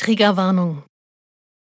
Triggerwarnung. 0.00 0.82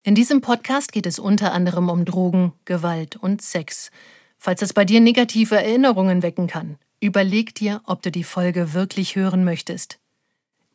In 0.02 0.16
diesem 0.16 0.40
Podcast 0.40 0.94
geht 0.94 1.06
es 1.06 1.20
unter 1.20 1.52
anderem 1.52 1.90
um 1.90 2.06
Drogen, 2.06 2.54
Gewalt 2.64 3.18
und 3.18 3.42
Sex. 3.42 3.92
Falls 4.38 4.62
es 4.62 4.72
bei 4.72 4.86
dir 4.86 5.02
negative 5.02 5.58
Erinnerungen 5.58 6.24
wecken 6.24 6.48
kann, 6.48 6.78
überleg 7.02 7.54
dir, 7.54 7.82
ob 7.86 8.02
du 8.02 8.12
die 8.12 8.24
Folge 8.24 8.74
wirklich 8.74 9.18
hören 9.18 9.44
möchtest. 9.44 10.00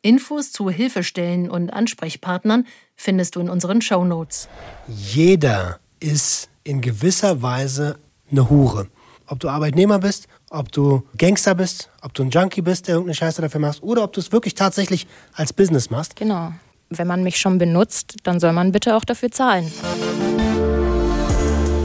Infos 0.03 0.51
zu 0.51 0.69
Hilfestellen 0.69 1.49
und 1.49 1.73
Ansprechpartnern 1.73 2.67
findest 2.95 3.35
du 3.35 3.39
in 3.39 3.49
unseren 3.49 3.81
Show 3.81 4.05
Notes. 4.05 4.47
Jeder 4.87 5.79
ist 5.99 6.49
in 6.63 6.81
gewisser 6.81 7.41
Weise 7.41 7.97
eine 8.29 8.47
Hure. 8.47 8.89
Ob 9.25 9.39
du 9.39 9.49
Arbeitnehmer 9.49 9.97
bist, 9.97 10.27
ob 10.51 10.71
du 10.71 11.03
Gangster 11.17 11.55
bist, 11.55 11.89
ob 12.03 12.13
du 12.13 12.21
ein 12.21 12.29
Junkie 12.29 12.61
bist, 12.61 12.87
der 12.87 12.93
irgendeine 12.93 13.15
Scheiße 13.15 13.41
dafür 13.41 13.59
machst, 13.59 13.81
oder 13.81 14.03
ob 14.03 14.13
du 14.13 14.19
es 14.19 14.31
wirklich 14.31 14.53
tatsächlich 14.53 15.07
als 15.33 15.51
Business 15.51 15.89
machst. 15.89 16.15
Genau. 16.15 16.53
Wenn 16.89 17.07
man 17.07 17.23
mich 17.23 17.37
schon 17.37 17.57
benutzt, 17.57 18.17
dann 18.23 18.39
soll 18.39 18.53
man 18.53 18.71
bitte 18.71 18.95
auch 18.95 19.03
dafür 19.05 19.31
zahlen. 19.31 19.71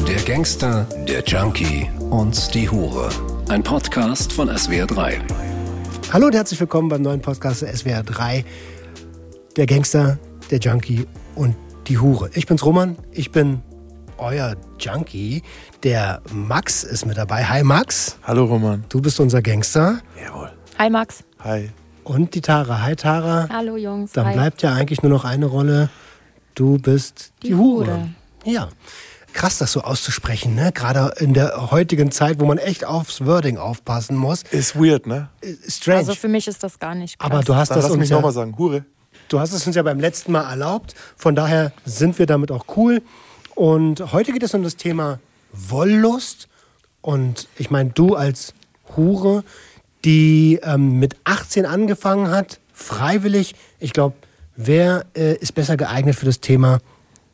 Der 0.07 0.23
Gangster, 0.27 0.85
der 1.09 1.23
Junkie 1.25 1.89
und 2.11 2.55
die 2.55 2.69
Hure. 2.69 3.09
Ein 3.49 3.63
Podcast 3.63 4.33
von 4.33 4.51
SWR3. 4.51 5.19
Hallo 6.13 6.27
und 6.27 6.35
herzlich 6.35 6.61
willkommen 6.61 6.89
beim 6.91 7.03
neuen 7.03 7.23
Podcast 7.23 7.63
der 7.63 7.75
SWR 7.75 8.03
3. 8.03 8.45
Der 9.57 9.67
Gangster, 9.67 10.19
der 10.51 10.59
Junkie 10.59 11.07
und 11.35 11.57
die 11.87 11.99
Hure. 11.99 12.29
Ich 12.35 12.47
bin's 12.47 12.65
Roman, 12.65 12.99
ich 13.11 13.33
bin 13.33 13.63
euer 14.19 14.55
Junkie. 14.79 15.43
Der 15.83 16.21
Max 16.31 16.85
ist 16.85 17.07
mit 17.07 17.17
dabei. 17.17 17.45
Hi 17.45 17.63
Max. 17.63 18.19
Hallo 18.23 18.45
Roman. 18.45 18.85
Du 18.91 19.01
bist 19.01 19.19
unser 19.19 19.41
Gangster. 19.41 20.01
Jawohl. 20.23 20.53
Hi 20.79 20.91
Max. 20.91 21.25
Hi. 21.43 21.71
Und 22.11 22.35
die 22.35 22.41
Tara. 22.41 22.83
Hi 22.83 22.97
Tara. 22.97 23.47
Hallo 23.53 23.77
Jungs. 23.77 24.11
Dann 24.11 24.27
Hi. 24.27 24.33
bleibt 24.33 24.63
ja 24.63 24.75
eigentlich 24.75 25.01
nur 25.01 25.13
noch 25.13 25.25
eine 25.25 25.47
Rolle. 25.47 25.91
Du 26.57 26.77
bist 26.77 27.33
die, 27.41 27.51
Die 27.51 27.55
Hure. 27.55 27.87
Hure. 27.87 28.09
Ja. 28.45 28.69
Krass, 29.33 29.59
das 29.59 29.71
so 29.71 29.83
auszusprechen, 29.83 30.57
ne? 30.57 30.73
Gerade 30.73 31.15
in 31.21 31.35
der 31.35 31.71
heutigen 31.71 32.11
Zeit, 32.11 32.41
wo 32.41 32.47
man 32.47 32.59
echt 32.59 32.85
aufs 32.85 33.25
Wording 33.25 33.59
aufpassen 33.59 34.17
muss. 34.17 34.43
Ist 34.51 34.75
weird, 34.75 35.07
ne? 35.07 35.29
Strange. 35.69 35.99
Also 35.99 36.15
für 36.17 36.27
mich 36.27 36.49
ist 36.49 36.65
das 36.65 36.81
gar 36.81 36.97
nicht 36.97 37.17
krass. 37.17 37.31
Aber 37.31 37.45
du 37.45 37.55
hast 37.55 37.69
Dann 37.69 37.77
das 37.77 37.85
lass 37.85 37.93
uns 37.93 38.01
mich 38.01 38.11
ja, 38.11 38.17
nochmal 38.17 38.33
sagen. 38.33 38.59
Hure. 38.59 38.85
Du 39.29 39.39
hast 39.39 39.53
es 39.53 39.65
uns 39.65 39.77
ja 39.77 39.83
beim 39.85 40.01
letzten 40.01 40.33
Mal 40.33 40.51
erlaubt. 40.51 40.97
Von 41.17 41.37
daher 41.37 41.71
sind 41.85 42.19
wir 42.19 42.27
damit 42.27 42.51
auch 42.51 42.65
cool. 42.77 43.03
Und 43.55 44.13
heute 44.13 44.33
geht 44.33 44.43
es 44.43 44.53
um 44.53 44.65
das 44.65 44.75
Thema 44.75 45.21
Wollust. 45.53 46.49
Und 47.03 47.47
ich 47.57 47.71
meine, 47.71 47.91
du 47.91 48.17
als 48.17 48.53
Hure, 48.97 49.45
die 50.05 50.59
ähm, 50.63 50.99
mit 50.99 51.17
18 51.25 51.67
angefangen 51.67 52.31
hat, 52.31 52.61
freiwillig. 52.73 53.55
Ich 53.79 53.93
glaube, 53.93 54.17
wer 54.57 55.05
äh, 55.15 55.37
ist 55.37 55.55
besser 55.55 55.77
geeignet 55.77 56.17
für 56.17 56.27
das 56.27 56.41
Thema 56.41 56.81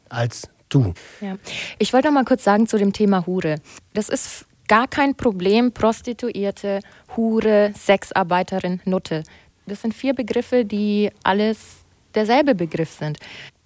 als 0.09 0.49
du? 0.69 0.95
Ja. 1.21 1.37
Ich 1.79 1.93
wollte 1.93 2.09
noch 2.09 2.15
mal 2.15 2.25
kurz 2.25 2.45
sagen 2.45 2.67
zu 2.67 2.79
dem 2.79 2.93
Thema 2.93 3.27
Hure. 3.27 3.57
Das 3.95 4.09
ist 4.09 4.47
gar 4.69 4.89
kein 4.89 5.15
Problem, 5.15 5.73
Prostituierte, 5.73 6.81
Hure, 7.17 7.73
Sexarbeiterin, 7.77 8.81
Nutte. 8.85 9.23
Das 9.67 9.83
sind 9.83 9.95
vier 9.95 10.15
Begriffe, 10.15 10.65
die 10.65 11.11
alles 11.23 11.59
derselbe 12.15 12.55
Begriff 12.55 12.93
sind. 12.99 13.19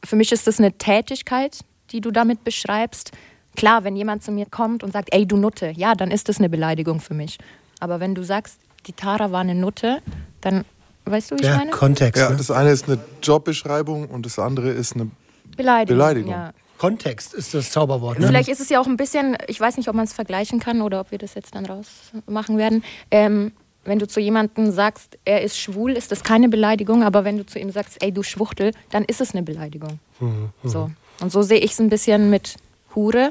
Für 0.05 0.17
mich 0.17 0.33
ist 0.33 0.47
das 0.47 0.59
eine 0.59 0.73
Tätigkeit, 0.73 1.61
die 1.91 2.01
du 2.01 2.11
damit 2.11 2.45
beschreibst. 2.45 3.13
Klar, 3.57 3.85
wenn 3.85 3.97
jemand 3.97 4.23
zu 4.23 4.33
mir 4.33 4.47
kommt 4.47 4.83
und 4.83 4.93
sagt, 4.93 5.13
ey, 5.13 5.27
du 5.27 5.37
Nutte, 5.37 5.73
ja, 5.77 5.95
dann 5.95 6.11
ist 6.11 6.29
das 6.29 6.39
eine 6.39 6.49
Beleidigung 6.49 7.01
für 7.01 7.15
mich. 7.15 7.39
Aber 7.81 8.01
wenn 8.01 8.15
du 8.15 8.23
sagst, 8.23 8.61
die 8.87 8.93
Tara 8.93 9.31
war 9.33 9.41
eine 9.41 9.55
Nutte, 9.55 10.01
dann 10.41 10.65
weißt 11.05 11.31
du, 11.33 11.37
wie 11.37 11.41
ich 11.43 11.47
Ja, 11.49 11.57
meine? 11.57 11.71
Kontext. 11.71 12.21
Ja, 12.23 12.31
ne? 12.31 12.37
das 12.37 12.51
eine 12.51 12.71
ist 12.71 12.89
eine 12.89 12.99
Jobbeschreibung 13.23 14.09
und 14.09 14.27
das 14.27 14.39
andere 14.39 14.71
ist 14.71 14.95
eine. 14.95 15.11
Beleidigung. 15.57 15.99
Beleidigung. 15.99 16.31
Ja. 16.33 16.53
Kontext 16.79 17.35
ist 17.35 17.53
das 17.53 17.71
Zauberwort. 17.73 18.19
Ne? 18.19 18.27
Vielleicht 18.29 18.49
ist 18.49 18.61
es 18.61 18.71
ja 18.71 18.81
auch 18.81 18.87
ein 18.87 18.97
bisschen, 18.97 19.37
ich 19.49 19.61
weiß 19.61 19.77
nicht, 19.77 19.89
ob 19.89 19.95
man 19.95 20.05
es 20.05 20.15
vergleichen 20.15 20.61
kann 20.61 20.81
oder 20.81 21.01
ob 21.01 21.11
wir 21.11 21.19
das 21.19 21.35
jetzt 21.35 21.55
dann 21.55 21.67
rausmachen 21.67 22.57
werden. 22.57 22.83
Ähm, 23.11 23.53
wenn 23.85 23.99
du 23.99 24.07
zu 24.09 24.21
jemandem 24.21 24.71
sagst, 24.73 25.19
er 25.25 25.43
ist 25.43 25.59
schwul, 25.59 25.93
ist 25.93 26.11
das 26.13 26.23
keine 26.23 26.49
Beleidigung, 26.49 27.03
aber 27.03 27.25
wenn 27.25 27.37
du 27.37 27.45
zu 27.45 27.59
ihm 27.59 27.71
sagst, 27.71 28.03
ey, 28.03 28.13
du 28.13 28.23
Schwuchtel, 28.23 28.73
dann 28.91 29.05
ist 29.05 29.21
es 29.21 29.33
eine 29.35 29.43
Beleidigung. 29.43 29.99
Mhm, 30.21 30.51
So. 30.65 30.91
Und 31.21 31.31
so 31.33 31.43
sehe 31.43 31.59
ich 31.59 31.73
es 31.73 31.81
ein 31.81 31.91
bisschen 31.91 32.31
mit 32.31 32.55
Hure. 32.95 33.31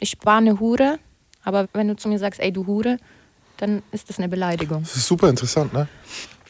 Ich 0.00 0.16
war 0.24 0.38
eine 0.38 0.58
Hure, 0.58 0.98
aber 1.44 1.66
wenn 1.74 1.88
du 1.88 1.96
zu 1.96 2.08
mir 2.08 2.18
sagst, 2.18 2.40
ey, 2.40 2.50
du 2.52 2.66
Hure, 2.66 2.96
dann 3.62 3.82
ist 3.92 4.08
das 4.08 4.18
eine 4.18 4.28
Beleidigung. 4.28 4.82
Das 4.82 4.96
ist 4.96 5.06
super 5.06 5.28
interessant, 5.28 5.72
ne? 5.72 5.88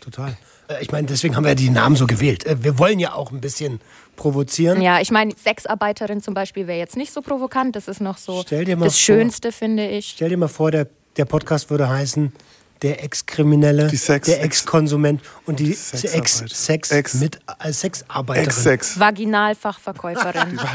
Total. 0.00 0.36
Äh, 0.68 0.82
Ich 0.82 0.90
meine, 0.90 1.06
deswegen 1.06 1.36
haben 1.36 1.44
wir 1.44 1.54
die 1.54 1.70
Namen 1.70 1.96
so 1.96 2.06
gewählt. 2.06 2.44
Äh, 2.46 2.62
Wir 2.64 2.78
wollen 2.78 2.98
ja 2.98 3.12
auch 3.14 3.30
ein 3.30 3.40
bisschen 3.40 3.80
provozieren. 4.16 4.80
Ja, 4.82 5.00
ich 5.00 5.10
meine, 5.10 5.34
Sexarbeiterin 5.36 6.22
zum 6.22 6.34
Beispiel 6.34 6.66
wäre 6.66 6.78
jetzt 6.78 6.96
nicht 6.96 7.12
so 7.12 7.20
provokant. 7.22 7.76
Das 7.76 7.88
ist 7.88 8.00
noch 8.00 8.18
so 8.18 8.42
Stell 8.46 8.64
dir 8.64 8.76
mal 8.76 8.86
das 8.86 8.94
vor- 8.94 9.00
Schönste, 9.16 9.52
finde 9.52 9.88
ich. 9.88 10.08
Stell 10.16 10.30
dir 10.30 10.36
mal 10.36 10.48
vor, 10.48 10.70
der, 10.70 10.86
der 11.16 11.24
Podcast 11.24 11.70
würde 11.70 11.88
heißen 11.88 12.32
der 12.82 13.02
Ex-Kriminelle, 13.04 13.88
der 14.26 14.42
Ex-Konsument 14.42 15.22
und 15.46 15.60
die. 15.60 15.70
Ex-Sex 15.70 16.90
Ex- 16.90 17.14
mit 17.14 17.38
als 17.46 17.80
Sexarbeiterin. 17.80 18.48
Ex-Sex. 18.48 18.98
Vaginalfachverkäuferin. 18.98 20.58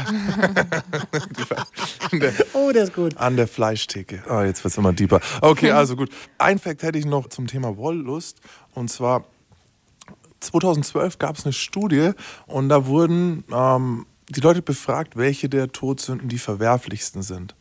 Der, 2.12 2.32
Oh, 2.54 2.70
das 2.72 2.84
ist 2.88 2.94
gut. 2.94 3.16
an 3.18 3.36
der 3.36 3.46
Fleischtheke. 3.46 4.22
Oh, 4.30 4.40
jetzt 4.40 4.64
wird 4.64 4.72
es 4.72 4.78
immer 4.78 4.92
deeper. 4.92 5.20
Okay, 5.42 5.70
also 5.72 5.94
gut. 5.96 6.10
Ein 6.38 6.58
Fakt 6.58 6.82
hätte 6.82 6.98
ich 6.98 7.04
noch 7.04 7.28
zum 7.28 7.46
Thema 7.46 7.76
Wollust. 7.76 8.38
Und 8.74 8.88
zwar 8.90 9.24
2012 10.40 11.18
gab 11.18 11.36
es 11.36 11.44
eine 11.44 11.52
Studie 11.52 12.12
und 12.46 12.68
da 12.68 12.86
wurden 12.86 13.44
ähm, 13.52 14.06
die 14.28 14.40
Leute 14.40 14.62
befragt, 14.62 15.16
welche 15.16 15.48
der 15.48 15.70
Todsünden 15.72 16.28
die 16.28 16.38
verwerflichsten 16.38 17.22
sind. 17.22 17.54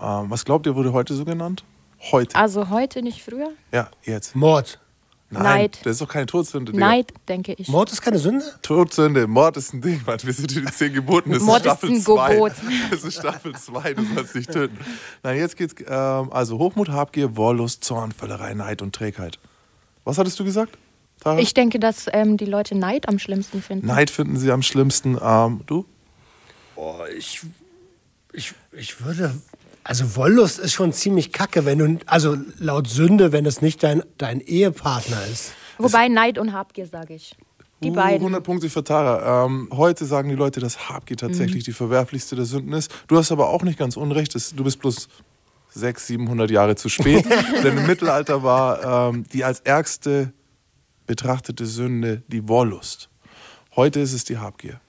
Ähm, 0.00 0.26
was 0.30 0.44
glaubt 0.44 0.66
ihr, 0.66 0.74
wurde 0.74 0.92
heute 0.92 1.14
so 1.14 1.24
genannt? 1.24 1.64
Heute. 2.12 2.36
Also 2.36 2.70
heute, 2.70 3.02
nicht 3.02 3.22
früher? 3.22 3.50
Ja, 3.72 3.90
jetzt. 4.04 4.34
Mord. 4.36 4.78
Nein, 5.30 5.42
Neid. 5.42 5.78
das 5.82 5.92
ist 5.92 6.00
doch 6.00 6.08
keine 6.08 6.26
Todsünde. 6.26 6.72
Digga. 6.72 6.86
Neid, 6.86 7.12
denke 7.28 7.54
ich. 7.54 7.66
Mord 7.68 7.90
ist 7.90 8.02
keine 8.02 8.18
Sünde? 8.18 8.44
Todsünde, 8.62 9.26
Mord 9.26 9.56
ist 9.56 9.72
ein 9.72 9.80
Ding, 9.80 10.00
Mann. 10.06 10.18
Wir 10.22 10.32
sind 10.32 10.54
in 10.56 10.64
den 10.64 10.72
zehn 10.72 10.92
Geboten. 10.92 11.32
Das 11.32 11.42
Mord 11.42 11.66
ist 11.66 11.82
ist 11.82 11.82
Staffel 11.82 11.90
ein 11.90 12.00
2. 12.00 12.34
Gebot. 12.34 12.52
Das 12.90 13.04
ist 13.04 13.14
Staffel 13.14 13.54
2, 13.54 13.94
du 13.94 14.04
sollst 14.14 14.34
nicht 14.36 14.52
töten. 14.52 14.78
Nein, 15.22 15.38
jetzt 15.38 15.56
geht's, 15.56 15.74
ähm, 15.88 16.32
also 16.32 16.58
Hochmut, 16.58 16.90
Habgier, 16.90 17.36
Wollust, 17.36 17.82
Zorn, 17.82 18.12
Völlerei, 18.12 18.54
Neid 18.54 18.80
und 18.80 18.94
Trägheit. 18.94 19.38
Was 20.04 20.18
hattest 20.18 20.38
du 20.38 20.44
gesagt, 20.44 20.78
Tara? 21.20 21.38
Ich 21.38 21.54
denke, 21.54 21.80
dass 21.80 22.06
ähm, 22.12 22.36
die 22.36 22.46
Leute 22.46 22.76
Neid 22.76 23.08
am 23.08 23.18
schlimmsten 23.18 23.60
finden. 23.60 23.86
Neid 23.86 24.10
finden 24.10 24.36
sie 24.36 24.52
am 24.52 24.62
schlimmsten. 24.62 25.18
Ähm, 25.20 25.62
du? 25.66 25.84
Oh, 26.76 27.00
ich, 27.16 27.40
ich, 28.32 28.54
ich 28.72 29.04
würde. 29.04 29.34
Also 29.84 30.16
Wollust 30.16 30.58
ist 30.58 30.72
schon 30.72 30.92
ziemlich 30.92 31.30
kacke, 31.32 31.64
wenn 31.66 31.78
du. 31.78 31.98
Also 32.06 32.36
laut 32.58 32.88
Sünde, 32.88 33.32
wenn 33.32 33.44
es 33.46 33.60
nicht 33.62 33.82
dein, 33.82 34.02
dein 34.18 34.40
Ehepartner 34.40 35.18
ist. 35.30 35.52
Wobei 35.78 36.08
Neid 36.08 36.38
und 36.38 36.52
Habgier, 36.52 36.86
sage 36.86 37.14
ich. 37.14 37.36
Die 37.82 37.90
Uh, 37.90 37.94
beiden. 37.94 38.18
100 38.20 38.42
Punkte 38.42 38.70
für 38.70 38.82
Tara. 38.82 39.44
Ähm, 39.44 39.68
heute 39.72 40.06
sagen 40.06 40.28
die 40.30 40.36
Leute, 40.36 40.60
dass 40.60 40.88
Habgier 40.88 41.16
tatsächlich 41.18 41.62
Mhm. 41.64 41.66
die 41.66 41.72
verwerflichste 41.72 42.34
der 42.34 42.46
Sünden 42.46 42.72
ist. 42.72 42.90
Du 43.08 43.18
hast 43.18 43.30
aber 43.30 43.48
auch 43.50 43.62
nicht 43.62 43.78
ganz 43.78 43.96
unrecht. 43.98 44.34
Das, 44.34 44.54
du 44.54 44.64
bist 44.64 44.78
bloß 44.78 45.08
600, 45.70 45.98
700 46.06 46.50
Jahre 46.50 46.76
zu 46.76 46.88
spät. 46.88 47.26
Denn 47.62 47.76
im 47.76 47.86
Mittelalter 47.86 48.42
war 48.42 49.10
ähm, 49.10 49.24
die 49.32 49.44
als 49.44 49.60
ärgste 49.60 50.32
betrachtete 51.06 51.66
Sünde 51.66 52.22
die 52.28 52.48
Wollust. 52.48 53.10
Heute 53.76 54.00
ist 54.00 54.14
es 54.14 54.24
die 54.24 54.38
Habgier. 54.38 54.80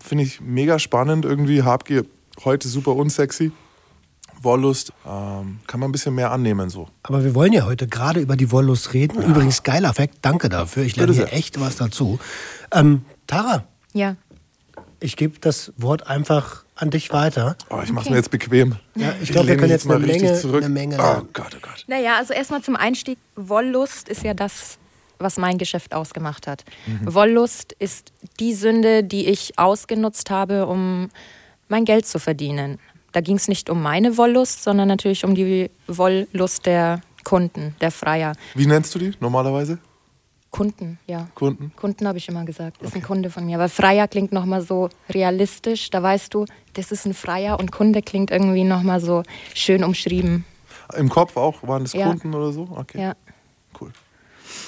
Finde 0.00 0.24
ich 0.24 0.40
mega 0.42 0.78
spannend 0.78 1.24
irgendwie. 1.24 1.62
Habgier 1.62 2.04
heute 2.44 2.68
super 2.68 2.94
unsexy. 2.96 3.52
Wollust 4.42 4.92
ähm, 5.06 5.60
kann 5.66 5.80
man 5.80 5.88
ein 5.88 5.92
bisschen 5.92 6.14
mehr 6.14 6.30
annehmen 6.30 6.68
so. 6.70 6.88
Aber 7.02 7.24
wir 7.24 7.34
wollen 7.34 7.52
ja 7.52 7.64
heute 7.64 7.86
gerade 7.86 8.20
über 8.20 8.36
die 8.36 8.50
Wollust 8.52 8.92
reden. 8.94 9.22
Übrigens, 9.22 9.62
geiler 9.62 9.94
Fakt, 9.94 10.16
danke 10.22 10.48
dafür. 10.48 10.84
Ich 10.84 10.96
lerne 10.96 11.12
hier 11.12 11.32
echt 11.32 11.60
was 11.60 11.76
dazu. 11.76 12.18
Ähm, 12.72 13.02
Tara, 13.26 13.64
Ja. 13.92 14.16
ich 15.00 15.16
gebe 15.16 15.38
das 15.40 15.72
Wort 15.76 16.06
einfach 16.06 16.64
an 16.76 16.90
dich 16.90 17.12
weiter. 17.12 17.56
Oh, 17.70 17.80
ich 17.84 17.92
mach's 17.92 18.06
Okay. 18.06 18.10
mir 18.10 18.16
jetzt 18.18 18.30
bequem. 18.30 18.76
Ja, 18.96 19.14
ich 19.22 19.30
glaube, 19.30 19.48
wir 19.48 19.56
können 19.56 19.70
jetzt 19.70 19.86
eine 19.88 19.98
mal 19.98 20.04
richtig 20.04 20.22
Menge, 20.24 20.40
zurück. 20.40 20.64
eine 20.64 20.72
Menge 20.74 20.96
Oh. 20.98 21.22
Gott, 21.32 21.54
oh 21.56 21.60
Gott. 21.62 21.84
Naja, 21.86 22.16
also 22.16 22.34
erstmal 22.34 22.62
zum 22.62 22.74
Einstieg. 22.76 23.18
Wollust 23.36 24.08
ist 24.08 24.24
ja 24.24 24.34
das, 24.34 24.78
was 25.18 25.36
mein 25.38 25.56
Geschäft 25.58 25.94
ausgemacht 25.94 26.46
hat. 26.48 26.64
Mhm. 26.86 27.14
Wollust 27.14 27.72
ist 27.78 28.12
die 28.40 28.54
Sünde, 28.54 29.04
die 29.04 29.26
ich 29.28 29.56
ausgenutzt 29.58 30.30
habe, 30.30 30.66
um 30.66 31.08
mein 31.68 31.84
Geld 31.84 32.06
zu 32.06 32.18
verdienen. 32.18 32.78
Da 33.14 33.20
ging 33.20 33.36
es 33.36 33.46
nicht 33.46 33.70
um 33.70 33.80
meine 33.80 34.16
Wollust, 34.18 34.64
sondern 34.64 34.88
natürlich 34.88 35.24
um 35.24 35.36
die 35.36 35.70
Wollust 35.86 36.66
der 36.66 37.00
Kunden, 37.22 37.76
der 37.80 37.92
Freier. 37.92 38.32
Wie 38.56 38.66
nennst 38.66 38.92
du 38.92 38.98
die 38.98 39.12
normalerweise? 39.20 39.78
Kunden, 40.50 40.98
ja. 41.06 41.28
Kunden? 41.36 41.72
Kunden 41.76 42.08
habe 42.08 42.18
ich 42.18 42.28
immer 42.28 42.44
gesagt, 42.44 42.82
ist 42.82 42.96
ein 42.96 43.02
Kunde 43.02 43.30
von 43.30 43.46
mir. 43.46 43.60
Weil 43.60 43.68
Freier 43.68 44.08
klingt 44.08 44.32
nochmal 44.32 44.62
so 44.62 44.88
realistisch. 45.08 45.90
Da 45.90 46.02
weißt 46.02 46.34
du, 46.34 46.44
das 46.72 46.90
ist 46.90 47.06
ein 47.06 47.14
Freier 47.14 47.60
und 47.60 47.70
Kunde 47.70 48.02
klingt 48.02 48.32
irgendwie 48.32 48.64
nochmal 48.64 49.00
so 49.00 49.22
schön 49.54 49.84
umschrieben. 49.84 50.44
Im 50.96 51.08
Kopf 51.08 51.36
auch? 51.36 51.62
Waren 51.62 51.84
das 51.84 51.92
Ja. 51.92 52.08
Kunden 52.08 52.34
oder 52.34 52.52
so? 52.52 52.68
Okay. 52.74 53.00
Ja. 53.00 53.14
Cool. 53.80 53.92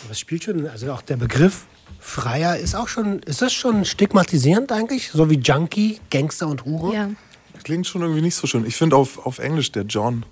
Was 0.06 0.20
spielt 0.20 0.44
schon, 0.44 0.68
also 0.68 0.92
auch 0.92 1.02
der 1.02 1.16
Begriff 1.16 1.66
Freier 1.98 2.56
ist 2.56 2.76
auch 2.76 2.86
schon, 2.86 3.18
ist 3.20 3.42
das 3.42 3.52
schon 3.52 3.84
stigmatisierend 3.84 4.70
eigentlich? 4.70 5.10
So 5.10 5.28
wie 5.30 5.38
Junkie, 5.38 5.98
Gangster 6.10 6.46
und 6.46 6.64
Hure? 6.64 6.94
Ja. 6.94 7.10
Klingt 7.66 7.84
schon 7.88 8.02
irgendwie 8.02 8.22
nicht 8.22 8.36
so 8.36 8.46
schön. 8.46 8.64
Ich 8.64 8.76
finde 8.76 8.94
auf, 8.94 9.26
auf 9.26 9.40
Englisch 9.40 9.72
der 9.72 9.82
John. 9.82 10.24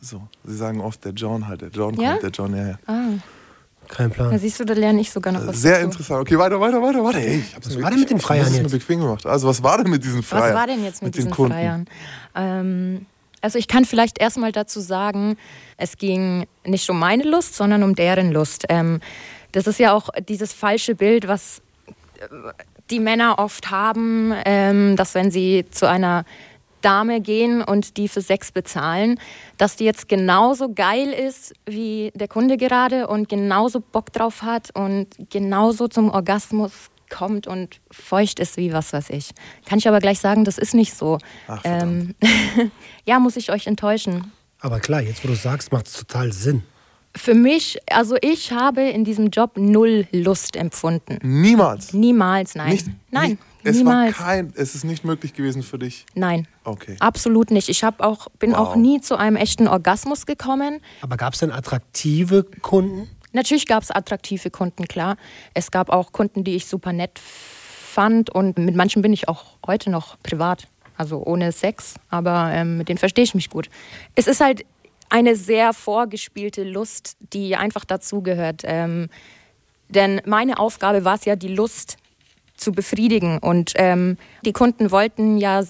So, 0.00 0.22
sie 0.44 0.56
sagen 0.56 0.80
oft 0.80 1.04
der 1.04 1.12
John 1.12 1.46
halt, 1.46 1.60
der 1.60 1.68
John 1.68 1.92
Ja? 2.00 2.12
kommt, 2.12 2.22
der 2.22 2.30
John, 2.30 2.56
ja, 2.56 2.68
ja. 2.68 2.78
Kein 3.86 4.08
Da 4.08 4.14
Plan. 4.14 4.38
siehst 4.38 4.58
du, 4.60 4.64
da 4.64 4.72
lerne 4.72 4.98
ich 5.02 5.10
sogar 5.10 5.30
noch 5.34 5.46
was. 5.46 5.60
Sehr 5.60 5.72
dazu. 5.74 5.84
interessant. 5.84 6.20
Okay, 6.22 6.38
weiter, 6.38 6.58
weiter, 6.58 6.80
weiter, 6.80 7.04
weiter. 7.04 7.18
Hey, 7.18 7.44
ich 7.46 7.54
hab's 7.54 7.68
Was 7.68 7.82
war 7.82 7.90
denn 7.90 8.00
mit 8.00 8.08
den 8.08 8.18
Freiern 8.18 8.46
ich 8.46 8.46
hab's 8.54 8.56
mir 8.56 8.62
jetzt? 8.62 8.72
bequem 8.72 9.00
gemacht. 9.00 9.26
Also, 9.26 9.46
was 9.46 9.62
war 9.62 9.76
denn 9.76 9.90
mit 9.90 10.02
diesen 10.02 10.22
Freiern? 10.22 10.44
Was 10.48 10.54
war 10.54 10.66
denn 10.68 10.82
jetzt 10.82 11.02
mit, 11.02 11.14
den 11.14 11.18
diesen 11.18 11.30
Kunden? 11.32 11.52
Freiern? 11.52 11.86
Ähm, 12.34 13.04
also 13.42 13.58
ich 13.58 13.68
kann 13.68 13.84
vielleicht 13.84 14.18
erstmal 14.18 14.52
dazu 14.52 14.80
sagen, 14.80 15.36
es 15.76 15.98
ging 15.98 16.46
nicht 16.64 16.88
um 16.88 16.98
meine 16.98 17.24
Lust, 17.24 17.56
sondern 17.56 17.82
um 17.82 17.94
deren 17.94 18.32
Lust. 18.32 18.64
Ähm, 18.70 19.00
das 19.52 19.66
ist 19.66 19.78
ja 19.78 19.92
auch 19.92 20.08
dieses 20.28 20.54
falsche 20.54 20.94
Bild, 20.94 21.28
was 21.28 21.60
äh, 22.20 22.24
die 22.90 23.00
Männer 23.00 23.38
oft 23.38 23.70
haben, 23.70 24.32
ähm, 24.46 24.96
dass 24.96 25.14
wenn 25.14 25.30
sie 25.30 25.66
zu 25.70 25.86
einer 25.88 26.24
Dame 26.80 27.20
gehen 27.20 27.62
und 27.62 27.96
die 27.96 28.08
für 28.08 28.20
Sex 28.20 28.52
bezahlen, 28.52 29.18
dass 29.58 29.76
die 29.76 29.84
jetzt 29.84 30.08
genauso 30.08 30.72
geil 30.72 31.12
ist 31.12 31.52
wie 31.66 32.10
der 32.14 32.28
Kunde 32.28 32.56
gerade 32.56 33.06
und 33.08 33.28
genauso 33.28 33.80
Bock 33.80 34.12
drauf 34.12 34.42
hat 34.42 34.70
und 34.74 35.08
genauso 35.30 35.88
zum 35.88 36.10
Orgasmus 36.10 36.72
kommt 37.10 37.46
und 37.46 37.80
feucht 37.90 38.38
ist 38.38 38.56
wie 38.56 38.72
was 38.72 38.92
weiß 38.92 39.10
ich. 39.10 39.30
Kann 39.66 39.78
ich 39.78 39.88
aber 39.88 39.98
gleich 39.98 40.20
sagen, 40.20 40.44
das 40.44 40.56
ist 40.56 40.74
nicht 40.74 40.94
so. 40.94 41.18
Ach, 41.48 41.60
ähm, 41.64 42.14
ja, 43.04 43.18
muss 43.18 43.36
ich 43.36 43.50
euch 43.50 43.66
enttäuschen. 43.66 44.32
Aber 44.60 44.80
klar, 44.80 45.00
jetzt 45.00 45.24
wo 45.24 45.28
du 45.28 45.34
sagst, 45.34 45.72
macht 45.72 45.86
es 45.86 45.94
total 45.94 46.32
Sinn. 46.32 46.62
Für 47.16 47.34
mich, 47.34 47.78
also 47.90 48.16
ich 48.20 48.52
habe 48.52 48.82
in 48.82 49.04
diesem 49.04 49.30
Job 49.30 49.56
null 49.56 50.06
Lust 50.12 50.54
empfunden. 50.54 51.18
Niemals. 51.22 51.92
Niemals, 51.92 52.54
nein. 52.54 52.70
Nicht, 52.70 52.86
nein, 53.10 53.30
nicht, 53.30 53.42
es 53.64 53.76
niemals. 53.76 54.18
war 54.18 54.26
kein, 54.26 54.52
es 54.56 54.74
ist 54.74 54.84
nicht 54.84 55.04
möglich 55.04 55.34
gewesen 55.34 55.62
für 55.62 55.78
dich. 55.78 56.06
Nein. 56.14 56.46
Okay. 56.64 56.96
Absolut 57.00 57.50
nicht. 57.50 57.68
Ich 57.68 57.84
hab 57.84 58.00
auch, 58.00 58.28
bin 58.38 58.52
Wow. 58.52 58.58
auch 58.58 58.76
nie 58.76 59.00
zu 59.00 59.16
einem 59.16 59.36
echten 59.36 59.68
Orgasmus 59.68 60.26
gekommen. 60.26 60.80
Aber 61.02 61.16
gab 61.16 61.34
es 61.34 61.40
denn 61.40 61.50
attraktive 61.52 62.44
Kunden? 62.62 63.08
Natürlich 63.32 63.66
gab 63.66 63.82
es 63.82 63.90
attraktive 63.90 64.50
Kunden, 64.50 64.86
klar. 64.88 65.16
Es 65.54 65.70
gab 65.70 65.90
auch 65.90 66.12
Kunden, 66.12 66.42
die 66.44 66.56
ich 66.56 66.66
super 66.66 66.92
nett 66.92 67.18
fand 67.18 68.30
und 68.30 68.58
mit 68.58 68.74
manchen 68.74 69.02
bin 69.02 69.12
ich 69.12 69.28
auch 69.28 69.44
heute 69.66 69.90
noch 69.90 70.16
privat, 70.22 70.66
also 70.96 71.22
ohne 71.24 71.52
Sex, 71.52 71.94
aber 72.08 72.50
ähm, 72.52 72.76
mit 72.78 72.88
denen 72.88 72.98
verstehe 72.98 73.24
ich 73.24 73.34
mich 73.34 73.50
gut. 73.50 73.68
Es 74.14 74.26
ist 74.26 74.40
halt 74.40 74.64
eine 75.08 75.34
sehr 75.36 75.72
vorgespielte 75.72 76.62
Lust, 76.62 77.16
die 77.32 77.56
einfach 77.56 77.84
dazugehört. 77.84 78.62
Ähm, 78.64 79.08
denn 79.88 80.20
meine 80.24 80.58
Aufgabe 80.60 81.04
war 81.04 81.16
es 81.16 81.24
ja, 81.24 81.34
die 81.34 81.48
Lust 81.48 81.96
zu 82.60 82.72
befriedigen 82.72 83.38
und 83.38 83.72
ähm, 83.76 84.16
die 84.44 84.52
Kunden 84.52 84.90
wollten 84.90 85.38
ja 85.38 85.62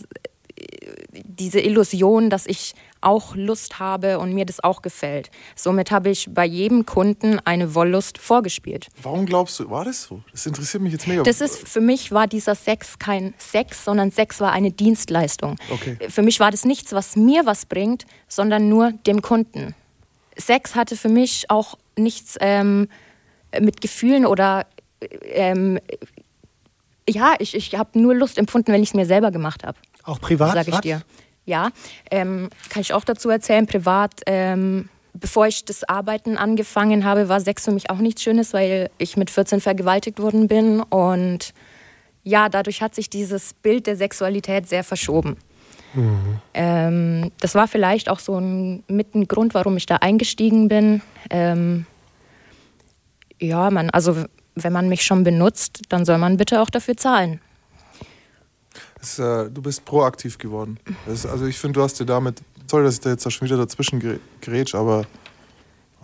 diese 1.13 1.61
Illusion, 1.61 2.31
dass 2.31 2.47
ich 2.47 2.75
auch 3.01 3.35
Lust 3.35 3.79
habe 3.79 4.19
und 4.19 4.35
mir 4.35 4.45
das 4.45 4.63
auch 4.63 4.83
gefällt. 4.83 5.31
Somit 5.57 5.91
habe 5.91 6.11
ich 6.11 6.29
bei 6.31 6.45
jedem 6.45 6.85
Kunden 6.85 7.39
eine 7.45 7.75
Wollust 7.75 8.19
vorgespielt. 8.19 8.89
Warum 9.03 9.25
glaubst 9.25 9.59
du, 9.59 9.71
war 9.71 9.85
das 9.85 10.03
so? 10.03 10.23
Das 10.33 10.45
interessiert 10.47 10.83
mich 10.83 10.93
jetzt 10.93 11.09
mega. 11.09 11.23
Das 11.23 11.41
ist 11.41 11.67
für 11.67 11.81
mich 11.81 12.13
war 12.13 12.27
dieser 12.27 12.55
Sex 12.55 12.99
kein 12.99 13.33
Sex, 13.39 13.85
sondern 13.85 14.11
Sex 14.11 14.41
war 14.41 14.53
eine 14.53 14.71
Dienstleistung. 14.71 15.57
Okay. 15.71 15.97
Für 16.09 16.23
mich 16.23 16.41
war 16.41 16.51
das 16.51 16.65
nichts, 16.65 16.93
was 16.93 17.17
mir 17.17 17.47
was 17.47 17.65
bringt, 17.65 18.05
sondern 18.29 18.69
nur 18.69 18.93
dem 19.07 19.23
Kunden. 19.23 19.75
Sex 20.37 20.75
hatte 20.75 20.97
für 20.97 21.09
mich 21.09 21.47
auch 21.49 21.79
nichts 21.97 22.37
ähm, 22.41 22.89
mit 23.59 23.81
Gefühlen 23.81 24.27
oder 24.27 24.67
ähm, 25.23 25.79
ja, 27.11 27.35
ich, 27.39 27.55
ich 27.55 27.75
habe 27.75 27.99
nur 27.99 28.15
Lust 28.15 28.39
empfunden, 28.39 28.73
wenn 28.73 28.83
ich 28.83 28.91
es 28.91 28.95
mir 28.95 29.07
selber 29.07 29.31
gemacht 29.31 29.65
habe. 29.65 29.79
Auch 30.05 30.21
privat? 30.21 30.53
Sag 30.55 30.69
ich 30.69 30.75
Was? 30.75 30.81
dir. 30.81 31.03
Ja, 31.47 31.71
ähm, 32.11 32.49
kann 32.69 32.83
ich 32.83 32.93
auch 32.93 33.05
dazu 33.05 33.29
erzählen, 33.31 33.67
privat. 33.67 34.21
Ähm, 34.27 34.89
bevor 35.15 35.47
ich 35.47 35.65
das 35.65 35.85
Arbeiten 35.85 36.37
angefangen 36.37 37.05
habe, 37.05 37.29
war 37.29 37.41
Sex 37.41 37.65
für 37.65 37.73
mich 37.73 37.91
auch 37.91 37.99
nichts 37.99 38.23
Schönes, 38.23 38.53
weil 38.53 38.91
ich 38.99 39.17
mit 39.17 39.31
14 39.31 39.61
vergewaltigt 39.61 40.21
worden 40.21 40.49
bin. 40.49 40.81
Und 40.81 41.53
ja, 42.23 42.49
dadurch 42.49 42.83
hat 42.83 42.95
sich 42.95 43.11
dieses 43.11 43.55
Bild 43.55 43.87
der 43.87 43.97
Sexualität 43.97 44.69
sehr 44.69 44.85
verschoben. 44.85 45.37
Ähm, 46.55 47.33
das 47.41 47.55
war 47.55 47.67
vielleicht 47.67 48.09
auch 48.09 48.21
so 48.21 48.39
ein, 48.39 48.85
mit 48.87 49.15
ein 49.15 49.27
Grund, 49.27 49.55
warum 49.55 49.77
ich 49.77 49.87
da 49.87 49.97
eingestiegen 49.97 50.69
bin. 50.69 51.03
Ähm, 51.31 51.87
ja, 53.41 53.71
man, 53.71 53.91
also 53.91 54.25
wenn 54.63 54.73
man 54.73 54.89
mich 54.89 55.03
schon 55.05 55.25
benutzt, 55.25 55.83
dann 55.89 56.05
soll 56.05 56.19
man 56.19 56.37
bitte 56.37 56.61
auch 56.61 56.71
dafür 56.71 56.97
zahlen. 56.97 57.41
Das, 58.99 59.19
äh, 59.19 59.51
du 59.51 59.63
bist 59.63 59.85
proaktiv 59.85 60.39
geworden. 60.39 60.79
Das, 61.07 61.25
also 61.27 61.47
ich 61.47 61.59
finde, 61.59 61.79
du 61.79 61.83
hast 61.83 61.99
dir 61.99 62.05
damit, 62.07 62.43
sorry, 62.71 62.85
dass 62.85 62.95
ich 62.95 63.01
da 63.01 63.11
jetzt 63.11 63.25
da 63.25 63.31
schon 63.31 63.47
wieder 63.47 63.57
dazwischen 63.57 64.21
grätsch, 64.41 64.75
aber 64.75 65.07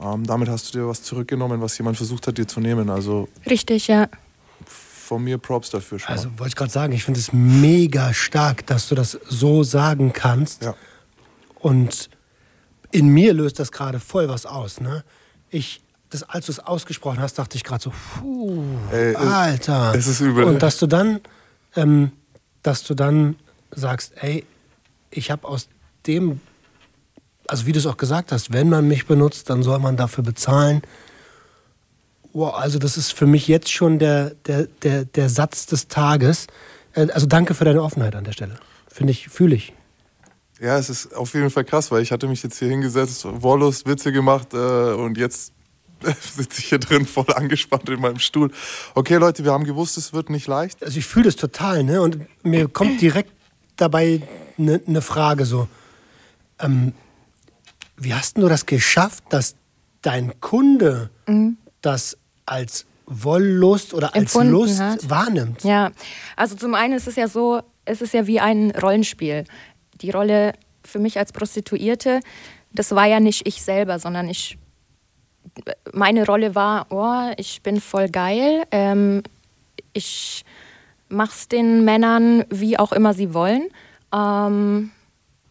ähm, 0.03 0.27
damit 0.27 0.49
hast 0.49 0.75
du 0.75 0.79
dir 0.79 0.89
was 0.89 1.03
zurückgenommen, 1.03 1.61
was 1.61 1.77
jemand 1.79 1.97
versucht 1.97 2.27
hat, 2.27 2.39
dir 2.39 2.47
zu 2.47 2.61
nehmen. 2.61 2.91
Also 2.91 3.29
Richtig, 3.49 3.89
ja. 3.89 4.09
von 4.65 5.23
mir 5.23 5.39
Props 5.39 5.71
dafür 5.71 5.99
schon. 5.99 6.09
Also 6.09 6.31
wollte 6.39 6.49
ich 6.49 6.57
gerade 6.57 6.73
sagen, 6.73 6.93
ich 6.93 7.05
finde 7.05 7.21
es 7.21 7.33
mega 7.33 8.13
stark, 8.13 8.67
dass 8.67 8.89
du 8.89 8.95
das 8.95 9.19
so 9.29 9.63
sagen 9.63 10.13
kannst. 10.13 10.63
ja. 10.63 10.75
Und 11.61 12.11
in 12.93 13.09
mir 13.09 13.33
löst 13.35 13.59
das 13.59 13.73
gerade 13.73 13.99
voll 14.01 14.29
was 14.29 14.47
aus. 14.47 14.81
Ne? 14.81 15.05
Ich, 15.51 15.83
das, 16.11 16.23
als 16.25 16.47
du 16.47 16.53
es 16.53 16.59
ausgesprochen 16.61 17.21
hast, 17.21 17.39
dachte 17.39 17.57
ich 17.57 17.65
gerade 17.65 17.83
so, 17.83 17.91
puh, 18.21 18.63
Ey, 18.93 19.15
Alter. 19.17 19.95
es 19.95 20.07
ist 20.07 20.21
übel. 20.21 20.45
Und 20.45 20.63
dass 20.63 20.79
du 20.79 20.87
dann, 20.87 21.21
ähm, 21.75 22.13
dass 22.63 22.85
du 22.85 22.95
dann 22.95 23.37
sagst, 23.71 24.13
ey, 24.17 24.45
ich 25.11 25.31
habe 25.31 25.47
aus 25.49 25.69
dem, 26.07 26.41
also 27.49 27.67
wie 27.67 27.73
du 27.73 27.79
es 27.79 27.87
auch 27.87 27.97
gesagt 27.97 28.33
hast, 28.33 28.53
wenn 28.53 28.69
man 28.69 28.87
mich 28.87 29.07
benutzt, 29.07 29.51
dann 29.51 29.63
soll 29.63 29.79
man 29.81 29.97
dafür 29.97 30.23
bezahlen. 30.25 30.83
Wow, 32.33 32.55
also 32.55 32.79
das 32.79 32.97
ist 32.97 33.13
für 33.13 33.27
mich 33.27 33.49
jetzt 33.49 33.71
schon 33.73 33.99
der, 33.99 34.31
der, 34.47 34.65
der, 34.83 35.05
der 35.07 35.29
Satz 35.29 35.67
des 35.67 35.89
Tages. 35.89 36.47
Äh, 36.93 37.09
Also 37.13 37.27
danke 37.27 37.55
für 37.55 37.65
deine 37.65 37.83
Offenheit 37.83 38.15
an 38.15 38.25
der 38.25 38.33
Stelle. 38.33 38.57
Finde 38.89 39.11
ich, 39.13 39.29
fühle 39.29 39.55
ich. 39.57 39.73
ja, 40.61 40.79
es 40.79 40.89
ist 40.91 41.15
auf 41.15 41.35
jeden 41.35 41.51
Fall 41.51 41.65
krass, 41.65 41.91
weil 41.91 42.03
ich 42.03 42.13
hatte 42.13 42.29
mich 42.29 42.43
jetzt 42.43 42.59
hier 42.59 42.69
hingesetzt, 42.69 43.27
Wollust, 43.27 43.87
Witze 43.87 44.13
gemacht 44.13 44.55
äh, 44.55 44.57
und 44.93 45.19
jetzt 45.19 45.53
sitze 46.21 46.61
ich 46.61 46.69
hier 46.69 46.79
drin 46.79 47.07
voll 47.07 47.33
angespannt 47.35 47.89
in 47.89 48.01
meinem 48.01 48.19
Stuhl. 48.19 48.51
Okay, 48.95 49.17
Leute, 49.17 49.45
wir 49.45 49.53
haben 49.53 49.65
gewusst, 49.65 49.97
es 49.97 50.13
wird 50.13 50.31
nicht 50.31 50.47
leicht. 50.47 50.83
Also 50.83 50.99
ich 50.99 51.07
fühle 51.07 51.27
das 51.27 51.37
total, 51.37 51.85
ne? 51.85 52.03
Und 52.03 52.27
mir 52.45 52.69
kommt 52.69 53.01
direkt 53.01 53.33
dabei 53.77 54.23
eine 54.59 54.81
ne 54.87 55.03
Frage 55.03 55.45
so. 55.45 55.69
Ähm, 56.59 56.93
wie 57.97 58.15
hast 58.15 58.37
denn 58.37 58.43
du 58.43 58.49
das 58.49 58.67
geschafft, 58.67 59.25
dass 59.31 59.55
dein 60.03 60.41
Kunde 60.41 61.11
das 61.81 62.17
als 62.45 62.87
Wollust 63.07 63.95
oder 63.95 64.15
als 64.15 64.35
Empfunden 64.35 64.53
Lust 64.53 64.81
hat. 64.81 65.09
wahrnimmt? 65.09 65.65
Ja, 65.65 65.93
also 66.37 66.57
zum 66.57 66.75
einen 66.75 66.95
ist 66.95 67.07
es 67.07 67.17
ja 67.17 67.29
so, 67.29 67.63
es 67.85 68.03
ist 68.03 68.15
ja 68.15 68.27
wie 68.27 68.41
ein 68.41 68.71
Rollenspiel. 68.73 69.45
Die 70.01 70.11
Rolle 70.11 70.53
für 70.85 70.99
mich 70.99 71.19
als 71.19 71.33
Prostituierte, 71.33 72.21
das 72.73 72.93
war 72.93 73.07
ja 73.07 73.21
nicht 73.21 73.47
ich 73.47 73.63
selber, 73.63 73.99
sondern 73.99 74.29
ich, 74.29 74.59
meine 75.93 76.27
Rolle 76.27 76.55
war, 76.55 76.87
oh, 76.91 77.33
ich 77.37 77.63
bin 77.63 77.81
voll 77.81 78.09
geil, 78.09 78.65
ähm, 78.71 79.23
ich 79.93 80.45
mach's 81.09 81.49
den 81.49 81.85
Männern, 81.85 82.45
wie 82.51 82.79
auch 82.79 82.93
immer 82.93 83.15
sie 83.15 83.33
wollen. 83.35 83.69
Ähm, 84.15 84.91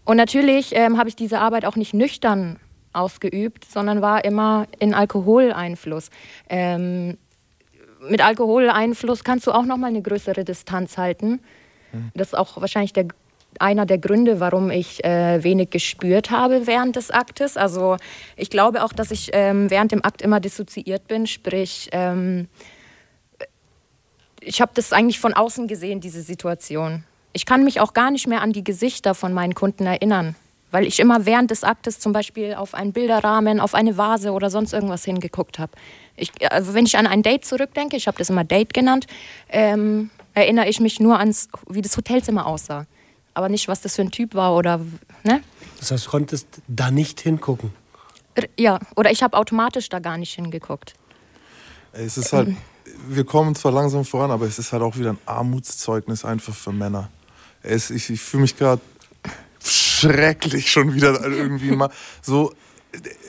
und 0.06 0.18
natürlich 0.18 0.75
ähm, 0.75 0.98
habe 0.98 1.10
ich 1.10 1.16
diese 1.16 1.40
Arbeit 1.40 1.66
auch 1.66 1.75
nicht 1.75 1.94
nüchtern 1.94 2.60
ausgeübt, 2.94 3.66
sondern 3.66 4.02
war 4.02 4.24
immer 4.24 4.68
in 4.80 4.94
Alkoholeinfluss. 4.94 6.10
Ähm, 6.50 7.18
mit 8.08 8.24
Alkoholeinfluss 8.24 9.24
kannst 9.24 9.48
du 9.48 9.52
auch 9.52 9.66
noch 9.66 9.78
mal 9.78 9.88
eine 9.88 10.02
größere 10.02 10.44
Distanz 10.44 10.98
halten. 10.98 11.40
Das 12.14 12.30
ist 12.30 12.34
auch 12.36 12.60
wahrscheinlich 12.60 12.94
der, 12.94 13.08
einer 13.62 13.86
der 13.86 13.98
Gründe, 13.98 14.40
warum 14.40 14.72
ich 14.72 15.04
äh, 15.04 15.44
wenig 15.44 15.70
gespürt 15.70 16.32
habe 16.32 16.68
während 16.68 16.96
des 16.96 17.12
Aktes. 17.12 17.58
Also 17.58 17.98
ich 18.36 18.50
glaube 18.50 18.84
auch, 18.84 18.94
dass 18.94 19.12
ich 19.12 19.30
ähm, 19.34 19.70
während 19.70 19.92
dem 19.92 20.04
Akt 20.04 20.22
immer 20.22 20.40
dissoziiert 20.40 21.08
bin, 21.08 21.28
sprich 21.28 21.90
ähm, 21.92 22.48
ich 24.46 24.62
habe 24.62 24.72
das 24.76 24.94
eigentlich 24.94 25.20
von 25.20 25.34
außen 25.34 25.68
gesehen, 25.68 26.00
diese 26.00 26.22
Situation. 26.22 27.04
Ich 27.34 27.46
kann 27.46 27.64
mich 27.64 27.82
auch 27.82 27.94
gar 27.94 28.12
nicht 28.12 28.28
mehr 28.28 28.42
an 28.42 28.54
die 28.54 28.64
Gesichter 28.64 29.14
von 29.16 29.34
meinen 29.34 29.56
Kunden 29.56 29.86
erinnern, 29.86 30.36
weil 30.72 30.86
ich 30.86 31.00
immer 31.00 31.26
während 31.26 31.52
des 31.52 31.64
Aktes 31.64 32.00
zum 32.00 32.14
Beispiel 32.14 32.54
auf 32.54 32.74
einen 32.74 32.94
Bilderrahmen, 32.94 33.60
auf 33.60 33.74
eine 33.74 33.98
Vase 33.98 34.32
oder 34.32 34.50
sonst 34.50 34.74
irgendwas 34.74 35.04
hingeguckt 35.04 35.60
habe. 35.60 35.74
Also 36.50 36.74
wenn 36.74 36.86
ich 36.86 36.98
an 36.98 37.08
ein 37.08 37.24
Date 37.24 37.44
zurückdenke, 37.44 37.98
ich 37.98 38.08
habe 38.08 38.18
das 38.18 38.30
immer 38.30 38.44
Date 38.44 38.74
genannt, 38.74 39.08
ähm, 39.50 40.12
erinnere 40.34 40.70
ich 40.70 40.80
mich 40.80 41.00
nur 41.00 41.20
ans, 41.20 41.50
wie 41.68 41.82
das 41.82 41.98
Hotelzimmer 41.98 42.46
aussah. 42.46 42.86
Aber 43.36 43.50
nicht, 43.50 43.68
was 43.68 43.82
das 43.82 43.96
für 43.96 44.01
ein 44.01 44.12
Typ 44.12 44.34
war 44.34 44.56
oder, 44.56 44.80
ne? 45.24 45.44
Das 45.80 45.92
heißt, 45.92 46.08
du 46.08 46.10
konntest 46.10 46.48
da 46.68 46.89
nicht 46.89 47.20
hingucken. 47.22 47.72
Ja, 48.58 48.80
oder 48.96 49.12
ich 49.12 49.22
habe 49.22 49.38
automatisch 49.38 49.89
da 49.89 50.00
gar 50.00 50.18
nicht 50.18 50.34
hingeguckt. 50.34 50.96
Es 51.92 52.18
ist 52.18 52.34
halt, 52.34 52.56
wir 53.08 53.25
kommen 53.25 53.56
zwar 53.56 53.72
langsam 53.72 54.04
voran, 54.04 54.32
aber 54.32 54.46
es 54.46 54.58
ist 54.58 54.74
halt 54.74 54.82
auch 54.82 54.98
wieder 54.98 55.12
ein 55.12 55.20
Armutszeugnis 55.25 56.25
einfach 56.25 56.56
für 56.56 56.72
Männer. 56.72 57.10
Es, 57.62 57.89
ich 57.89 58.10
ich 58.10 58.22
fühle 58.22 58.42
mich 58.42 58.58
gerade 58.58 58.82
schrecklich 59.63 60.72
schon 60.72 60.94
wieder 60.94 61.22
irgendwie 61.25 61.72
mal 61.72 61.89
so. 62.22 62.54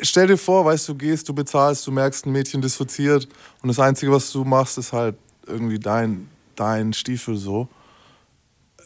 Stell 0.03 0.29
dir 0.29 0.39
vor, 0.39 0.65
weißt 0.65 0.89
du, 0.89 0.95
gehst, 0.95 1.29
du 1.29 1.35
bezahlst, 1.35 1.85
du 1.87 1.91
merkst, 1.91 2.27
ein 2.27 2.33
Mädchen 2.33 2.61
dissoziiert 2.61 3.27
und 3.63 3.69
das 3.69 3.81
Einzige, 3.81 4.13
was 4.13 4.31
du 4.31 4.45
machst, 4.45 4.79
ist 4.79 4.93
halt 4.93 5.17
irgendwie 5.47 5.81
dein, 5.81 6.29
dein 6.55 6.93
Stiefel 6.93 7.37
so. 7.37 7.69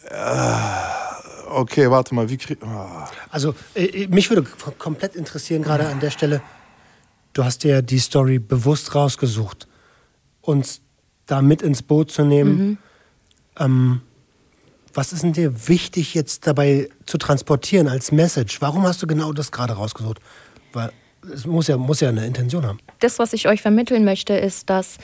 Äh, 0.04 1.50
okay, 1.50 1.90
warte 1.90 2.14
mal, 2.14 2.28
wie 2.28 2.36
krieg. 2.36 2.58
ah. 2.62 3.08
Also, 3.30 3.54
äh, 3.74 4.06
mich 4.08 4.30
würde 4.30 4.44
komplett 4.78 5.16
interessieren, 5.16 5.62
gerade 5.62 5.86
an 5.86 6.00
der 6.00 6.10
Stelle, 6.10 6.42
du 7.32 7.44
hast 7.44 7.64
dir 7.64 7.82
die 7.82 7.98
Story 7.98 8.38
bewusst 8.38 8.94
rausgesucht, 8.94 9.68
uns 10.40 10.80
da 11.26 11.42
mit 11.42 11.62
ins 11.62 11.82
Boot 11.82 12.10
zu 12.10 12.24
nehmen. 12.24 12.78
Ähm, 13.58 14.00
was 14.92 15.12
ist 15.12 15.22
denn 15.22 15.32
dir 15.32 15.68
wichtig 15.68 16.14
jetzt 16.14 16.46
dabei 16.46 16.88
zu 17.06 17.18
transportieren 17.18 17.88
als 17.88 18.10
Message? 18.10 18.60
Warum 18.60 18.82
hast 18.82 19.02
du 19.02 19.06
genau 19.06 19.32
das 19.32 19.52
gerade 19.52 19.74
rausgesucht? 19.74 20.18
Weil 20.72 20.90
es 21.32 21.46
muss 21.46 21.68
ja, 21.68 21.76
muss 21.76 22.00
ja 22.00 22.08
eine 22.08 22.26
Intention 22.26 22.66
haben. 22.66 22.80
das, 22.98 23.18
was 23.18 23.32
ich 23.32 23.46
euch 23.46 23.62
vermitteln 23.62 24.04
möchte, 24.04 24.34
ist, 24.34 24.70
dass 24.70 24.96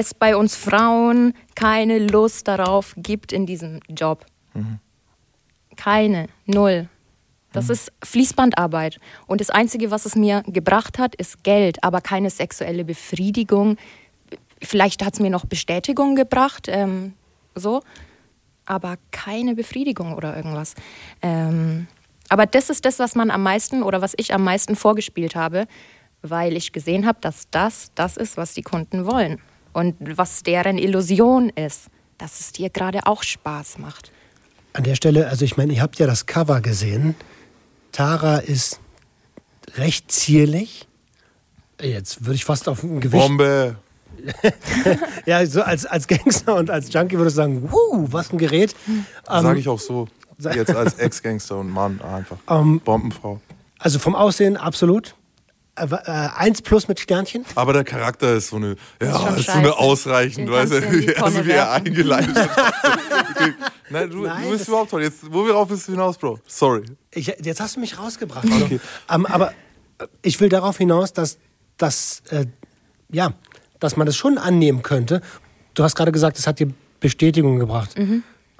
es 0.00 0.14
bei 0.14 0.36
uns 0.36 0.56
Frauen 0.56 1.34
keine 1.54 1.98
Lust 1.98 2.48
darauf 2.48 2.94
gibt 2.96 3.32
in 3.32 3.46
diesem 3.46 3.80
Job. 3.88 4.26
Keine, 5.76 6.26
null. 6.46 6.88
Das 7.52 7.68
ist 7.68 7.92
Fließbandarbeit. 8.04 9.00
Und 9.26 9.40
das 9.40 9.50
Einzige, 9.50 9.90
was 9.90 10.06
es 10.06 10.14
mir 10.14 10.42
gebracht 10.46 10.98
hat, 10.98 11.14
ist 11.16 11.42
Geld, 11.42 11.82
aber 11.82 12.00
keine 12.00 12.30
sexuelle 12.30 12.84
Befriedigung. 12.84 13.76
Vielleicht 14.62 15.04
hat 15.04 15.14
es 15.14 15.20
mir 15.20 15.30
noch 15.30 15.46
Bestätigung 15.46 16.14
gebracht, 16.14 16.68
ähm, 16.68 17.14
so, 17.54 17.82
aber 18.66 18.98
keine 19.10 19.54
Befriedigung 19.56 20.14
oder 20.14 20.36
irgendwas. 20.36 20.74
Ähm, 21.22 21.88
aber 22.28 22.46
das 22.46 22.70
ist 22.70 22.84
das, 22.84 23.00
was 23.00 23.16
man 23.16 23.32
am 23.32 23.42
meisten 23.42 23.82
oder 23.82 24.00
was 24.00 24.14
ich 24.16 24.32
am 24.32 24.44
meisten 24.44 24.76
vorgespielt 24.76 25.34
habe, 25.34 25.66
weil 26.22 26.56
ich 26.56 26.70
gesehen 26.70 27.04
habe, 27.04 27.18
dass 27.20 27.50
das 27.50 27.90
das 27.96 28.16
ist, 28.16 28.36
was 28.36 28.54
die 28.54 28.62
Kunden 28.62 29.06
wollen 29.06 29.40
und 29.72 29.96
was 30.00 30.42
deren 30.42 30.78
Illusion 30.78 31.50
ist, 31.50 31.86
dass 32.18 32.40
es 32.40 32.52
dir 32.52 32.70
gerade 32.70 33.06
auch 33.06 33.22
Spaß 33.22 33.78
macht. 33.78 34.12
An 34.72 34.84
der 34.84 34.94
Stelle, 34.94 35.28
also 35.28 35.44
ich 35.44 35.56
meine, 35.56 35.72
ihr 35.72 35.82
habt 35.82 35.98
ja 35.98 36.06
das 36.06 36.26
Cover 36.26 36.60
gesehen. 36.60 37.14
Tara 37.92 38.38
ist 38.38 38.80
recht 39.76 40.10
zierlich. 40.12 40.86
Jetzt 41.80 42.24
würde 42.24 42.34
ich 42.34 42.44
fast 42.44 42.68
auf 42.68 42.82
ein 42.82 43.00
Gewicht. 43.00 43.22
Bombe. 43.22 43.76
Ja, 45.26 45.44
so 45.46 45.62
als, 45.62 45.86
als 45.86 46.06
Gangster 46.06 46.56
und 46.56 46.70
als 46.70 46.92
Junkie 46.92 47.16
würde 47.16 47.28
ich 47.28 47.34
sagen, 47.34 47.70
wuh, 47.70 48.06
was 48.10 48.30
ein 48.32 48.38
Gerät. 48.38 48.74
Ähm, 48.86 49.04
Sage 49.42 49.60
ich 49.60 49.68
auch 49.68 49.78
so. 49.78 50.08
Jetzt 50.38 50.74
als 50.74 50.94
Ex-Gangster 50.98 51.58
und 51.58 51.70
Mann 51.70 52.00
einfach. 52.02 52.36
Ähm, 52.48 52.80
Bombenfrau. 52.80 53.40
Also 53.78 53.98
vom 53.98 54.14
Aussehen 54.14 54.56
absolut. 54.56 55.14
Äh, 55.80 55.86
äh, 55.94 56.28
eins 56.36 56.60
plus 56.60 56.88
mit 56.88 57.00
Sternchen. 57.00 57.44
Aber 57.54 57.72
der 57.72 57.84
Charakter 57.84 58.34
ist 58.34 58.48
so 58.48 58.56
eine, 58.56 58.76
ja, 59.00 59.18
schon 59.18 59.36
ist 59.36 59.46
so 59.46 59.52
eine 59.52 59.76
ausreichend, 59.78 60.48
Den 60.48 60.52
weißt 60.52 60.72
du 60.72 61.16
also 61.22 61.46
wie 61.46 61.52
er 61.52 61.72
eingeleitet 61.72 62.36
hat. 62.36 62.74
Nein, 63.88 64.10
du, 64.10 64.22
Nein, 64.26 64.44
du 64.44 64.50
bist 64.50 64.68
überhaupt 64.68 64.90
toll. 64.90 65.02
Jetzt, 65.02 65.32
wo 65.32 65.46
wir 65.46 65.54
rauf 65.54 65.68
bist 65.68 65.88
du 65.88 65.92
hinaus, 65.92 66.18
Bro? 66.18 66.38
Sorry. 66.46 66.84
Ich, 67.12 67.26
jetzt 67.26 67.60
hast 67.60 67.76
du 67.76 67.80
mich 67.80 67.98
rausgebracht. 67.98 68.44
Also, 68.50 68.78
ähm, 69.10 69.26
aber 69.26 69.52
äh, 69.98 70.06
ich 70.20 70.38
will 70.40 70.50
darauf 70.50 70.76
hinaus, 70.76 71.14
dass, 71.14 71.38
dass, 71.78 72.22
äh, 72.28 72.44
ja, 73.10 73.32
dass 73.78 73.96
man 73.96 74.06
das 74.06 74.16
schon 74.16 74.36
annehmen 74.36 74.82
könnte. 74.82 75.22
Du 75.72 75.82
hast 75.82 75.94
gerade 75.94 76.12
gesagt, 76.12 76.38
es 76.38 76.46
hat 76.46 76.58
dir 76.58 76.70
Bestätigung 77.00 77.58
gebracht. 77.58 77.94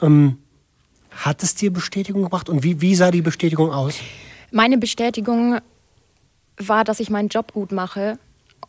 Ähm, 0.00 0.38
hat 1.10 1.42
es 1.42 1.54
dir 1.54 1.70
Bestätigung 1.70 2.22
gebracht 2.22 2.48
und 2.48 2.62
wie, 2.62 2.80
wie 2.80 2.94
sah 2.94 3.10
die 3.10 3.20
Bestätigung 3.20 3.72
aus? 3.72 3.96
Meine 4.52 4.78
Bestätigung 4.78 5.60
war, 6.68 6.84
dass 6.84 7.00
ich 7.00 7.10
meinen 7.10 7.28
Job 7.28 7.52
gut 7.52 7.72
mache 7.72 8.18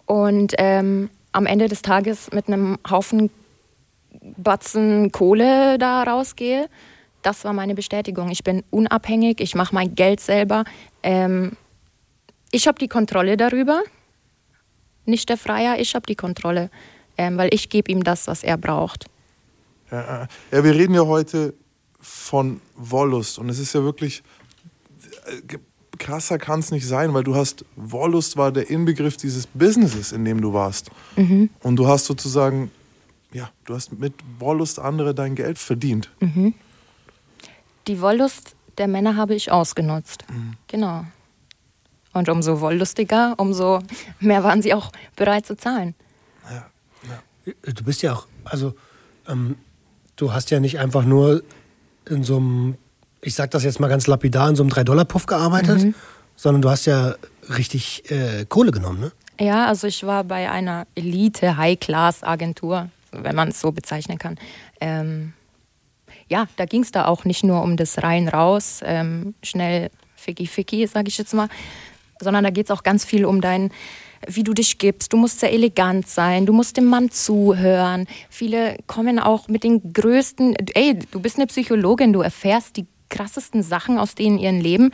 und 0.06 0.54
ähm, 0.58 1.10
am 1.32 1.46
Ende 1.46 1.68
des 1.68 1.82
Tages 1.82 2.32
mit 2.32 2.48
einem 2.48 2.78
Haufen 2.90 3.30
Batzen 4.38 5.12
Kohle 5.12 5.78
da 5.78 6.04
rausgehe. 6.04 6.70
Das 7.22 7.46
war 7.46 7.54
meine 7.54 7.76
Bestätigung. 7.76 8.30
Ich 8.30 8.44
bin 8.44 8.64
unabhängig, 8.70 9.40
ich 9.40 9.56
mache 9.56 9.74
mein 9.74 9.96
Geld 9.96 10.20
selber. 10.20 10.64
Ähm, 11.04 11.54
ich 12.52 12.68
habe 12.68 12.80
die 12.80 12.88
Kontrolle 12.88 13.38
darüber. 13.38 13.84
Nicht 15.06 15.30
der 15.30 15.38
Freier, 15.38 15.80
ich 15.80 15.96
habe 15.96 16.06
die 16.06 16.16
Kontrolle, 16.16 16.70
ähm, 17.18 17.38
weil 17.38 17.54
ich 17.54 17.70
gebe 17.70 17.92
ihm 17.92 18.04
das, 18.04 18.28
was 18.28 18.44
er 18.44 18.58
braucht. 18.58 19.06
Ja, 19.92 20.24
äh, 20.24 20.28
ja, 20.52 20.64
wir 20.64 20.76
reden 20.76 20.94
ja 20.94 21.06
heute 21.06 21.54
von 22.00 22.62
Wollust 22.76 23.40
und 23.40 23.50
es 23.50 23.60
ist 23.60 23.74
ja 23.74 23.84
wirklich 23.84 24.24
äh, 25.26 25.58
krasser 26.02 26.38
kann 26.38 26.60
es 26.60 26.72
nicht 26.72 26.86
sein, 26.86 27.14
weil 27.14 27.24
du 27.24 27.36
hast 27.36 27.64
Wollust 27.78 28.36
war 28.36 28.52
der 28.52 28.70
Inbegriff 28.70 29.16
dieses 29.16 29.48
Businesses, 29.48 30.12
in 30.12 30.26
dem 30.26 30.42
du 30.42 30.52
warst. 30.54 30.92
Und 31.62 31.76
du 31.78 31.88
hast 31.88 32.06
sozusagen 32.06 32.72
ja, 33.34 33.50
du 33.66 33.76
hast 33.76 33.94
mit 33.94 34.14
Wollust 34.40 34.80
andere 34.80 35.16
dein 35.16 35.36
Geld 35.36 35.58
verdient. 35.58 36.10
Die 37.88 38.02
Wollust 38.02 38.56
der 38.78 38.88
Männer 38.88 39.16
habe 39.16 39.36
ich 39.36 39.52
ausgenutzt. 39.52 40.26
Genau. 40.68 41.06
Und 42.14 42.28
umso 42.28 42.60
wolllustiger, 42.60 43.36
umso 43.38 43.80
mehr 44.20 44.44
waren 44.44 44.62
sie 44.62 44.74
auch 44.74 44.92
bereit 45.16 45.46
zu 45.46 45.56
zahlen. 45.56 45.96
Du 47.64 47.84
bist 47.84 48.02
ja 48.02 48.14
auch, 48.14 48.28
also 48.44 48.76
ähm, 49.28 49.56
du 50.16 50.34
hast 50.34 50.52
ja 50.52 50.60
nicht 50.60 50.78
einfach 50.80 51.06
nur 51.06 51.42
in 52.08 52.24
so 52.24 52.38
einem, 52.38 52.76
ich 53.22 53.36
sag 53.36 53.52
das 53.52 53.64
jetzt 53.64 53.80
mal 53.80 53.88
ganz 53.88 54.08
lapidar, 54.08 54.50
in 54.50 54.56
so 54.56 54.64
einem 54.64 54.72
3-Dollar-Puff 54.72 55.26
gearbeitet, 55.26 55.94
sondern 56.36 56.62
du 56.62 56.70
hast 56.70 56.86
ja 56.86 57.16
richtig 57.56 58.10
äh, 58.12 58.46
Kohle 58.48 58.72
genommen, 58.72 59.00
ne? 59.00 59.12
Ja, 59.40 59.68
also 59.68 59.88
ich 59.88 60.06
war 60.06 60.24
bei 60.24 60.52
einer 60.52 60.86
Elite-High-Class-Agentur, 60.96 62.90
wenn 63.12 63.36
man 63.36 63.50
es 63.50 63.60
so 63.60 63.72
bezeichnen 63.72 64.20
kann. 64.20 64.38
Ähm, 64.80 65.34
ja, 66.28 66.48
da 66.58 66.66
ging 66.66 66.84
es 66.84 66.92
da 66.92 67.06
auch 67.06 67.26
nicht 67.26 67.44
nur 67.44 67.62
um 67.64 67.76
das 67.76 68.04
rein 68.04 68.28
raus, 68.28 68.82
ähm, 68.84 69.34
schnell 69.44 69.90
ficky 70.16 70.46
ficky, 70.46 70.86
sage 70.88 71.08
ich 71.08 71.18
jetzt 71.18 71.34
mal, 71.34 71.50
sondern 72.22 72.44
da 72.44 72.52
geht 72.52 72.68
es 72.68 72.72
auch 72.72 72.84
ganz 72.84 73.04
viel 73.04 73.26
um 73.26 73.42
dein, 73.42 73.72
wie 74.28 74.44
du 74.44 74.54
dich 74.54 74.78
gibst. 74.78 75.12
Du 75.12 75.18
musst 75.18 75.40
sehr 75.40 75.52
elegant 75.52 76.08
sein, 76.08 76.46
du 76.46 76.54
musst 76.54 76.78
dem 76.78 76.86
Mann 76.86 77.10
zuhören. 77.10 78.06
Viele 78.30 78.78
kommen 78.88 79.20
auch 79.20 79.48
mit 79.48 79.64
den 79.64 79.92
größten, 79.92 80.56
ey, 80.74 81.00
du 81.12 81.20
bist 81.20 81.38
eine 81.38 81.48
Psychologin, 81.48 82.14
du 82.14 82.22
erfährst 82.22 82.78
die 82.78 82.86
krassesten 83.12 83.62
Sachen 83.62 84.00
aus 84.00 84.16
denen 84.16 84.40
ihren 84.40 84.60
Leben. 84.60 84.92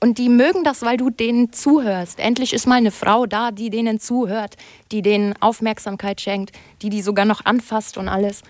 Und 0.00 0.18
die 0.18 0.28
mögen 0.28 0.64
das, 0.64 0.82
weil 0.82 0.98
du 0.98 1.08
denen 1.08 1.54
zuhörst. 1.54 2.18
Endlich 2.18 2.52
ist 2.52 2.66
mal 2.66 2.74
eine 2.74 2.90
Frau 2.90 3.24
da, 3.24 3.50
die 3.52 3.70
denen 3.70 3.98
zuhört, 3.98 4.58
die 4.92 5.00
denen 5.00 5.34
Aufmerksamkeit 5.40 6.20
schenkt, 6.20 6.52
die 6.82 6.90
die 6.90 7.00
sogar 7.00 7.24
noch 7.24 7.46
anfasst 7.46 7.96
und 7.96 8.08
alles. 8.08 8.42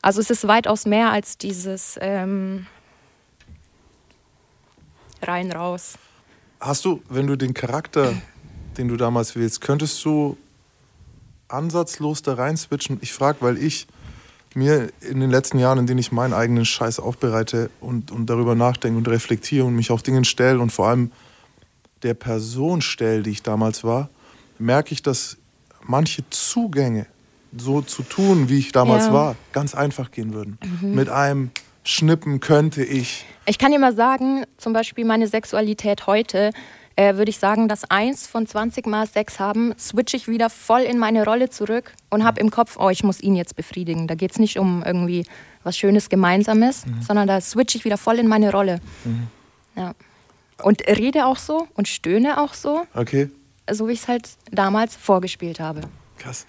Also 0.00 0.20
es 0.20 0.30
ist 0.30 0.46
weitaus 0.46 0.86
mehr 0.86 1.10
als 1.10 1.38
dieses 1.38 1.98
ähm, 2.00 2.66
rein 5.22 5.50
raus. 5.50 5.98
Hast 6.60 6.84
du, 6.84 7.02
wenn 7.08 7.26
du 7.26 7.36
den 7.36 7.52
Charakter, 7.52 8.14
den 8.78 8.86
du 8.86 8.96
damals 8.96 9.34
wählst, 9.34 9.60
könntest 9.60 10.04
du 10.04 10.36
ansatzlos 11.48 12.22
da 12.22 12.34
rein 12.34 12.56
switchen? 12.56 12.98
Ich 13.00 13.12
frage, 13.12 13.38
weil 13.40 13.58
ich 13.60 13.88
mir 14.56 14.90
in 15.00 15.20
den 15.20 15.30
letzten 15.30 15.58
Jahren, 15.58 15.78
in 15.78 15.86
denen 15.86 15.98
ich 15.98 16.12
meinen 16.12 16.32
eigenen 16.32 16.64
Scheiß 16.64 17.00
aufbereite 17.00 17.70
und, 17.80 18.10
und 18.10 18.26
darüber 18.30 18.54
nachdenke 18.54 18.96
und 18.98 19.08
reflektiere 19.08 19.64
und 19.64 19.74
mich 19.74 19.90
auch 19.90 20.00
Dingen 20.00 20.24
stelle 20.24 20.60
und 20.60 20.70
vor 20.70 20.88
allem 20.88 21.10
der 22.02 22.14
Person 22.14 22.82
stelle, 22.82 23.22
die 23.22 23.30
ich 23.30 23.42
damals 23.42 23.84
war, 23.84 24.10
merke 24.58 24.92
ich, 24.92 25.02
dass 25.02 25.36
manche 25.82 26.28
Zugänge, 26.30 27.06
so 27.56 27.80
zu 27.82 28.02
tun, 28.02 28.48
wie 28.48 28.58
ich 28.58 28.72
damals 28.72 29.06
Ja. 29.06 29.12
war, 29.12 29.36
ganz 29.52 29.74
einfach 29.74 30.10
gehen 30.10 30.34
würden. 30.34 30.58
Mit 30.82 31.08
einem 31.08 31.50
Schnippen 31.84 32.40
könnte 32.40 32.82
ich. 32.82 33.24
Ich 33.46 33.58
kann 33.58 33.70
dir 33.70 33.78
mal 33.78 33.94
sagen, 33.94 34.44
zum 34.58 34.72
Beispiel 34.72 35.04
meine 35.04 35.28
Sexualität 35.28 36.06
heute, 36.06 36.50
äh, 36.96 37.16
würde 37.16 37.30
ich 37.30 37.38
sagen, 37.38 37.68
dass 37.68 37.84
eins 37.90 38.26
von 38.26 38.46
20 38.46 38.86
Mal 38.86 39.06
Sex 39.06 39.40
haben, 39.40 39.74
switche 39.78 40.16
ich 40.16 40.28
wieder 40.28 40.48
voll 40.50 40.82
in 40.82 40.98
meine 40.98 41.24
Rolle 41.24 41.50
zurück 41.50 41.92
und 42.10 42.24
habe 42.24 42.40
im 42.40 42.50
Kopf, 42.50 42.76
oh, 42.78 42.88
ich 42.90 43.02
muss 43.04 43.20
ihn 43.20 43.34
jetzt 43.34 43.56
befriedigen. 43.56 44.06
Da 44.06 44.14
geht 44.14 44.30
es 44.32 44.38
nicht 44.38 44.58
um 44.58 44.82
irgendwie 44.84 45.26
was 45.64 45.76
Schönes 45.76 46.08
Gemeinsames, 46.08 46.84
sondern 47.06 47.26
da 47.26 47.40
switche 47.40 47.78
ich 47.78 47.84
wieder 47.84 47.96
voll 47.98 48.18
in 48.18 48.28
meine 48.28 48.52
Rolle. 48.52 48.80
Ja. 49.76 49.94
Und 50.62 50.86
rede 50.86 51.26
auch 51.26 51.38
so 51.38 51.66
und 51.74 51.88
stöhne 51.88 52.40
auch 52.40 52.54
so, 52.54 52.86
Okay? 52.94 53.28
so 53.70 53.88
wie 53.88 53.92
ich 53.92 54.02
es 54.02 54.08
halt 54.08 54.28
damals 54.52 54.94
vorgespielt 54.94 55.58
habe. 55.58 55.80
Krass. 56.18 56.46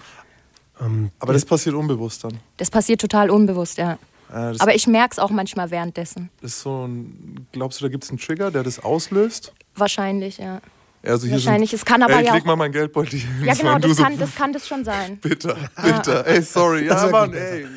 Ähm, 0.79 1.09
Aber 1.19 1.33
das 1.33 1.45
passiert 1.45 1.73
unbewusst 1.75 2.23
dann. 2.23 2.37
Das 2.57 2.69
passiert 2.69 3.01
total 3.01 3.29
unbewusst, 3.31 3.77
ja. 3.77 3.93
Äh, 4.29 4.51
das 4.51 4.59
Aber 4.59 4.75
ich 4.75 4.85
merke 4.85 5.13
es 5.13 5.19
auch 5.19 5.31
manchmal 5.31 5.71
währenddessen. 5.71 6.29
ist 6.41 6.59
so 6.61 6.85
ein, 6.85 7.47
glaubst 7.53 7.79
du, 7.79 7.85
da 7.85 7.89
gibt 7.89 8.03
es 8.03 8.09
einen 8.09 8.19
Trigger, 8.19 8.51
der 8.51 8.63
das 8.63 8.79
auslöst? 8.79 9.53
Wahrscheinlich, 9.75 10.37
ja. 10.37 10.59
Also 11.05 11.25
hier 11.27 11.33
Wahrscheinlich. 11.33 11.69
Sind, 11.69 11.79
Es 11.79 11.85
kann 11.85 12.01
aber 12.01 12.15
ey, 12.17 12.25
ja 12.25 12.33
leg 12.33 12.41
auch- 12.41 12.45
mal 12.47 12.55
mein 12.55 12.71
Geldbeutel 12.71 13.19
hier. 13.19 13.45
Ja, 13.45 13.53
genau, 13.59 13.77
das 13.77 13.95
so, 13.97 14.03
kann, 14.03 14.17
das 14.17 14.35
kann 14.35 14.53
das 14.53 14.67
schon 14.67 14.83
sein. 14.83 15.17
Bitter, 15.21 15.55
bitter. 15.83 16.25
Ey, 16.25 16.41
sorry. 16.41 16.87
Das 16.87 17.01
Ja, 17.01 17.05
ist 17.05 17.11
Mann, 17.11 17.31
wirklich 17.33 17.51
ey. 17.65 17.67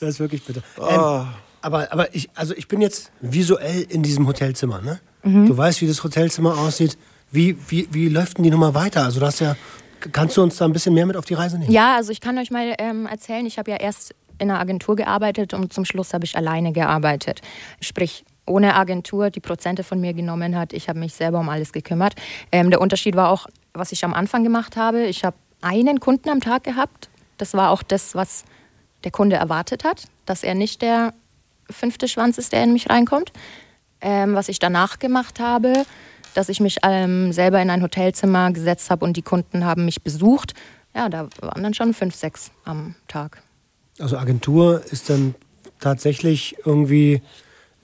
Das 0.00 0.08
ist 0.10 0.20
wirklich 0.20 0.44
bitter. 0.44 0.62
Ähm, 0.78 0.84
Ah. 0.98 1.34
aber 1.60 1.92
aber 1.92 2.14
ich, 2.14 2.30
also 2.34 2.54
ich 2.54 2.66
bin 2.68 2.80
jetzt 2.80 3.10
visuell 3.20 3.82
in 3.88 4.02
diesem 4.02 4.26
Hotelzimmer. 4.26 4.80
Ne? 4.80 5.00
Mhm. 5.22 5.46
Du 5.46 5.56
weißt, 5.56 5.82
wie 5.82 5.86
das 5.86 6.02
Hotelzimmer 6.02 6.56
aussieht. 6.56 6.96
Wie, 7.30 7.58
wie, 7.68 7.88
wie 7.90 8.08
läuft 8.08 8.38
denn 8.38 8.44
die 8.44 8.50
Nummer 8.50 8.72
weiter? 8.74 9.02
Also, 9.04 9.20
du 9.20 9.26
hast 9.26 9.40
ja, 9.40 9.54
kannst 10.12 10.36
du 10.38 10.42
uns 10.42 10.56
da 10.56 10.64
ein 10.64 10.72
bisschen 10.72 10.94
mehr 10.94 11.04
mit 11.04 11.14
auf 11.16 11.26
die 11.26 11.34
Reise 11.34 11.58
nehmen? 11.58 11.70
Ja, 11.70 11.96
also 11.96 12.10
ich 12.10 12.22
kann 12.22 12.38
euch 12.38 12.50
mal 12.50 12.74
ähm, 12.78 13.04
erzählen, 13.06 13.44
ich 13.44 13.58
habe 13.58 13.70
ja 13.70 13.76
erst 13.76 14.14
in 14.38 14.50
einer 14.50 14.58
Agentur 14.60 14.96
gearbeitet 14.96 15.52
und 15.52 15.72
zum 15.74 15.84
Schluss 15.84 16.14
habe 16.14 16.24
ich 16.24 16.36
alleine 16.38 16.72
gearbeitet. 16.72 17.42
Sprich, 17.82 18.24
ohne 18.48 18.74
Agentur 18.74 19.30
die 19.30 19.40
Prozente 19.40 19.84
von 19.84 20.00
mir 20.00 20.14
genommen 20.14 20.56
hat. 20.56 20.72
Ich 20.72 20.88
habe 20.88 20.98
mich 20.98 21.14
selber 21.14 21.38
um 21.38 21.48
alles 21.48 21.72
gekümmert. 21.72 22.14
Ähm, 22.52 22.70
der 22.70 22.80
Unterschied 22.80 23.16
war 23.16 23.30
auch, 23.30 23.46
was 23.72 23.92
ich 23.92 24.04
am 24.04 24.14
Anfang 24.14 24.42
gemacht 24.42 24.76
habe. 24.76 25.06
Ich 25.06 25.24
habe 25.24 25.36
einen 25.60 26.00
Kunden 26.00 26.28
am 26.28 26.40
Tag 26.40 26.64
gehabt. 26.64 27.08
Das 27.36 27.54
war 27.54 27.70
auch 27.70 27.82
das, 27.82 28.14
was 28.14 28.44
der 29.04 29.10
Kunde 29.10 29.36
erwartet 29.36 29.84
hat, 29.84 30.04
dass 30.26 30.42
er 30.42 30.54
nicht 30.54 30.82
der 30.82 31.14
fünfte 31.70 32.08
Schwanz 32.08 32.38
ist, 32.38 32.52
der 32.52 32.64
in 32.64 32.72
mich 32.72 32.90
reinkommt. 32.90 33.32
Ähm, 34.00 34.34
was 34.34 34.48
ich 34.48 34.58
danach 34.58 34.98
gemacht 34.98 35.40
habe, 35.40 35.84
dass 36.34 36.48
ich 36.48 36.60
mich 36.60 36.78
ähm, 36.84 37.32
selber 37.32 37.60
in 37.60 37.70
ein 37.70 37.82
Hotelzimmer 37.82 38.52
gesetzt 38.52 38.90
habe 38.90 39.04
und 39.04 39.16
die 39.16 39.22
Kunden 39.22 39.64
haben 39.64 39.84
mich 39.84 40.02
besucht. 40.02 40.54
Ja, 40.94 41.08
da 41.08 41.28
waren 41.40 41.62
dann 41.62 41.74
schon 41.74 41.94
fünf, 41.94 42.14
sechs 42.14 42.52
am 42.64 42.94
Tag. 43.08 43.42
Also 43.98 44.16
Agentur 44.16 44.82
ist 44.90 45.10
dann 45.10 45.34
tatsächlich 45.80 46.56
irgendwie 46.64 47.22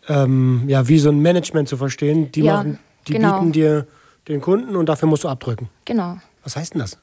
ähm, 0.09 0.65
ja, 0.67 0.89
wie 0.89 0.99
so 0.99 1.11
ein 1.11 1.21
Management 1.21 1.69
zu 1.69 1.77
verstehen. 1.77 2.31
Die, 2.33 2.43
Ja, 2.43 2.57
machen, 2.59 2.79
die 3.09 3.15
genau. 3.15 3.39
bieten 3.39 3.53
dir 3.53 3.87
den 4.29 4.41
Kunden 4.41 4.77
und 4.77 4.89
dafür 4.89 5.09
musst 5.09 5.25
du 5.25 5.29
abdrücken. 5.29 5.69
Genau. 5.85 6.19
Was 6.43 6.57
heißt 6.57 6.75
denn 6.75 6.81
das? 6.81 6.99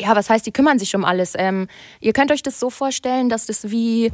Ja, 0.00 0.16
was 0.16 0.28
heißt, 0.28 0.44
die 0.46 0.52
kümmern 0.52 0.78
sich 0.78 0.94
um 0.96 1.04
alles? 1.04 1.34
Ähm, 1.36 1.68
ihr 2.00 2.12
könnt 2.12 2.32
euch 2.32 2.42
das 2.42 2.58
so 2.58 2.70
vorstellen, 2.70 3.28
dass 3.28 3.46
das 3.46 3.70
wie 3.70 4.10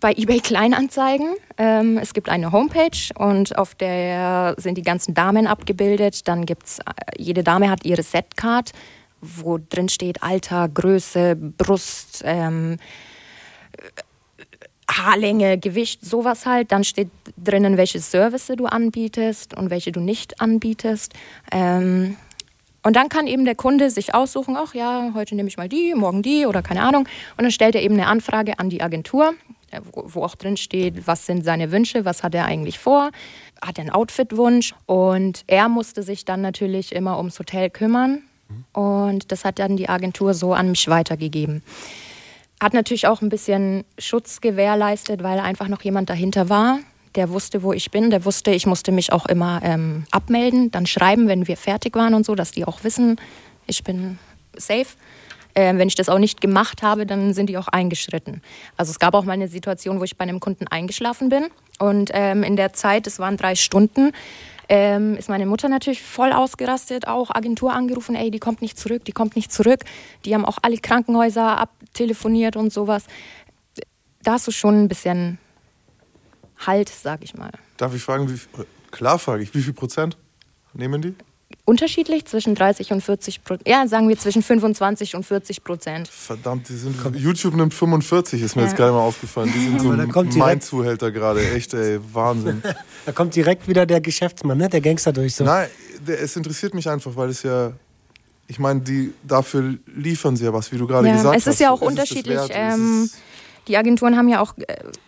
bei 0.00 0.12
eBay 0.12 0.40
Kleinanzeigen. 0.40 1.34
Ähm, 1.58 1.98
es 1.98 2.14
gibt 2.14 2.28
eine 2.28 2.52
Homepage 2.52 3.12
und 3.16 3.58
auf 3.58 3.74
der 3.74 4.54
sind 4.56 4.78
die 4.78 4.82
ganzen 4.82 5.14
Damen 5.14 5.46
abgebildet. 5.46 6.26
Dann 6.28 6.46
gibt's, 6.46 6.78
äh, 6.78 6.82
jede 7.18 7.42
Dame 7.42 7.70
hat 7.70 7.84
ihre 7.84 8.02
Setcard, 8.02 8.70
wo 9.20 9.58
drin 9.58 9.88
steht 9.88 10.22
Alter, 10.22 10.68
Größe, 10.68 11.36
Brust, 11.36 12.22
ähm, 12.24 12.78
Haarlänge, 14.90 15.58
Gewicht, 15.58 16.04
sowas 16.04 16.46
halt. 16.46 16.72
Dann 16.72 16.84
steht 16.84 17.08
drinnen, 17.36 17.76
welche 17.76 18.00
Services 18.00 18.56
du 18.56 18.66
anbietest 18.66 19.56
und 19.56 19.70
welche 19.70 19.92
du 19.92 20.00
nicht 20.00 20.40
anbietest. 20.40 21.14
Ähm, 21.52 22.16
und 22.82 22.96
dann 22.96 23.08
kann 23.08 23.26
eben 23.26 23.44
der 23.44 23.54
Kunde 23.54 23.90
sich 23.90 24.14
aussuchen, 24.14 24.56
ach 24.56 24.74
ja, 24.74 25.10
heute 25.14 25.34
nehme 25.34 25.48
ich 25.48 25.56
mal 25.56 25.68
die, 25.68 25.94
morgen 25.94 26.22
die 26.22 26.46
oder 26.46 26.62
keine 26.62 26.82
Ahnung. 26.82 27.06
Und 27.36 27.42
dann 27.42 27.50
stellt 27.50 27.74
er 27.74 27.82
eben 27.82 27.94
eine 27.94 28.06
Anfrage 28.06 28.58
an 28.58 28.70
die 28.70 28.82
Agentur, 28.82 29.34
äh, 29.70 29.80
wo, 29.92 30.04
wo 30.06 30.24
auch 30.24 30.34
drin 30.34 30.56
steht, 30.56 31.06
was 31.06 31.26
sind 31.26 31.44
seine 31.44 31.72
Wünsche, 31.72 32.04
was 32.04 32.22
hat 32.22 32.34
er 32.34 32.46
eigentlich 32.46 32.78
vor, 32.78 33.10
hat 33.60 33.78
er 33.78 33.82
einen 33.82 33.90
Outfitwunsch. 33.90 34.74
Und 34.86 35.44
er 35.46 35.68
musste 35.68 36.02
sich 36.02 36.24
dann 36.24 36.40
natürlich 36.40 36.94
immer 36.94 37.18
ums 37.18 37.38
Hotel 37.38 37.68
kümmern. 37.68 38.22
Und 38.72 39.30
das 39.30 39.44
hat 39.44 39.58
dann 39.58 39.76
die 39.76 39.88
Agentur 39.88 40.34
so 40.34 40.54
an 40.54 40.70
mich 40.70 40.88
weitergegeben. 40.88 41.62
Hat 42.60 42.74
natürlich 42.74 43.06
auch 43.06 43.22
ein 43.22 43.30
bisschen 43.30 43.84
Schutz 43.98 44.40
gewährleistet, 44.40 45.22
weil 45.22 45.40
einfach 45.40 45.68
noch 45.68 45.82
jemand 45.82 46.10
dahinter 46.10 46.48
war. 46.48 46.78
Der 47.14 47.30
wusste, 47.30 47.62
wo 47.62 47.72
ich 47.72 47.90
bin. 47.90 48.10
Der 48.10 48.24
wusste, 48.24 48.50
ich 48.50 48.66
musste 48.66 48.92
mich 48.92 49.12
auch 49.12 49.26
immer 49.26 49.60
ähm, 49.64 50.04
abmelden, 50.10 50.70
dann 50.70 50.86
schreiben, 50.86 51.26
wenn 51.26 51.48
wir 51.48 51.56
fertig 51.56 51.96
waren 51.96 52.14
und 52.14 52.24
so, 52.24 52.34
dass 52.34 52.52
die 52.52 52.64
auch 52.64 52.84
wissen, 52.84 53.18
ich 53.66 53.82
bin 53.82 54.18
safe. 54.56 54.86
Ähm, 55.54 55.78
wenn 55.78 55.88
ich 55.88 55.96
das 55.96 56.08
auch 56.08 56.18
nicht 56.18 56.40
gemacht 56.40 56.82
habe, 56.82 57.06
dann 57.06 57.34
sind 57.34 57.48
die 57.48 57.58
auch 57.58 57.66
eingeschritten. 57.66 58.42
Also 58.76 58.90
es 58.90 59.00
gab 59.00 59.14
auch 59.14 59.24
mal 59.24 59.32
eine 59.32 59.48
Situation, 59.48 59.98
wo 59.98 60.04
ich 60.04 60.16
bei 60.16 60.22
einem 60.22 60.38
Kunden 60.38 60.68
eingeschlafen 60.68 61.28
bin. 61.28 61.46
Und 61.80 62.10
ähm, 62.12 62.44
in 62.44 62.56
der 62.56 62.72
Zeit, 62.72 63.06
es 63.06 63.18
waren 63.18 63.36
drei 63.36 63.56
Stunden, 63.56 64.12
ähm, 64.68 65.16
ist 65.16 65.28
meine 65.28 65.46
Mutter 65.46 65.68
natürlich 65.68 66.00
voll 66.00 66.32
ausgerastet, 66.32 67.08
auch 67.08 67.34
Agentur 67.34 67.72
angerufen, 67.72 68.14
ey, 68.14 68.30
die 68.30 68.38
kommt 68.38 68.62
nicht 68.62 68.78
zurück, 68.78 69.04
die 69.04 69.12
kommt 69.12 69.34
nicht 69.34 69.52
zurück. 69.52 69.80
Die 70.24 70.32
haben 70.32 70.44
auch 70.44 70.58
alle 70.62 70.78
Krankenhäuser 70.78 71.68
abtelefoniert 71.94 72.56
und 72.56 72.72
sowas. 72.72 73.04
Da 74.22 74.32
hast 74.32 74.46
du 74.46 74.50
schon 74.52 74.82
ein 74.84 74.88
bisschen 74.88 75.38
Halt, 76.66 76.90
sag 76.90 77.22
ich 77.24 77.32
mal. 77.34 77.50
Darf 77.78 77.94
ich 77.94 78.02
fragen, 78.02 78.28
wie, 78.30 78.38
klar 78.90 79.18
frage 79.18 79.42
ich, 79.42 79.54
wie 79.54 79.62
viel 79.62 79.72
Prozent 79.72 80.18
nehmen 80.74 81.00
die? 81.00 81.14
Unterschiedlich 81.64 82.26
zwischen 82.26 82.54
30 82.54 82.92
und 82.92 83.00
40 83.02 83.42
Prozent. 83.44 83.66
Ja, 83.66 83.86
sagen 83.88 84.10
wir 84.10 84.18
zwischen 84.18 84.42
25 84.42 85.16
und 85.16 85.24
40 85.24 85.64
Prozent. 85.64 86.06
Verdammt, 86.08 86.68
die 86.68 86.76
sind. 86.76 86.96
YouTube 87.16 87.54
nimmt 87.54 87.72
45, 87.72 88.42
ist 88.42 88.56
mir 88.56 88.62
Ja. 88.62 88.68
jetzt 88.68 88.76
gerade 88.76 88.92
mal 88.92 89.00
aufgefallen. 89.00 89.50
Die 89.54 89.58
sind 89.58 89.80
so 89.80 89.88
Aber 89.88 89.96
da 89.96 90.04
kommt 90.04 90.36
mein 90.36 90.48
direkt- 90.48 90.64
Zuhälter 90.64 91.10
gerade. 91.10 91.50
Echt, 91.50 91.72
ey, 91.74 91.98
Wahnsinn. 92.12 92.62
Da 93.06 93.12
kommt 93.12 93.34
direkt 93.34 93.66
wieder 93.66 93.86
der 93.86 94.02
Geschäftsmann, 94.02 94.58
ne? 94.58 94.68
der 94.68 94.82
Gangster 94.82 95.10
durch. 95.14 95.34
So. 95.34 95.44
Nein, 95.44 95.68
der, 96.06 96.20
es 96.20 96.36
interessiert 96.36 96.74
mich 96.74 96.86
einfach, 96.90 97.16
weil 97.16 97.30
es 97.30 97.42
ja. 97.42 97.72
Ich 98.50 98.58
meine, 98.58 98.80
die 98.80 99.12
dafür 99.22 99.74
liefern 99.94 100.34
sie 100.36 100.44
ja 100.44 100.52
was, 100.52 100.72
wie 100.72 100.76
du 100.78 100.86
gerade 100.88 101.06
Ja, 101.06 101.14
gesagt 101.14 101.36
es 101.36 101.46
hast. 101.46 101.54
ist 101.54 101.60
ja 101.60 101.70
auch 101.70 101.80
Es 101.80 101.86
unterschiedlich. 101.88 102.36
es 102.36 102.48
ähm, 102.52 103.04
ist- 103.04 103.16
die 103.68 103.76
Agenturen 103.76 104.16
haben 104.16 104.28
ja 104.28 104.40
auch 104.40 104.54
äh, 104.58 104.64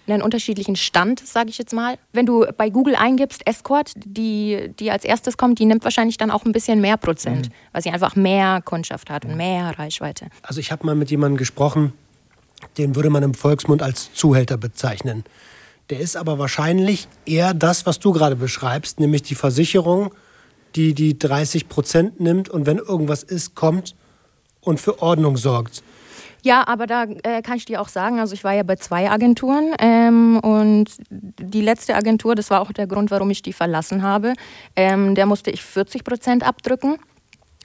einen 0.06 0.22
unterschiedlichen 0.22 0.76
Stand, 0.76 1.26
sage 1.26 1.48
ich 1.50 1.58
jetzt 1.58 1.72
mal. 1.72 1.98
Wenn 2.12 2.24
du 2.26 2.46
bei 2.56 2.70
Google 2.70 2.94
eingibst, 2.94 3.44
Escort, 3.44 3.90
die, 3.96 4.70
die 4.78 4.92
als 4.92 5.04
erstes 5.04 5.36
kommt, 5.36 5.58
die 5.58 5.64
nimmt 5.66 5.82
wahrscheinlich 5.82 6.18
dann 6.18 6.30
auch 6.30 6.44
ein 6.44 6.52
bisschen 6.52 6.80
mehr 6.80 6.96
Prozent, 6.96 7.48
Mhm. 7.48 7.52
weil 7.72 7.82
sie 7.82 7.90
einfach 7.90 8.14
mehr 8.14 8.60
Kundschaft 8.64 9.10
hat 9.10 9.24
und 9.24 9.36
mehr 9.36 9.76
Reichweite. 9.76 10.28
Also 10.42 10.60
ich 10.60 10.70
habe 10.70 10.86
mal 10.86 10.94
mit 10.94 11.10
jemandem 11.10 11.38
gesprochen, 11.38 11.92
den 12.78 12.94
würde 12.94 13.10
man 13.10 13.24
im 13.24 13.34
Volksmund 13.34 13.82
als 13.82 14.12
Zuhälter 14.14 14.56
bezeichnen. 14.56 15.24
Der 15.90 15.98
ist 15.98 16.16
aber 16.16 16.38
wahrscheinlich 16.38 17.08
eher 17.26 17.54
das, 17.54 17.86
was 17.86 17.98
du 17.98 18.12
gerade 18.12 18.36
beschreibst, 18.36 19.00
nämlich 19.00 19.22
die 19.22 19.34
Versicherung, 19.34 20.12
die 20.76 20.94
die 20.94 21.18
30 21.18 21.68
Prozent 21.68 22.20
nimmt 22.20 22.48
und 22.48 22.66
wenn 22.66 22.78
irgendwas 22.78 23.22
ist, 23.22 23.54
kommt 23.54 23.94
und 24.60 24.80
für 24.80 25.02
Ordnung 25.02 25.36
sorgt. 25.36 25.82
Ja, 26.44 26.66
aber 26.66 26.88
da 26.88 27.04
äh, 27.22 27.40
kann 27.42 27.56
ich 27.56 27.66
dir 27.66 27.80
auch 27.80 27.88
sagen, 27.88 28.18
also 28.18 28.34
ich 28.34 28.42
war 28.42 28.52
ja 28.52 28.64
bei 28.64 28.74
zwei 28.74 29.08
Agenturen 29.10 29.74
ähm, 29.78 30.40
und 30.40 30.86
die 31.10 31.60
letzte 31.60 31.94
Agentur, 31.94 32.34
das 32.34 32.50
war 32.50 32.60
auch 32.60 32.72
der 32.72 32.88
Grund, 32.88 33.12
warum 33.12 33.30
ich 33.30 33.42
die 33.42 33.52
verlassen 33.52 34.02
habe, 34.02 34.32
ähm, 34.74 35.14
der 35.14 35.26
musste 35.26 35.50
ich 35.52 35.62
40 35.62 36.02
Prozent 36.02 36.44
abdrücken. 36.46 36.96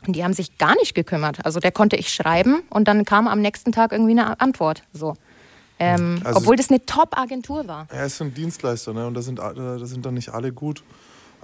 Und 0.05 0.15
die 0.15 0.23
haben 0.23 0.33
sich 0.33 0.59
gar 0.59 0.75
nicht 0.75 0.93
gekümmert. 0.93 1.43
Also 1.43 1.59
der 1.59 1.71
konnte 1.71 1.95
ich 1.95 2.13
schreiben 2.13 2.61
und 2.69 2.87
dann 2.87 3.03
kam 3.03 3.27
am 3.27 3.41
nächsten 3.41 3.71
Tag 3.71 3.91
irgendwie 3.91 4.11
eine 4.11 4.39
Antwort. 4.39 4.83
So. 4.93 5.15
Ähm, 5.79 6.21
Also- 6.23 6.39
obwohl 6.41 6.55
das 6.55 6.69
eine 6.69 6.85
Top-Agentur 6.85 7.67
war. 7.67 7.87
Ja, 7.91 8.03
es 8.05 8.17
sind 8.19 8.37
Dienstleister, 8.37 8.93
ne? 8.93 9.07
Und 9.07 9.15
da 9.15 9.21
sind, 9.23 9.39
alle- 9.39 9.79
da 9.79 9.85
sind 9.87 10.05
dann 10.05 10.13
nicht 10.13 10.29
alle 10.29 10.51
gut. 10.53 10.83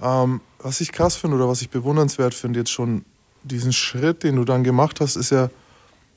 Ähm, 0.04 0.42
was 0.58 0.80
ich 0.82 0.92
krass 0.92 1.16
finde 1.16 1.36
oder 1.36 1.48
was 1.48 1.62
ich 1.62 1.70
bewundernswert 1.70 2.34
finde, 2.34 2.60
jetzt 2.60 2.70
schon 2.70 3.04
diesen 3.42 3.72
Schritt, 3.72 4.22
den 4.22 4.36
du 4.36 4.44
dann 4.44 4.62
gemacht 4.62 5.00
hast, 5.00 5.16
ist 5.16 5.30
ja 5.30 5.48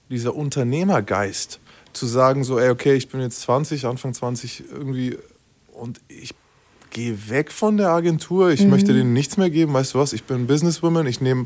dieser 0.10 0.36
Unternehmergeist. 0.36 1.60
Zu 1.94 2.06
sagen, 2.06 2.44
so, 2.44 2.60
ey, 2.60 2.70
okay, 2.70 2.94
ich 2.96 3.08
bin 3.10 3.22
jetzt 3.22 3.42
20, 3.42 3.86
Anfang 3.86 4.14
20 4.14 4.66
irgendwie 4.72 5.18
und 5.74 6.02
ich 6.10 6.36
gehe 6.90 7.30
weg 7.30 7.52
von 7.52 7.78
der 7.78 7.90
Agentur, 7.90 8.50
ich 8.50 8.68
möchte 8.68 8.94
denen 8.94 9.14
nichts 9.14 9.38
mehr 9.38 9.50
geben, 9.50 9.74
weißt 9.74 9.94
du 9.94 10.00
was, 10.00 10.14
ich 10.14 10.24
bin 10.26 10.48
Businesswoman, 10.48 11.08
ich 11.08 11.22
nehme 11.22 11.46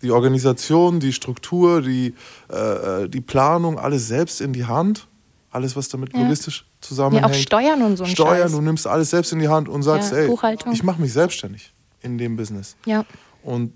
die 0.00 0.10
Organisation, 0.10 0.98
die 0.98 1.12
Struktur, 1.12 1.82
die, 1.82 2.14
äh, 2.48 3.08
die 3.08 3.20
Planung, 3.20 3.78
alles 3.78 4.08
selbst 4.08 4.40
in 4.40 4.52
die 4.52 4.64
Hand. 4.64 5.08
Alles, 5.50 5.76
was 5.76 5.90
damit 5.90 6.14
Ja. 6.14 6.22
logistisch 6.22 6.64
Ja, 6.64 6.80
zusammenhängt. 6.80 7.26
auch 7.26 7.34
Steuern 7.34 7.82
und 7.82 7.96
so 7.98 8.06
Steuern, 8.06 8.48
Scheiß. 8.48 8.52
du 8.52 8.60
nimmst 8.62 8.86
alles 8.86 9.10
selbst 9.10 9.32
in 9.32 9.38
die 9.38 9.48
Hand 9.48 9.68
und 9.68 9.82
sagst, 9.82 10.12
Ja, 10.12 10.18
ey, 10.18 10.34
ich 10.72 10.82
mache 10.82 11.00
mich 11.00 11.12
selbstständig 11.12 11.70
in 12.02 12.18
dem 12.18 12.36
Business. 12.36 12.76
Ja, 12.86 13.04
Und 13.42 13.72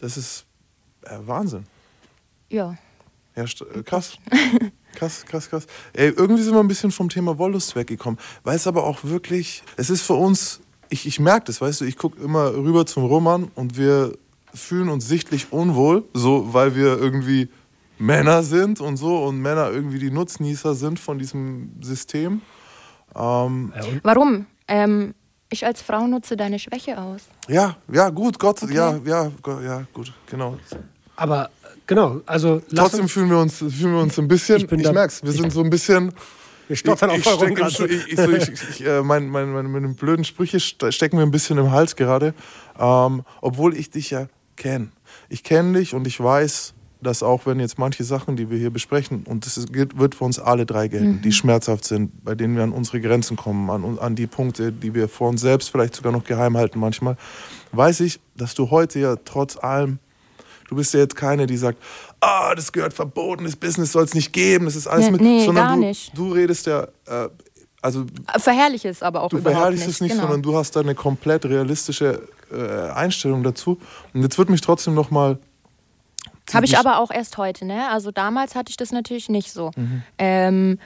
das 0.00 0.16
ist 0.16 0.46
äh, 1.02 1.16
Wahnsinn. 1.26 1.64
ja. 2.48 2.76
Ja, 3.36 3.44
st- 3.44 3.64
äh, 3.78 3.82
krass. 3.84 4.18
Krass, 4.96 5.24
krass, 5.24 5.48
krass. 5.48 5.66
Ey, 5.92 6.08
irgendwie 6.08 6.42
sind 6.42 6.52
wir 6.52 6.58
ein 6.58 6.66
bisschen 6.66 6.90
vom 6.90 7.08
Thema 7.08 7.38
Wollust 7.38 7.76
weggekommen. 7.76 8.18
Weil 8.42 8.56
es 8.56 8.66
aber 8.66 8.82
auch 8.82 9.04
wirklich, 9.04 9.62
es 9.76 9.88
ist 9.88 10.02
für 10.02 10.14
uns, 10.14 10.60
ich, 10.88 11.06
ich 11.06 11.20
merke 11.20 11.46
das, 11.46 11.60
weißt 11.60 11.80
du, 11.82 11.84
ich 11.84 11.96
gucke 11.96 12.20
immer 12.20 12.52
rüber 12.54 12.84
zum 12.86 13.04
Roman 13.04 13.44
und 13.54 13.78
wir 13.78 14.18
fühlen 14.52 14.88
uns 14.88 15.06
sichtlich 15.06 15.52
unwohl, 15.52 16.02
so 16.12 16.52
weil 16.52 16.74
wir 16.74 16.98
irgendwie 16.98 17.48
Männer 17.98 18.42
sind 18.42 18.80
und 18.80 18.96
so 18.96 19.22
und 19.24 19.38
Männer 19.40 19.70
irgendwie 19.70 20.00
die 20.00 20.10
Nutznießer 20.10 20.74
sind 20.74 20.98
von 20.98 21.20
diesem 21.20 21.70
System. 21.80 22.42
Ähm, 23.14 23.72
Warum? 24.02 24.46
Ähm, 24.66 25.14
ich 25.50 25.66
als 25.66 25.82
Frau 25.82 26.06
nutze 26.06 26.36
deine 26.36 26.58
Schwäche 26.58 26.98
aus. 26.98 27.22
ja, 27.48 27.76
ja, 27.92 28.08
gut, 28.10 28.38
Gott, 28.38 28.62
ja, 28.70 28.98
ja, 29.04 29.30
Gott, 29.42 29.62
ja, 29.64 29.84
gut, 29.92 30.12
genau. 30.26 30.58
Aber 31.16 31.50
genau, 31.86 32.20
also 32.26 32.62
Trotzdem 32.74 33.02
uns, 33.02 33.12
fühlen 33.12 33.30
wir 33.30 33.38
uns, 33.38 33.56
fühlen 33.58 33.94
wir 33.94 34.00
uns 34.00 34.18
ein 34.18 34.28
bisschen, 34.28 34.56
Ich 34.58 34.62
ich, 34.64 34.70
bin 34.70 34.82
da- 34.82 34.92
merk's, 34.92 35.22
wir 35.22 35.32
sind 35.32 35.52
so 35.52 35.62
ein 35.62 35.70
bisschen, 35.70 36.12
wir 36.68 36.76
stottern 36.76 37.10
ich, 37.10 37.26
auf 37.26 37.42
ich. 37.42 37.76
Schu- 37.76 37.84
ich, 37.86 38.12
ich, 38.12 38.16
so, 38.16 38.30
ich, 38.30 38.48
ich, 38.70 38.86
äh, 38.86 39.02
mein, 39.02 39.28
mein, 39.28 39.52
meine, 39.52 39.68
meine 39.68 39.88
blöden 39.88 40.24
Sprüche 40.24 40.60
ste- 40.60 40.92
stecken 40.92 41.16
mir 41.16 41.22
ein 41.22 41.30
bisschen 41.32 41.58
im 41.58 41.70
Hals 41.72 41.96
gerade. 41.96 42.32
Ähm, 42.78 43.24
obwohl 43.40 43.76
ich 43.76 43.90
dich 43.90 44.10
ja 44.10 44.28
kenne. 44.56 44.90
Ich 45.28 45.42
kenne 45.42 45.78
dich 45.78 45.94
und 45.94 46.06
ich 46.06 46.20
weiß, 46.22 46.74
dass 47.02 47.22
auch 47.22 47.46
wenn 47.46 47.60
jetzt 47.60 47.78
manche 47.78 48.04
Sachen, 48.04 48.36
die 48.36 48.50
wir 48.50 48.58
hier 48.58 48.70
besprechen, 48.70 49.24
und 49.26 49.46
das 49.46 49.56
ist, 49.56 49.72
wird 49.74 50.14
für 50.14 50.24
uns 50.24 50.38
alle 50.38 50.66
drei 50.66 50.88
gelten, 50.88 51.16
Mhm. 51.16 51.22
die 51.22 51.32
schmerzhaft 51.32 51.84
sind, 51.84 52.24
bei 52.24 52.34
denen 52.34 52.56
wir 52.56 52.62
an 52.62 52.72
unsere 52.72 53.00
Grenzen 53.00 53.36
kommen, 53.36 53.70
an, 53.70 53.98
an 53.98 54.14
die 54.16 54.26
Punkte, 54.26 54.72
die 54.72 54.94
wir 54.94 55.08
vor 55.08 55.28
uns 55.28 55.40
selbst 55.40 55.70
vielleicht 55.70 55.94
sogar 55.96 56.12
noch 56.12 56.24
geheim 56.24 56.56
halten 56.56 56.78
manchmal, 56.78 57.16
weiß 57.72 58.00
ich, 58.00 58.20
dass 58.36 58.54
du 58.54 58.70
heute 58.70 58.98
ja 58.98 59.16
trotz 59.24 59.56
allem, 59.56 59.98
du 60.68 60.76
bist 60.76 60.94
ja 60.94 61.00
jetzt 61.00 61.16
keine, 61.16 61.46
die 61.46 61.56
sagt, 61.56 61.78
ah, 62.20 62.54
das 62.54 62.72
gehört 62.72 62.92
verboten, 62.92 63.44
das 63.44 63.56
Business 63.56 63.92
soll 63.92 64.04
es 64.04 64.14
nicht 64.14 64.32
geben, 64.32 64.66
das 64.66 64.76
ist 64.76 64.86
alles 64.86 65.06
Nee, 65.06 65.10
mit, 65.12 65.20
nee, 65.22 65.44
sondern 65.46 65.66
gar 65.66 65.74
du, 65.76 65.80
nicht. 65.82 66.16
du 66.16 66.32
redest 66.32 66.66
ja, 66.66 66.82
äh, 67.06 67.28
also 67.82 68.04
Verherrliche 68.36 68.88
es 68.90 69.02
aber 69.02 69.22
auch 69.22 69.30
du 69.30 69.38
überhaupt 69.38 69.56
verherrlichst 69.56 69.86
nicht. 69.86 69.94
es 69.96 70.00
nicht, 70.02 70.10
genau. 70.12 70.24
sondern 70.24 70.42
du 70.42 70.54
hast 70.54 70.76
da 70.76 70.80
eine 70.80 70.94
komplett 70.94 71.46
realistische 71.46 72.20
äh, 72.52 72.90
Einstellung 72.90 73.42
dazu. 73.42 73.78
Und 74.12 74.22
jetzt 74.22 74.36
wird 74.36 74.50
mich 74.50 74.60
trotzdem 74.60 74.92
noch 74.92 75.10
mal 75.10 75.38
Habe 76.54 76.66
ich 76.66 76.78
aber 76.78 76.98
auch 76.98 77.10
erst 77.10 77.38
heute, 77.38 77.64
ne? 77.64 77.88
Also 77.88 78.10
damals 78.10 78.54
hatte 78.54 78.70
ich 78.70 78.76
das 78.76 78.92
natürlich 78.92 79.28
nicht 79.28 79.52
so. 79.52 79.70
Mhm. 79.76 80.02
Ähm, 80.18 80.78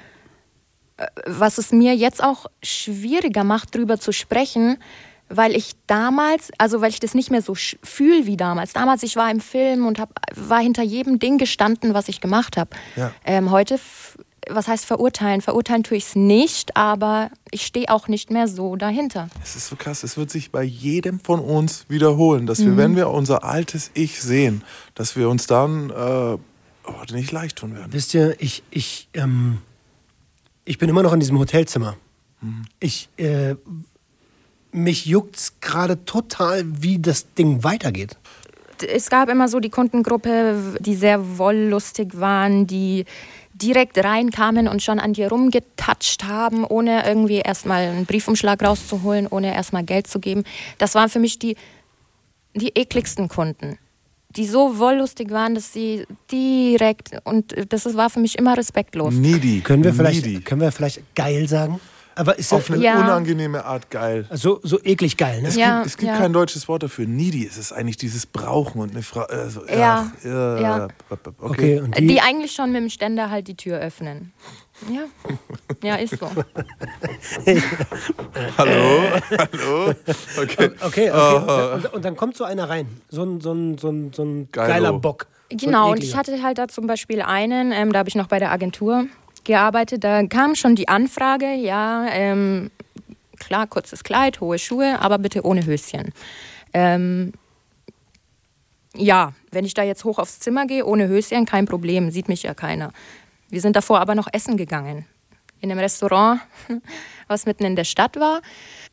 äh, 0.97 1.07
was 1.27 1.59
es 1.59 1.73
mir 1.73 1.95
jetzt 1.95 2.23
auch 2.23 2.47
schwieriger 2.63 3.45
macht, 3.45 3.75
drüber 3.75 3.99
zu 3.99 4.13
sprechen, 4.13 4.79
weil 5.29 5.57
ich 5.57 5.73
damals, 5.87 6.51
also 6.59 6.81
weil 6.81 6.91
ich 6.91 7.01
das 7.01 7.15
nicht 7.15 7.31
mehr 7.31 7.43
so 7.43 7.55
fühle 7.55 8.27
wie 8.27 8.37
damals. 8.37 8.73
Damals, 8.73 9.03
ich 9.03 9.17
war 9.17 9.31
im 9.31 9.41
Film 9.41 9.87
und 9.87 9.99
hab, 9.99 10.11
war 10.35 10.61
hinter 10.61 10.83
jedem 10.83 11.19
Ding 11.19 11.39
gestanden, 11.39 11.95
was 11.95 12.09
ich 12.09 12.21
gemacht 12.21 12.57
habe. 12.57 12.71
Ja. 12.97 13.11
Ähm, 13.25 13.51
heute, 13.51 13.79
was 14.51 14.69
heißt 14.69 14.85
verurteilen? 14.85 15.41
Verurteilen 15.41 15.83
tue 15.85 15.97
ich 15.97 16.05
es 16.07 16.17
nicht, 16.17 16.77
aber 16.77 17.31
ich 17.51 17.67
stehe 17.67 17.89
auch 17.89 18.09
nicht 18.09 18.31
mehr 18.31 18.49
so 18.49 18.77
dahinter. 18.77 19.29
Es 19.43 19.57
ist 19.57 19.69
so 19.69 19.77
krass, 19.77 20.03
es 20.03 20.17
wird 20.17 20.31
sich 20.31 20.51
bei 20.51 20.63
jedem 20.63 21.21
von 21.21 21.41
uns 21.41 21.85
wiederholen, 21.89 22.47
dass 22.47 22.59
Mhm. 22.61 22.65
wir, 22.67 22.77
wenn 22.77 22.97
wir 22.97 23.09
unser 23.11 23.45
altes 23.45 23.91
Ich 23.95 24.21
sehen, 24.23 24.63
dass 24.95 25.17
wir 25.17 25.29
uns 25.29 25.47
dann 25.47 25.91
äh, 25.91 25.93
oh, 25.95 26.39
nicht 27.13 27.33
leicht 27.33 27.57
tun 27.57 27.75
werden. 27.75 27.93
Wisst 27.93 28.15
ihr, 28.15 28.37
ich, 28.39 28.63
ich, 28.71 29.09
ähm, 29.15 29.59
ich 30.65 30.79
bin 30.79 30.89
immer 30.89 31.03
noch 31.03 31.13
in 31.13 31.21
diesem 31.21 31.39
Hotelzimmer. 31.39 31.97
Ich, 32.81 33.09
äh, 33.17 33.55
mich 34.71 35.07
juckt's 35.07 35.55
gerade 35.61 36.05
total, 36.05 36.65
wie 36.83 36.99
das 36.99 37.33
Ding 37.35 37.65
weitergeht. 37.65 38.17
es 38.87 39.09
gab 39.09 39.29
immer 39.31 39.49
so 39.49 39.61
die 39.61 39.71
Kundengruppe, 39.71 40.77
die 40.81 40.95
sehr 40.97 41.39
wolllustig 41.39 42.19
waren, 42.21 42.67
die 42.67 43.05
direkt 43.55 44.03
reinkamen 44.03 44.69
und 44.69 44.83
schon 44.83 44.99
an 44.99 45.13
dir 45.13 45.29
rumgetatscht 45.29 46.25
haben, 46.25 46.65
ohne 46.65 47.07
irgendwie 47.07 47.39
erstmal 47.39 47.83
einen 47.83 48.05
Briefumschlag 48.05 48.63
rauszuholen, 48.63 49.27
ohne 49.29 49.55
erstmal 49.55 49.85
Geld 49.85 50.07
zu 50.07 50.19
geben. 50.19 50.45
Das 50.79 50.95
waren 50.95 51.09
für 51.09 51.21
mich 51.21 51.39
die, 51.39 51.57
die 52.55 52.77
ekligsten 52.77 53.29
Kunden, 53.29 53.79
die 54.31 54.47
so 54.47 54.79
wolllustig 54.79 55.31
waren, 55.31 55.55
dass 55.55 55.73
sie 55.73 56.05
direkt, 56.33 57.11
und 57.25 57.55
das 57.69 57.95
war 57.95 58.11
für 58.11 58.21
mich 58.21 58.37
immer 58.37 58.57
respektlos. 58.57 59.15
Needy. 59.15 59.61
Können 59.61 59.85
wir 59.85 59.95
vielleicht, 59.95 60.27
Needy. 60.27 60.41
können 60.41 60.61
wir 60.61 60.73
vielleicht 60.73 61.15
geil 61.15 61.49
sagen? 61.49 61.81
Aber 62.17 62.39
ist 62.39 62.53
Auf 62.53 62.69
ja, 62.69 62.75
eine 62.77 62.85
Ja. 62.85 63.01
unangenehme 63.01 63.65
Art 63.65 63.91
geil. 63.91 64.27
so, 64.33 64.61
so 64.63 64.79
eklig 64.83 65.17
geil, 65.17 65.43
ne? 65.43 65.49
Es 65.49 65.57
Ja, 65.57 65.77
gibt, 65.79 65.87
es 65.87 65.97
gibt 65.97 66.13
ja. 66.13 66.17
kein 66.19 66.33
deutsches 66.33 66.69
Wort 66.69 66.83
dafür. 66.85 67.07
Needy, 67.07 67.47
es 67.47 67.57
ist 67.59 67.73
eigentlich 67.73 67.97
dieses 67.97 68.27
Brauchen 68.27 68.81
und 68.81 68.93
eine 68.93 69.03
Frau. 69.03 69.23
Also, 69.23 69.67
Ja, 69.67 70.11
ach, 70.21 70.25
ja. 70.25 70.61
ja. 70.61 70.89
Okay. 71.11 71.31
Okay, 71.41 71.81
und 71.81 71.99
die, 71.99 72.07
Die 72.07 72.21
eigentlich 72.21 72.53
schon 72.53 72.71
mit 72.73 72.83
dem 72.83 72.91
Ständer 72.91 73.31
halt 73.31 73.49
die 73.49 73.57
Tür 73.57 73.79
öffnen. 73.79 74.33
Ja, 74.91 75.03
ja 75.83 75.97
ist 75.97 76.19
so. 76.19 76.29
Hallo? 78.59 79.03
Hallo? 79.39 79.95
Okay. 80.41 80.71
okay, 80.81 81.11
okay. 81.11 81.11
Ah. 81.11 81.75
Und, 81.75 81.93
und 81.95 82.05
dann 82.05 82.17
kommt 82.17 82.37
so 82.37 82.45
einer 82.45 82.69
rein. 82.69 82.87
So 83.09 83.23
ein, 83.25 83.41
so 83.41 83.53
ein, 83.53 83.79
so 83.79 83.89
ein, 83.91 84.13
so 84.13 84.23
ein 84.23 84.49
geiler 84.53 84.93
Bock. 84.93 85.27
So 85.51 85.57
Genau, 85.59 85.91
und 85.91 85.99
ekliger. 85.99 86.11
ich 86.13 86.17
hatte 86.17 86.43
halt 86.43 86.59
da 86.59 86.69
zum 86.69 86.87
Beispiel 86.87 87.23
einen, 87.23 87.71
ähm, 87.73 87.93
da 87.93 87.99
habe 88.01 88.09
ich 88.09 88.15
noch 88.15 88.27
bei 88.29 88.39
der 88.39 88.51
Agentur 88.51 89.05
gearbeitet, 89.45 90.05
da 90.05 90.27
kam 90.27 90.55
schon 90.55 90.75
die 90.75 90.89
Anfrage, 90.89 91.53
ja, 91.55 92.07
ähm, 92.11 92.71
klar, 93.39 93.67
kurzes 93.67 94.05
Kleid, 94.05 94.41
hohe 94.41 94.59
Schuhe, 94.59 95.01
aber 95.01 95.19
bitte 95.19 95.45
ohne 95.45 95.67
Höschen. 95.67 96.13
Ähm, 96.73 97.33
ja, 98.97 99.33
wenn 99.51 99.65
ich 99.65 99.75
da 99.75 99.83
jetzt 99.83 100.05
hoch 100.05 100.19
aufs 100.19 100.41
Zimmer 100.41 100.67
gehe, 100.67 100.85
ohne 100.85 101.09
Höschen, 101.09 101.47
kein 101.47 101.67
Problem, 101.67 102.11
sieht 102.11 102.29
mich 102.29 102.43
ja 102.43 102.55
keiner. 102.55 102.93
Wir 103.49 103.61
sind 103.61 103.77
davor 103.77 104.01
aber 104.01 104.15
noch 104.15 104.29
essen 104.33 104.57
gegangen. 104.57 105.07
In 105.61 105.71
einem 105.71 105.81
Restaurant, 105.81 106.41
was 107.29 107.47
mitten 107.47 107.65
in 107.65 107.77
der 107.77 107.85
Stadt 107.85 108.19
war. 108.19 108.41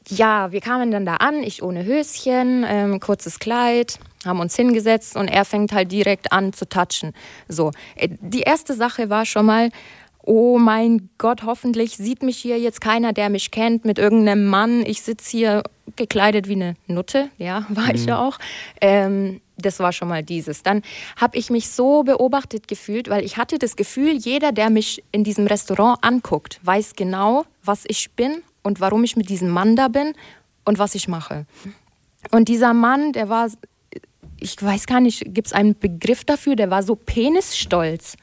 Ja, 0.07 0.51
wir 0.51 0.61
kamen 0.61 0.91
dann 0.91 1.05
da 1.05 1.17
an, 1.17 1.43
ich 1.43 1.61
ohne 1.61 1.85
Höschen, 1.85 2.65
ähm, 2.67 2.99
kurzes 2.99 3.39
Kleid, 3.39 3.99
haben 4.25 4.39
uns 4.39 4.55
hingesetzt 4.55 5.15
und 5.15 5.27
er 5.27 5.45
fängt 5.45 5.73
halt 5.73 5.91
direkt 5.91 6.31
an 6.31 6.53
zu 6.53 6.67
touchen. 6.67 7.13
So, 7.47 7.71
äh, 7.95 8.09
die 8.19 8.41
erste 8.41 8.73
Sache 8.73 9.09
war 9.09 9.25
schon 9.25 9.45
mal, 9.45 9.69
oh 10.23 10.57
mein 10.57 11.09
Gott, 11.17 11.43
hoffentlich 11.43 11.97
sieht 11.97 12.23
mich 12.23 12.37
hier 12.37 12.59
jetzt 12.59 12.81
keiner, 12.81 13.13
der 13.13 13.29
mich 13.29 13.51
kennt, 13.51 13.85
mit 13.85 13.97
irgendeinem 13.97 14.45
Mann. 14.45 14.85
Ich 14.85 15.01
sitze 15.01 15.29
hier 15.31 15.63
gekleidet 15.95 16.47
wie 16.47 16.53
eine 16.53 16.75
Nutte, 16.87 17.29
ja, 17.37 17.65
war 17.69 17.93
ich 17.93 18.05
ja 18.05 18.19
auch. 18.19 18.37
Ähm, 18.79 19.41
das 19.57 19.79
war 19.79 19.91
schon 19.93 20.07
mal 20.07 20.23
dieses. 20.23 20.63
Dann 20.63 20.81
habe 21.17 21.37
ich 21.37 21.49
mich 21.49 21.69
so 21.69 22.03
beobachtet 22.03 22.67
gefühlt, 22.67 23.09
weil 23.09 23.23
ich 23.23 23.37
hatte 23.37 23.59
das 23.59 23.75
Gefühl, 23.75 24.13
jeder, 24.13 24.51
der 24.51 24.69
mich 24.69 25.03
in 25.11 25.23
diesem 25.23 25.47
Restaurant 25.47 26.03
anguckt, 26.03 26.59
weiß 26.63 26.95
genau, 26.95 27.45
was 27.63 27.83
ich 27.87 28.11
bin 28.11 28.41
und 28.63 28.79
warum 28.79 29.03
ich 29.03 29.15
mit 29.15 29.29
diesem 29.29 29.49
Mann 29.49 29.75
da 29.75 29.87
bin 29.87 30.13
und 30.65 30.79
was 30.79 30.95
ich 30.95 31.07
mache. 31.07 31.45
Und 32.31 32.49
dieser 32.49 32.73
Mann, 32.73 33.13
der 33.13 33.29
war, 33.29 33.49
ich 34.39 34.61
weiß 34.61 34.85
gar 34.87 34.99
nicht, 34.99 35.33
gibt 35.33 35.47
es 35.47 35.53
einen 35.53 35.77
Begriff 35.77 36.23
dafür, 36.23 36.55
der 36.55 36.69
war 36.69 36.83
so 36.83 36.95
penisstolz. 36.95 38.15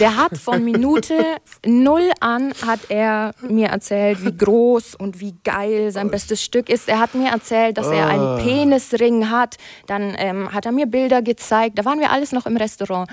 Der 0.00 0.16
hat 0.16 0.38
von 0.38 0.64
Minute 0.64 1.36
null 1.64 2.10
an 2.20 2.52
hat 2.66 2.80
er 2.88 3.34
mir 3.40 3.68
erzählt, 3.68 4.24
wie 4.24 4.36
groß 4.36 4.94
und 4.94 5.20
wie 5.20 5.34
geil 5.44 5.90
sein 5.92 6.10
bestes 6.10 6.42
Stück 6.42 6.68
ist. 6.68 6.88
Er 6.88 6.98
hat 6.98 7.14
mir 7.14 7.30
erzählt, 7.30 7.78
dass 7.78 7.88
er 7.88 8.08
einen 8.08 8.38
Penisring 8.38 9.30
hat. 9.30 9.56
Dann 9.86 10.14
ähm, 10.18 10.52
hat 10.52 10.66
er 10.66 10.72
mir 10.72 10.86
Bilder 10.86 11.22
gezeigt. 11.22 11.78
Da 11.78 11.84
waren 11.84 12.00
wir 12.00 12.10
alles 12.10 12.32
noch 12.32 12.46
im 12.46 12.56
Restaurant. 12.56 13.10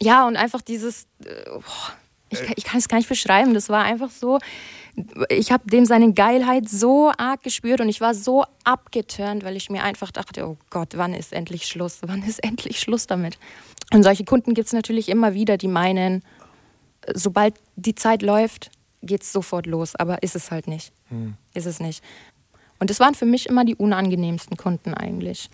Ja, 0.00 0.26
und 0.26 0.36
einfach 0.36 0.60
dieses, 0.62 1.06
boah, 1.20 1.62
ich, 2.28 2.40
ich 2.56 2.64
kann 2.64 2.78
es 2.78 2.88
gar 2.88 2.98
nicht 2.98 3.08
beschreiben. 3.08 3.54
Das 3.54 3.68
war 3.68 3.84
einfach 3.84 4.10
so, 4.10 4.38
ich 5.30 5.50
habe 5.52 5.68
dem 5.70 5.86
seine 5.86 6.12
Geilheit 6.12 6.68
so 6.68 7.12
arg 7.16 7.42
gespürt 7.42 7.80
und 7.80 7.88
ich 7.88 8.00
war 8.00 8.14
so 8.14 8.44
abgeturnt, 8.64 9.42
weil 9.44 9.56
ich 9.56 9.70
mir 9.70 9.82
einfach 9.82 10.10
dachte, 10.10 10.46
oh 10.46 10.56
Gott, 10.70 10.96
wann 10.96 11.14
ist 11.14 11.32
endlich 11.32 11.66
Schluss? 11.66 11.98
Wann 12.02 12.22
ist 12.22 12.42
endlich 12.44 12.78
Schluss 12.80 13.06
damit? 13.06 13.38
Und 13.92 14.02
solche 14.02 14.24
Kunden 14.24 14.54
gibt 14.54 14.66
es 14.66 14.72
natürlich 14.72 15.08
immer 15.08 15.32
wieder, 15.34 15.56
die 15.56 15.68
meinen, 15.68 16.22
sobald 17.14 17.54
die 17.76 17.94
Zeit 17.94 18.22
läuft, 18.22 18.70
geht 19.02 19.22
es 19.22 19.32
sofort 19.32 19.66
los. 19.66 19.96
Aber 19.96 20.22
ist 20.22 20.36
es 20.36 20.50
halt 20.50 20.66
nicht. 20.66 20.92
Ist 21.54 21.66
es 21.66 21.80
nicht. 21.80 22.02
Und 22.78 22.90
das 22.90 23.00
waren 23.00 23.14
für 23.14 23.26
mich 23.26 23.46
immer 23.48 23.64
die 23.64 23.74
unangenehmsten 23.76 24.56
Kunden 24.56 24.94
eigentlich. 24.94 25.48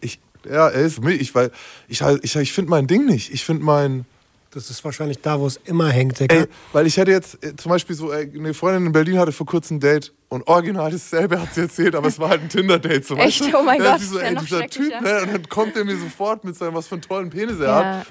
Ich, 0.00 0.20
ja, 0.46 0.68
er 0.68 0.82
ist 0.86 0.94
für 0.96 1.02
mich, 1.02 1.20
ich, 1.20 1.34
weil 1.34 1.50
ich, 1.88 2.02
halt- 2.02 2.24
ich, 2.24 2.34
ich 2.36 2.52
finde 2.52 2.70
mein 2.70 2.86
Ding 2.86 3.04
nicht. 3.06 3.30
Ich 3.32 3.44
finde 3.44 3.62
mein. 3.64 4.04
Das 4.52 4.68
ist 4.68 4.84
wahrscheinlich 4.84 5.20
da, 5.20 5.38
wo 5.38 5.46
es 5.46 5.58
immer 5.64 5.90
hängt, 5.90 6.18
Digga. 6.18 6.34
Ey, 6.34 6.46
weil 6.72 6.84
ich 6.86 6.96
hätte 6.96 7.12
jetzt 7.12 7.42
äh, 7.44 7.54
zum 7.54 7.70
Beispiel 7.70 7.94
so, 7.94 8.10
äh, 8.12 8.28
eine 8.34 8.52
Freundin 8.52 8.86
in 8.86 8.92
Berlin 8.92 9.18
hatte 9.18 9.30
vor 9.30 9.46
kurzem 9.46 9.76
ein 9.76 9.80
Date 9.80 10.12
und 10.28 10.44
original 10.48 10.90
dasselbe 10.90 11.40
hat 11.40 11.54
sie 11.54 11.60
erzählt, 11.62 11.94
aber 11.94 12.08
es 12.08 12.18
war 12.18 12.30
halt 12.30 12.42
ein 12.42 12.48
Tinder-Date. 12.48 13.06
So, 13.06 13.14
Echt? 13.14 13.40
weißt 13.40 13.52
du? 13.52 13.58
Oh 13.58 13.62
mein 13.62 13.80
Ja, 13.80 13.92
Gott, 13.92 14.00
So, 14.00 14.18
ist 14.18 14.24
ey, 14.24 14.34
noch 14.34 14.42
dieser 14.42 14.66
Typ, 14.66 14.88
ne? 15.00 15.20
Und 15.22 15.32
dann 15.32 15.48
kommt 15.48 15.76
er 15.76 15.84
mir 15.84 15.96
sofort 15.96 16.42
mit 16.44 16.56
seinem, 16.56 16.74
was 16.74 16.88
für 16.88 16.96
einen 16.96 17.02
tollen 17.02 17.30
Penis 17.30 17.60
er 17.60 17.66
Ja, 17.66 17.76
hat. 17.76 18.06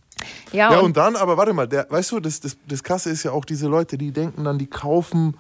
ja, 0.54 0.72
Ja, 0.72 0.80
und, 0.80 0.86
und 0.86 0.98
dann, 0.98 1.18
aber 1.18 1.36
warte 1.36 1.52
mal, 1.52 1.68
der, 1.68 1.88
weißt 1.90 2.14
du, 2.14 2.20
das, 2.22 2.40
das, 2.40 2.56
das 2.66 2.84
Krasse 2.84 3.10
ist 3.10 3.24
ja 3.24 3.32
auch 3.32 3.44
diese 3.44 3.68
Leute, 3.68 3.98
die 3.98 4.12
denken 4.14 4.46
dann, 4.46 4.58
die 4.58 4.68
kaufen, 4.68 5.36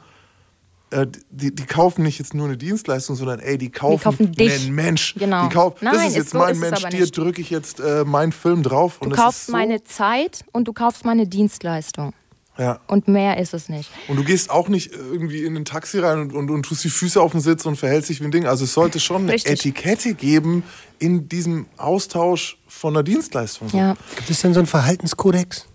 äh, 0.92 1.08
die, 1.30 1.54
die 1.54 1.66
kaufen 1.66 2.04
nicht 2.04 2.20
jetzt 2.20 2.34
nur 2.34 2.48
eine 2.48 2.58
Dienstleistung, 2.58 3.16
sondern 3.16 3.40
ey, 3.40 3.58
die 3.58 3.70
kaufen, 3.70 4.04
kaufen 4.04 4.32
dich. 4.32 4.66
einen 4.66 4.74
Mensch. 4.74 5.16
Genau. 5.18 5.48
Die 5.48 5.54
kaufen, 5.54 5.86
das 5.86 5.94
Nein, 5.94 6.08
ist 6.08 6.12
ist 6.12 6.18
jetzt 6.18 6.30
so 6.32 6.38
mein 6.40 6.54
ist 6.54 6.60
Mensch, 6.60 6.84
dir 6.90 7.06
drücke 7.08 7.42
ich 7.42 7.50
jetzt 7.50 7.80
äh, 7.80 8.04
meinen 8.06 8.32
Film 8.32 8.64
drauf. 8.64 8.98
du 9.00 9.06
und 9.06 9.12
das 9.12 9.20
kaufst 9.20 9.46
so, 9.48 9.52
meine 9.52 9.84
Zeit 9.84 10.44
und 10.52 10.68
du 10.68 10.74
kaufst 10.74 11.06
meine 11.06 11.28
Dienstleistung. 11.28 12.14
Ja. 12.58 12.80
Und 12.88 13.08
mehr 13.08 13.38
ist 13.38 13.54
es 13.54 13.70
nicht. 13.70 13.90
Und 14.10 14.18
du 14.18 14.24
gehst 14.24 14.50
auch 14.50 14.68
nicht 14.68 14.92
irgendwie 14.92 15.46
in 15.46 15.56
ein 15.56 15.64
Taxi 15.64 16.00
rein 16.00 16.20
und, 16.20 16.34
und, 16.34 16.50
und 16.50 16.64
tust 16.64 16.84
die 16.84 16.90
Füße 16.90 17.22
auf 17.22 17.32
den 17.32 17.40
Sitz 17.40 17.66
und 17.66 17.78
verhältst 17.78 18.10
dich 18.10 18.20
wie 18.20 18.26
ein 18.26 18.32
Ding. 18.32 18.46
Also 18.48 18.66
es 18.66 18.74
sollte 18.74 19.00
schon 19.00 19.24
eine 19.24 19.34
Richtig. 19.34 19.54
Etikette 19.54 20.14
geben 20.14 20.64
in 21.00 21.30
diesem 21.30 21.68
Austausch 21.78 22.58
von 22.68 22.96
einer 22.96 23.04
Dienstleistung. 23.04 23.70
Ja. 23.72 23.96
Gibt 24.18 24.30
es 24.30 24.42
denn 24.42 24.54
so 24.54 24.60
einen 24.60 24.68
Verhaltenskodex? 24.68 25.68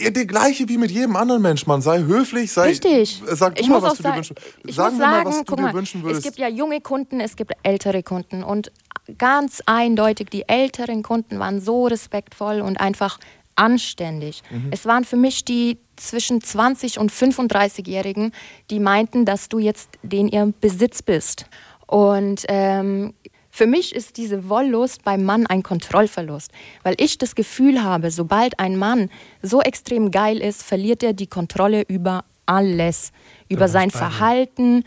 Ja, 0.00 0.10
der 0.10 0.26
gleiche 0.26 0.68
wie 0.68 0.78
mit 0.78 0.90
jedem 0.90 1.16
anderen 1.16 1.42
Mensch, 1.42 1.66
man. 1.66 1.80
Sei 1.80 2.00
höflich, 2.00 2.52
sei. 2.52 2.68
Richtig. 2.68 3.22
Äh, 3.26 3.34
Sag 3.34 3.56
du 3.56 3.62
ich 3.62 3.68
mal, 3.68 3.82
was 3.82 3.96
du 3.96 4.02
dir 4.04 4.14
wünschen 4.14 4.36
Ich 4.64 4.74
Sagen 4.74 4.98
wir 4.98 5.06
mal, 5.06 5.24
was 5.24 5.44
du 5.44 5.56
dir 5.56 5.62
mal, 5.62 5.74
wünschen 5.74 6.00
es 6.00 6.06
würdest. 6.06 6.22
gibt 6.24 6.38
ja 6.38 6.48
junge 6.48 6.80
Kunden, 6.80 7.20
es 7.20 7.34
gibt 7.34 7.52
ältere 7.62 8.02
Kunden 8.02 8.44
und 8.44 8.70
ganz 9.18 9.62
eindeutig 9.66 10.28
die 10.30 10.48
älteren 10.48 11.02
Kunden 11.02 11.38
waren 11.38 11.60
so 11.60 11.86
respektvoll 11.86 12.60
und 12.60 12.80
einfach 12.80 13.18
anständig. 13.56 14.42
Mhm. 14.50 14.68
Es 14.70 14.86
waren 14.86 15.04
für 15.04 15.16
mich 15.16 15.44
die 15.44 15.78
zwischen 15.96 16.40
20 16.40 16.98
und 16.98 17.10
35-Jährigen, 17.10 18.32
die 18.70 18.78
meinten, 18.78 19.24
dass 19.24 19.48
du 19.48 19.58
jetzt 19.58 19.90
den 20.02 20.28
ihr 20.28 20.52
Besitz 20.60 21.02
bist. 21.02 21.46
Und 21.86 22.44
ähm, 22.48 23.14
Für 23.58 23.66
mich 23.66 23.92
ist 23.92 24.18
diese 24.18 24.48
Wollust 24.48 25.02
beim 25.02 25.24
Mann 25.24 25.44
ein 25.44 25.64
Kontrollverlust, 25.64 26.52
weil 26.84 26.94
ich 26.96 27.18
das 27.18 27.34
Gefühl 27.34 27.82
habe, 27.82 28.12
sobald 28.12 28.60
ein 28.60 28.76
Mann 28.76 29.10
so 29.42 29.60
extrem 29.60 30.12
geil 30.12 30.38
ist, 30.38 30.62
verliert 30.62 31.02
er 31.02 31.12
die 31.12 31.26
Kontrolle 31.26 31.82
über 31.88 32.24
alles, 32.46 33.10
über 33.48 33.66
sein. 33.66 33.90
Verhalten, 33.90 34.84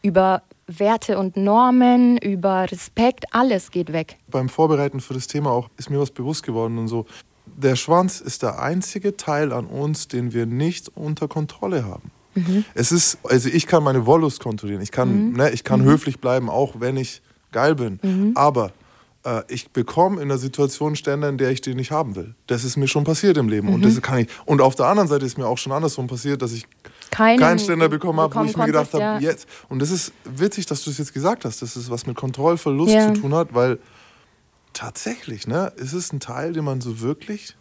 über 0.00 0.40
Werte 0.66 1.18
und 1.18 1.36
Normen, 1.36 2.16
über 2.16 2.72
Respekt, 2.72 3.26
alles 3.32 3.70
geht 3.70 3.92
weg. 3.92 4.16
Beim 4.28 4.48
Vorbereiten 4.48 5.00
für 5.00 5.12
das 5.12 5.26
Thema 5.26 5.50
auch 5.50 5.68
ist 5.76 5.90
mir 5.90 6.00
was 6.00 6.10
bewusst 6.10 6.44
geworden 6.44 6.78
und 6.78 6.88
so. 6.88 7.04
Der 7.44 7.76
Schwanz 7.76 8.22
ist 8.22 8.42
der 8.42 8.58
einzige 8.58 9.18
Teil 9.18 9.52
an 9.52 9.66
uns, 9.66 10.08
den 10.08 10.32
wir 10.32 10.46
nicht 10.46 10.90
unter 10.96 11.28
Kontrolle 11.28 11.84
haben. 11.84 12.10
Es 12.72 12.90
ist, 12.90 13.18
also 13.24 13.50
ich 13.50 13.66
kann 13.66 13.82
meine 13.82 14.06
Wollust 14.06 14.40
kontrollieren. 14.40 14.80
Ich 14.80 14.92
kann, 14.92 15.32
ne, 15.32 15.50
ich 15.50 15.62
kann 15.62 15.82
höflich 15.82 16.20
bleiben, 16.20 16.48
auch 16.48 16.80
wenn 16.80 16.96
ich 16.96 17.20
geil 17.54 17.74
bin. 17.74 18.32
Aber 18.34 18.72
äh, 19.24 19.40
ich 19.48 19.70
bekomme 19.70 20.16
in 20.20 20.30
einer 20.30 20.36
Situation 20.36 20.94
Stände, 20.96 21.28
in 21.28 21.38
der 21.38 21.50
ich 21.50 21.62
den 21.62 21.76
nicht 21.78 21.90
haben 21.90 22.14
will. 22.16 22.34
Das 22.46 22.62
ist 22.64 22.76
mir 22.76 22.86
schon 22.88 23.04
passiert 23.04 23.38
im 23.38 23.48
Leben. 23.48 23.72
Und 23.72 23.82
das 23.82 23.98
kann 24.02 24.18
ich. 24.18 24.28
Und 24.44 24.60
auf 24.60 24.74
der 24.74 24.86
anderen 24.86 25.08
Seite 25.08 25.24
ist 25.24 25.38
mir 25.38 25.46
auch 25.46 25.56
schon 25.56 25.72
andersrum 25.72 26.06
passiert, 26.06 26.42
dass 26.42 26.52
ich 26.52 26.66
Keinen 27.10 27.38
keinen 27.40 27.58
Ständer 27.58 27.88
bekommen 27.88 28.20
habe, 28.20 28.34
wo 28.34 28.44
ich 28.44 28.56
mir 28.56 28.66
gedacht 28.66 28.92
habe, 28.92 29.02
ja. 29.02 29.18
jetzt. 29.20 29.48
Und 29.70 29.78
das 29.80 29.90
ist 29.90 30.12
witzig, 30.24 30.66
dass 30.66 30.84
du 30.84 30.90
es 30.90 30.98
jetzt 30.98 31.14
gesagt 31.14 31.46
hast, 31.46 31.62
dass 31.62 31.76
es 31.76 31.88
was 31.88 32.06
mit 32.06 32.16
Kontrollverlust 32.16 32.92
Ja. 32.92 33.14
zu 33.14 33.20
tun 33.22 33.34
hat, 33.34 33.54
weil 33.54 33.78
tatsächlich, 34.72 35.46
ne, 35.46 35.72
ist 35.76 35.92
es 35.92 36.12
ein 36.12 36.20
Teil, 36.20 36.52
den 36.52 36.64
man 36.64 36.80
so 36.80 37.00
wirklich 37.00 37.56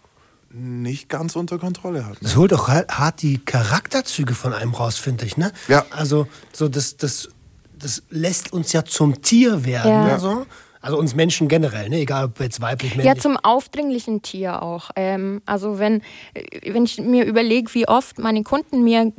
nicht 0.52 1.10
ganz 1.10 1.36
unter 1.36 1.58
Kontrolle 1.58 2.06
hat. 2.06 2.22
Ne? 2.22 2.28
Es 2.28 2.36
holt 2.36 2.54
auch 2.54 2.68
ha- 2.68 2.86
hart 2.90 3.22
die 3.22 3.40
Charakterzüge 3.40 4.36
von 4.36 4.54
einem 4.54 4.74
raus, 4.74 4.98
finde 4.98 5.26
ich. 5.26 5.38
Ne? 5.38 5.52
Ja. 5.68 5.86
Also 5.92 6.28
so 6.52 6.68
das, 6.68 6.98
das, 6.98 7.30
das 7.84 8.04
lässt 8.10 8.54
uns 8.54 8.74
ja 8.74 8.86
zum 8.86 9.22
Tier 9.22 9.66
werden. 9.66 9.92
Ja. 9.92 10.08
Ne? 10.08 10.20
So. 10.20 10.46
Also 10.82 10.98
uns 10.98 11.16
Menschen 11.16 11.48
generell, 11.48 11.90
ne? 11.90 12.00
egal 12.00 12.26
ob 12.26 12.40
jetzt 12.42 12.60
weiblich, 12.60 12.96
männlich. 12.96 13.16
Ja, 13.16 13.16
zum 13.16 13.38
aufdringlichen 13.38 14.22
Tier 14.22 14.62
auch. 14.62 14.90
Ähm, 14.98 15.42
also 15.46 15.80
wenn, 15.80 16.02
wenn 16.66 16.84
ich 16.84 17.00
mir 17.00 17.26
überlege, 17.26 17.74
wie 17.74 17.88
oft 17.88 18.20
meine 18.20 18.44
Kunden 18.44 18.84
mir 18.84 19.14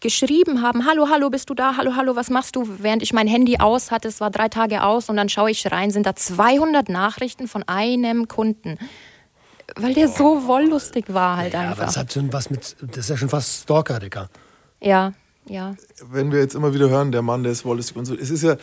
geschrieben 0.00 0.62
haben, 0.62 0.86
hallo, 0.86 1.08
hallo, 1.10 1.28
bist 1.28 1.50
du 1.50 1.54
da? 1.54 1.76
Hallo, 1.76 1.94
hallo, 1.94 2.16
was 2.16 2.30
machst 2.30 2.56
du? 2.56 2.66
Während 2.78 3.02
ich 3.02 3.12
mein 3.12 3.26
Handy 3.26 3.58
aus 3.58 3.90
hatte, 3.90 4.08
es 4.08 4.20
war 4.22 4.30
drei 4.30 4.48
Tage 4.48 4.82
aus 4.82 5.10
und 5.10 5.16
dann 5.16 5.28
schaue 5.28 5.50
ich 5.50 5.70
rein, 5.70 5.90
sind 5.90 6.06
da 6.06 6.16
200 6.16 6.88
Nachrichten 6.88 7.48
von 7.48 7.64
einem 7.64 8.26
Kunden. 8.26 8.78
Weil 9.76 9.92
der 9.92 10.08
so 10.08 10.46
wolllustig 10.46 11.04
war 11.08 11.36
halt 11.36 11.52
ja, 11.52 11.60
aber 11.60 11.70
einfach. 11.70 11.84
das 11.84 11.96
hat 11.98 12.12
schon 12.12 12.32
was 12.32 12.48
mit, 12.48 12.76
das 12.80 12.98
ist 12.98 13.10
ja 13.10 13.16
schon 13.18 13.28
fast 13.28 13.64
Stalker, 13.64 13.98
Dicker. 14.00 14.30
Ja, 14.80 15.12
ja. 15.46 15.74
Wenn 16.10 16.32
wir 16.32 16.40
jetzt 16.40 16.54
immer 16.54 16.74
wieder 16.74 16.88
hören, 16.88 17.12
der 17.12 17.22
Mann, 17.22 17.42
der 17.42 17.52
ist 17.52 17.64
wollüstig 17.64 17.96
und 17.96 18.04
so, 18.04 18.14
es 18.14 18.30
ist 18.30 18.42
ja 18.42 18.56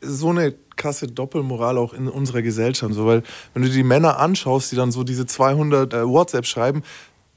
so 0.00 0.30
eine 0.30 0.54
krasse 0.76 1.06
Doppelmoral 1.06 1.78
auch 1.78 1.94
in 1.94 2.08
unserer 2.08 2.42
Gesellschaft. 2.42 2.94
So, 2.94 3.06
weil 3.06 3.22
wenn 3.52 3.62
du 3.62 3.68
die 3.68 3.82
Männer 3.82 4.18
anschaust, 4.18 4.72
die 4.72 4.76
dann 4.76 4.92
so 4.92 5.04
diese 5.04 5.26
200 5.26 5.92
äh, 5.92 6.06
WhatsApp 6.06 6.46
schreiben, 6.46 6.82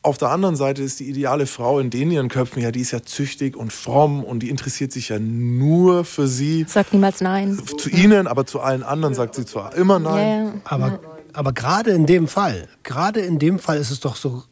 auf 0.02 0.18
der 0.18 0.30
anderen 0.30 0.56
Seite 0.56 0.84
ist 0.84 1.00
die 1.00 1.10
ideale 1.10 1.48
Frau 1.48 1.80
in 1.80 1.90
denen 1.90 2.12
ihren 2.12 2.30
Köpfen, 2.30 2.62
ja, 2.62 2.72
die 2.72 2.80
ist 2.80 2.92
ja 2.92 3.04
züchtig 3.04 3.58
und 3.58 3.74
fromm 3.74 4.24
und 4.24 4.40
die 4.40 4.50
interessiert 4.50 4.92
sich 4.92 5.10
ja 5.10 5.20
nur 5.20 6.06
für 6.06 6.28
sie. 6.28 6.66
Sag 6.68 6.94
niemals 6.94 7.20
nein. 7.20 7.60
Zu 7.78 7.90
ihnen, 7.90 8.28
aber 8.28 8.46
zu 8.46 8.62
allen 8.62 8.84
anderen 8.84 9.14
sagt 9.14 9.36
sie 9.36 9.46
zwar 9.46 9.76
immer 9.76 10.00
nein. 10.00 10.46
Ja. 10.46 10.54
Aber, 10.64 11.00
aber 11.34 11.52
gerade 11.52 11.92
in 11.92 12.06
dem 12.06 12.28
Fall, 12.28 12.70
gerade 12.84 13.20
in 13.20 13.38
dem 13.38 13.60
Fall 13.60 13.78
ist 13.78 13.92
es 13.92 14.00
doch 14.00 14.16
so 14.16 14.44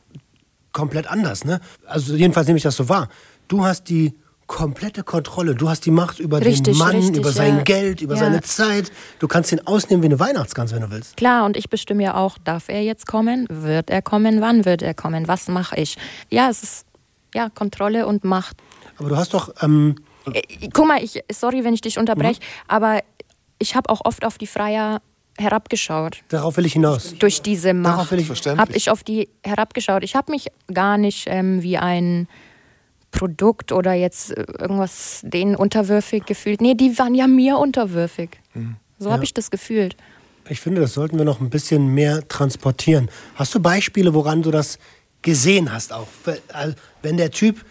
komplett 0.73 1.07
anders. 1.07 1.45
Ne? 1.45 1.61
Also 1.85 2.15
jedenfalls 2.15 2.47
nehme 2.47 2.57
ich 2.57 2.63
das 2.63 2.75
so 2.75 2.89
wahr. 2.89 3.07
Du 3.47 3.65
hast 3.65 3.89
die 3.89 4.13
komplette 4.47 5.03
Kontrolle. 5.03 5.55
Du 5.55 5.69
hast 5.69 5.85
die 5.85 5.91
Macht 5.91 6.19
über 6.19 6.39
den 6.39 6.47
Richtig, 6.47 6.77
Mann, 6.77 6.95
richtig, 6.95 7.17
über 7.17 7.31
sein 7.31 7.57
ja. 7.57 7.63
Geld, 7.63 8.01
über 8.01 8.13
Ja. 8.13 8.19
seine 8.19 8.41
Zeit. 8.41 8.91
Du 9.19 9.27
kannst 9.27 9.51
ihn 9.51 9.59
ausnehmen 9.65 10.03
wie 10.03 10.07
eine 10.07 10.19
Weihnachtsgans, 10.19 10.71
wenn 10.73 10.81
du 10.81 10.91
willst. 10.91 11.17
Klar, 11.17 11.45
und 11.45 11.57
ich 11.57 11.67
bestimme 11.69 12.03
ja 12.03 12.15
auch, 12.15 12.37
darf 12.43 12.69
er 12.69 12.83
jetzt 12.83 13.07
kommen? 13.07 13.47
Wird 13.49 13.89
er 13.89 14.03
kommen? 14.03 14.41
Wann 14.41 14.65
wird 14.65 14.83
er 14.83 14.93
kommen? 14.93 15.27
Was 15.27 15.47
mache 15.47 15.75
ich? 15.79 15.97
Ja, 16.29 16.49
es 16.49 16.61
ist 16.61 16.85
ja 17.33 17.49
Kontrolle 17.49 18.05
und 18.05 18.23
Macht. 18.23 18.57
Aber 18.97 19.09
du 19.09 19.17
hast 19.17 19.33
doch, 19.33 19.53
ähm, 19.61 19.95
Äh, 20.31 20.41
Guck 20.73 20.87
mal, 20.87 21.03
ich, 21.03 21.23
sorry, 21.31 21.63
wenn 21.63 21.75
ich 21.75 21.81
dich 21.81 21.99
unterbreche, 21.99 22.39
Mhm. 22.39 22.45
aber 22.67 22.99
ich 23.59 23.75
habe 23.75 23.89
auch 23.91 24.01
oft 24.05 24.25
auf 24.25 24.37
die 24.39 24.47
Freier 24.47 25.01
herabgeschaut. 25.37 26.23
darauf 26.29 26.57
will 26.57 26.65
ich 26.65 26.73
hinaus. 26.73 27.13
Durch 27.19 27.41
diese 27.43 27.73
Darauf 27.75 27.97
Macht 28.03 28.11
will 28.11 28.19
ich- 28.21 28.25
Verständlich. 28.27 28.61
habe 28.61 28.73
ich 28.77 28.89
auf 28.89 29.03
die 29.03 29.27
herabgeschaut. 29.43 30.03
Ich 30.03 30.15
habe 30.15 30.31
mich 30.31 30.47
gar 30.73 30.97
nicht 30.97 31.25
ähm, 31.29 31.61
wie 31.61 31.77
ein 31.77 32.27
Produkt 33.15 33.71
oder 33.71 33.93
jetzt 33.93 34.31
äh, 34.31 34.45
irgendwas 34.59 35.21
denen 35.23 35.55
unterwürfig 35.55 36.25
gefühlt. 36.25 36.61
Nee, 36.61 36.75
die 36.75 36.97
waren 36.99 37.15
ja 37.15 37.27
mir 37.27 37.57
unterwürfig. 37.57 38.31
Mhm. 38.53 38.75
So 38.99 39.11
habe 39.11 39.23
ich 39.23 39.33
das 39.33 39.51
gefühlt. 39.51 39.95
Ich 40.47 40.61
finde, 40.61 40.81
das 40.81 40.93
sollten 40.93 41.17
wir 41.17 41.25
noch 41.25 41.41
ein 41.41 41.49
bisschen 41.49 41.87
mehr 41.87 42.27
transportieren. 42.27 43.09
Hast 43.35 43.53
du 43.55 43.59
Beispiele, 43.59 44.13
woran 44.13 44.41
du 44.41 44.51
das 44.51 44.77
gesehen 45.21 45.73
hast 45.73 45.91
auch? 45.91 46.07
Also, 46.53 46.75
Wenn 47.01 47.17
der 47.17 47.31
Typ 47.31 47.65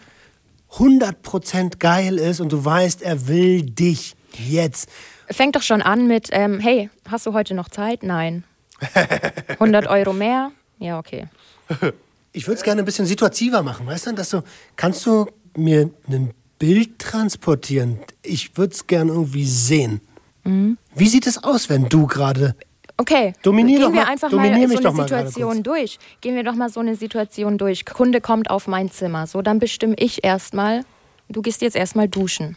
100% 0.73 1.79
geil 1.79 2.19
ist 2.19 2.41
und 2.41 2.53
du 2.53 2.65
weißt, 2.65 3.03
er 3.03 3.29
will 3.29 3.63
dich 3.63 4.17
jetzt. 4.37 4.89
Fängt 5.31 5.57
doch 5.57 5.63
schon 5.63 5.83
an 5.83 6.07
mit, 6.09 6.29
ähm, 6.33 6.59
hey, 6.59 6.91
hast 7.09 7.27
du 7.27 7.33
heute 7.33 7.55
noch 7.55 7.69
Zeit? 7.69 8.03
Nein. 8.03 8.45
100 9.49 9.87
Euro 9.87 10.13
mehr? 10.13 10.51
Ja, 10.79 10.99
okay. 10.99 11.29
Ich 12.37 12.49
würde 12.49 12.57
es 12.59 12.65
gerne 12.65 12.83
ein 12.83 12.85
bisschen 12.85 13.07
situativer 13.07 13.63
machen, 13.63 13.87
weißt 13.87 14.09
du? 14.09 14.13
Dass 14.13 14.31
du, 14.31 14.43
kannst 14.75 15.07
du 15.07 15.27
mir 15.57 15.89
ein 16.09 16.33
Bild 16.59 16.99
transportieren? 16.99 18.01
Ich 18.23 18.59
würde 18.59 18.75
es 18.75 18.87
gerne 18.89 19.13
irgendwie 19.13 19.47
sehen. 19.47 20.01
Mhm. 20.43 20.77
Wie 20.97 21.09
sieht 21.09 21.29
es 21.29 21.43
aus, 21.43 21.71
wenn 21.71 21.89
du 21.89 22.07
gerade 22.09 22.57
Okay, 22.97 23.33
Dominier 23.43 23.79
gehen 23.81 23.93
wir 23.93 24.01
mal- 24.03 24.09
einfach 24.11 24.31
mal 24.31 24.47
so 24.47 24.53
eine 24.53 24.69
Situation 24.69 25.63
durch. 25.63 25.99
Gehen 26.21 26.35
wir 26.37 26.45
doch 26.45 26.55
mal 26.55 26.69
so 26.69 26.81
eine 26.81 26.95
Situation 26.97 27.57
durch. 27.59 27.85
Kunde 27.87 28.21
kommt 28.21 28.51
auf 28.51 28.67
mein 28.69 28.91
Zimmer. 28.91 29.27
So, 29.27 29.41
dann 29.43 29.59
bestimme 29.59 29.95
ich 29.99 30.23
erstmal, 30.25 30.85
du 31.29 31.41
gehst 31.43 31.63
jetzt 31.63 31.75
erstmal 31.77 32.09
duschen. 32.09 32.57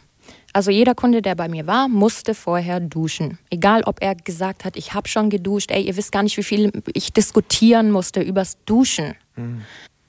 Also 0.58 0.72
jeder 0.72 0.96
Kunde, 0.96 1.22
der 1.22 1.36
bei 1.36 1.50
mir 1.50 1.67
war, 1.67 1.88
musste 1.88 2.34
vorher 2.34 2.80
duschen. 2.80 3.38
Egal, 3.52 3.84
ob 3.84 4.02
er 4.02 4.15
gesagt 4.15 4.65
hat, 4.65 4.76
ich 4.76 4.96
habe 4.96 5.08
schon 5.08 5.30
geduscht. 5.30 5.70
Ey, 5.70 5.84
ihr 5.84 5.96
wisst 5.98 6.12
gar 6.12 6.24
nicht, 6.24 6.36
wie 6.36 6.41
viel 6.41 6.72
ich 6.96 7.13
diskutieren 7.13 7.91
musste 7.91 8.22
übers 8.22 8.58
Duschen. 8.65 9.13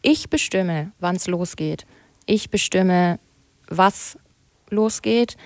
Ich 0.00 0.30
bestimme, 0.30 0.90
wann 1.00 1.16
es 1.16 1.26
losgeht. 1.26 1.84
Ich 2.24 2.48
bestimme, 2.48 3.18
was 3.68 4.16
losgeht. 4.70 5.36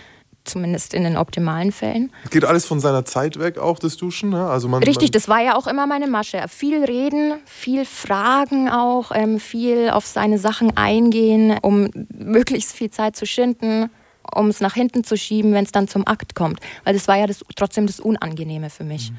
Zumindest 0.44 0.94
in 0.94 1.02
den 1.02 1.16
optimalen 1.16 1.72
Fällen. 1.72 2.12
Geht 2.30 2.44
alles 2.44 2.64
von 2.64 2.78
seiner 2.78 3.04
Zeit 3.04 3.40
weg, 3.40 3.58
auch 3.58 3.80
das 3.80 3.96
Duschen. 3.96 4.30
Ne? 4.30 4.46
Also 4.46 4.68
man, 4.68 4.84
Richtig, 4.84 5.08
man, 5.08 5.12
das 5.14 5.26
war 5.26 5.42
ja 5.42 5.56
auch 5.56 5.66
immer 5.66 5.88
meine 5.88 6.06
Masche. 6.06 6.44
Viel 6.48 6.84
reden, 6.84 7.40
viel 7.44 7.86
fragen 7.86 8.68
auch, 8.68 9.10
ähm, 9.12 9.40
viel 9.40 9.90
auf 9.90 10.06
seine 10.06 10.38
Sachen 10.38 10.76
eingehen, 10.76 11.58
um 11.60 11.90
möglichst 12.16 12.72
viel 12.72 12.90
Zeit 12.90 13.16
zu 13.16 13.26
schinden, 13.26 13.90
um 14.34 14.48
es 14.48 14.60
nach 14.60 14.74
hinten 14.74 15.04
zu 15.04 15.16
schieben, 15.16 15.52
wenn 15.52 15.64
es 15.64 15.72
dann 15.72 15.88
zum 15.88 16.06
Akt 16.06 16.34
kommt. 16.34 16.60
Weil 16.84 16.94
das 16.94 17.08
war 17.08 17.18
ja 17.18 17.26
das, 17.26 17.44
trotzdem 17.56 17.86
das 17.86 18.00
Unangenehme 18.00 18.70
für 18.70 18.84
mich. 18.84 19.12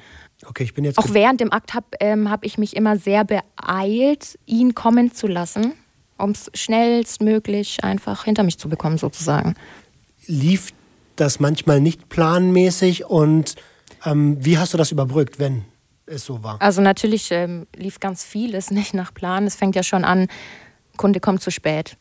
Okay, 0.46 0.64
ich 0.64 0.74
bin 0.74 0.86
jetzt. 0.86 0.98
Auch 0.98 1.14
während 1.14 1.40
dem 1.40 1.52
Akt 1.52 1.74
habe 1.74 1.88
ähm, 2.00 2.30
hab 2.30 2.46
ich 2.46 2.58
mich 2.58 2.76
immer 2.76 2.98
sehr 2.98 3.24
beeilt, 3.24 4.38
ihn 4.46 4.76
kommen 4.76 5.14
zu 5.14 5.28
lassen, 5.28 5.74
um 6.18 6.32
es 6.32 6.52
schnellstmöglich 6.54 7.84
einfach 7.84 8.26
hinter 8.26 8.44
mich 8.44 8.58
zu 8.58 8.70
bekommen, 8.70 8.98
sozusagen. 8.98 9.56
lief 10.26 10.74
das 11.16 11.40
manchmal 11.40 11.80
nicht 11.80 12.10
planmäßig 12.10 13.06
und 13.06 13.56
ähm, 14.06 14.38
wie 14.44 14.58
hast 14.58 14.74
du 14.74 14.78
das 14.78 14.92
überbrückt, 14.92 15.40
wenn 15.40 15.66
es 16.06 16.26
so 16.26 16.44
war? 16.44 16.62
Also 16.62 16.82
natürlich 16.82 17.32
ähm, 17.32 17.68
lief 17.76 18.00
ganz 18.00 18.24
vieles 18.24 18.72
nicht 18.72 18.94
nach 18.94 19.14
Plan. 19.14 19.46
Es 19.46 19.56
fängt 19.56 19.76
ja 19.76 19.84
schon 19.84 20.04
an, 20.04 20.28
Kunde 20.98 21.20
kommt 21.20 21.42
zu 21.42 21.52
spät. 21.52 21.98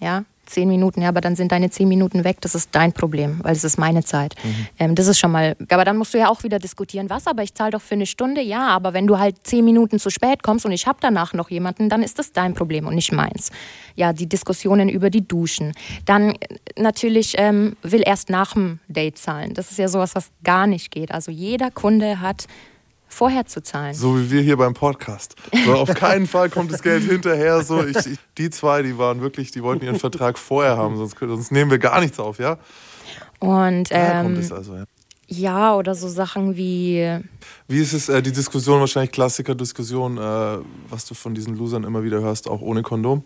Ja, 0.00 0.24
zehn 0.46 0.68
Minuten, 0.68 1.02
ja, 1.02 1.08
aber 1.08 1.20
dann 1.20 1.36
sind 1.36 1.52
deine 1.52 1.70
zehn 1.70 1.88
Minuten 1.88 2.24
weg. 2.24 2.40
Das 2.40 2.54
ist 2.54 2.70
dein 2.72 2.92
Problem, 2.92 3.40
weil 3.42 3.52
es 3.52 3.64
ist 3.64 3.78
meine 3.78 4.04
Zeit. 4.04 4.34
Ähm, 4.78 4.94
das 4.94 5.06
ist 5.06 5.18
schon 5.18 5.32
mal, 5.32 5.56
aber 5.68 5.84
dann 5.84 5.96
musst 5.96 6.14
du 6.14 6.18
ja 6.18 6.28
auch 6.28 6.42
wieder 6.42 6.58
diskutieren, 6.58 7.10
was, 7.10 7.26
aber 7.26 7.42
ich 7.42 7.54
zahle 7.54 7.72
doch 7.72 7.82
für 7.82 7.94
eine 7.94 8.06
Stunde, 8.06 8.40
ja, 8.40 8.68
aber 8.68 8.94
wenn 8.94 9.06
du 9.06 9.18
halt 9.18 9.36
zehn 9.44 9.64
Minuten 9.64 9.98
zu 9.98 10.10
spät 10.10 10.42
kommst 10.42 10.66
und 10.66 10.72
ich 10.72 10.86
habe 10.86 10.98
danach 11.00 11.32
noch 11.32 11.50
jemanden, 11.50 11.88
dann 11.88 12.02
ist 12.02 12.18
das 12.18 12.32
dein 12.32 12.54
Problem 12.54 12.86
und 12.86 12.94
nicht 12.94 13.12
meins. 13.12 13.50
Ja, 13.96 14.12
die 14.12 14.28
Diskussionen 14.28 14.88
über 14.88 15.10
die 15.10 15.26
Duschen. 15.26 15.72
Dann 16.04 16.30
äh, 16.30 16.36
natürlich 16.76 17.34
ähm, 17.38 17.76
will 17.82 18.02
erst 18.04 18.30
nach 18.30 18.54
dem 18.54 18.80
Date 18.88 19.18
zahlen. 19.18 19.54
Das 19.54 19.70
ist 19.70 19.78
ja 19.78 19.88
sowas, 19.88 20.14
was 20.14 20.30
gar 20.42 20.66
nicht 20.66 20.90
geht. 20.90 21.12
Also 21.12 21.30
jeder 21.30 21.70
Kunde 21.70 22.20
hat 22.20 22.46
vorher 23.08 23.46
zu 23.46 23.62
zahlen. 23.62 23.94
So 23.94 24.18
wie 24.18 24.30
wir 24.30 24.42
hier 24.42 24.56
beim 24.56 24.74
Podcast. 24.74 25.36
So, 25.64 25.74
auf 25.74 25.94
keinen 25.94 26.26
Fall 26.26 26.50
kommt 26.50 26.72
das 26.72 26.82
Geld 26.82 27.04
hinterher. 27.04 27.62
So, 27.62 27.84
ich, 27.84 27.96
ich, 27.96 28.18
die 28.38 28.50
zwei, 28.50 28.82
die 28.82 28.98
waren 28.98 29.20
wirklich, 29.20 29.50
die 29.50 29.62
wollten 29.62 29.84
ihren 29.84 29.98
Vertrag 29.98 30.38
vorher 30.38 30.76
haben, 30.76 30.96
sonst, 30.96 31.16
sonst 31.18 31.52
nehmen 31.52 31.70
wir 31.70 31.78
gar 31.78 32.00
nichts 32.00 32.18
auf, 32.18 32.38
ja? 32.38 32.58
Und 33.38 33.88
ähm, 33.90 34.36
es 34.36 34.50
also, 34.52 34.76
ja. 34.76 34.84
ja, 35.26 35.76
oder 35.76 35.94
so 35.94 36.08
Sachen 36.08 36.56
wie, 36.56 37.20
Wie 37.68 37.80
ist 37.80 37.92
es, 37.92 38.08
äh, 38.08 38.22
die 38.22 38.32
Diskussion, 38.32 38.80
wahrscheinlich 38.80 39.12
Klassiker-Diskussion, 39.12 40.18
äh, 40.18 40.58
was 40.88 41.06
du 41.06 41.14
von 41.14 41.34
diesen 41.34 41.56
Losern 41.56 41.84
immer 41.84 42.02
wieder 42.04 42.20
hörst, 42.20 42.48
auch 42.48 42.60
ohne 42.60 42.82
Kondom? 42.82 43.22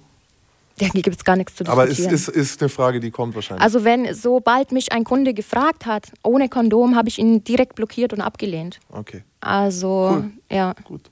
Da 0.79 0.89
gibt 0.89 1.17
es 1.17 1.25
gar 1.25 1.37
nichts 1.37 1.55
zu 1.57 1.67
Aber 1.67 1.85
es 1.85 1.97
diskutieren. 1.97 2.15
ist, 2.15 2.29
ist 2.29 2.63
eine 2.63 2.69
Frage, 2.69 3.01
die 3.01 3.11
kommt 3.11 3.35
wahrscheinlich. 3.35 3.63
also 3.63 3.85
wenn 3.85 4.15
sobald 4.15 4.73
mich 4.73 4.93
ein 4.93 5.05
Kunde 5.05 5.35
gefragt 5.35 5.87
hat, 5.87 6.13
ohne 6.23 6.49
Kondom, 6.49 6.97
habe 6.97 7.09
ich 7.09 7.19
ihn 7.19 7.43
direkt 7.45 7.75
blockiert 7.75 8.13
und 8.13 8.21
abgelehnt. 8.21 8.79
okay, 8.91 9.23
Also 9.41 10.11
Cool. 10.23 10.31
ja, 10.51 10.75
gut. 10.85 11.11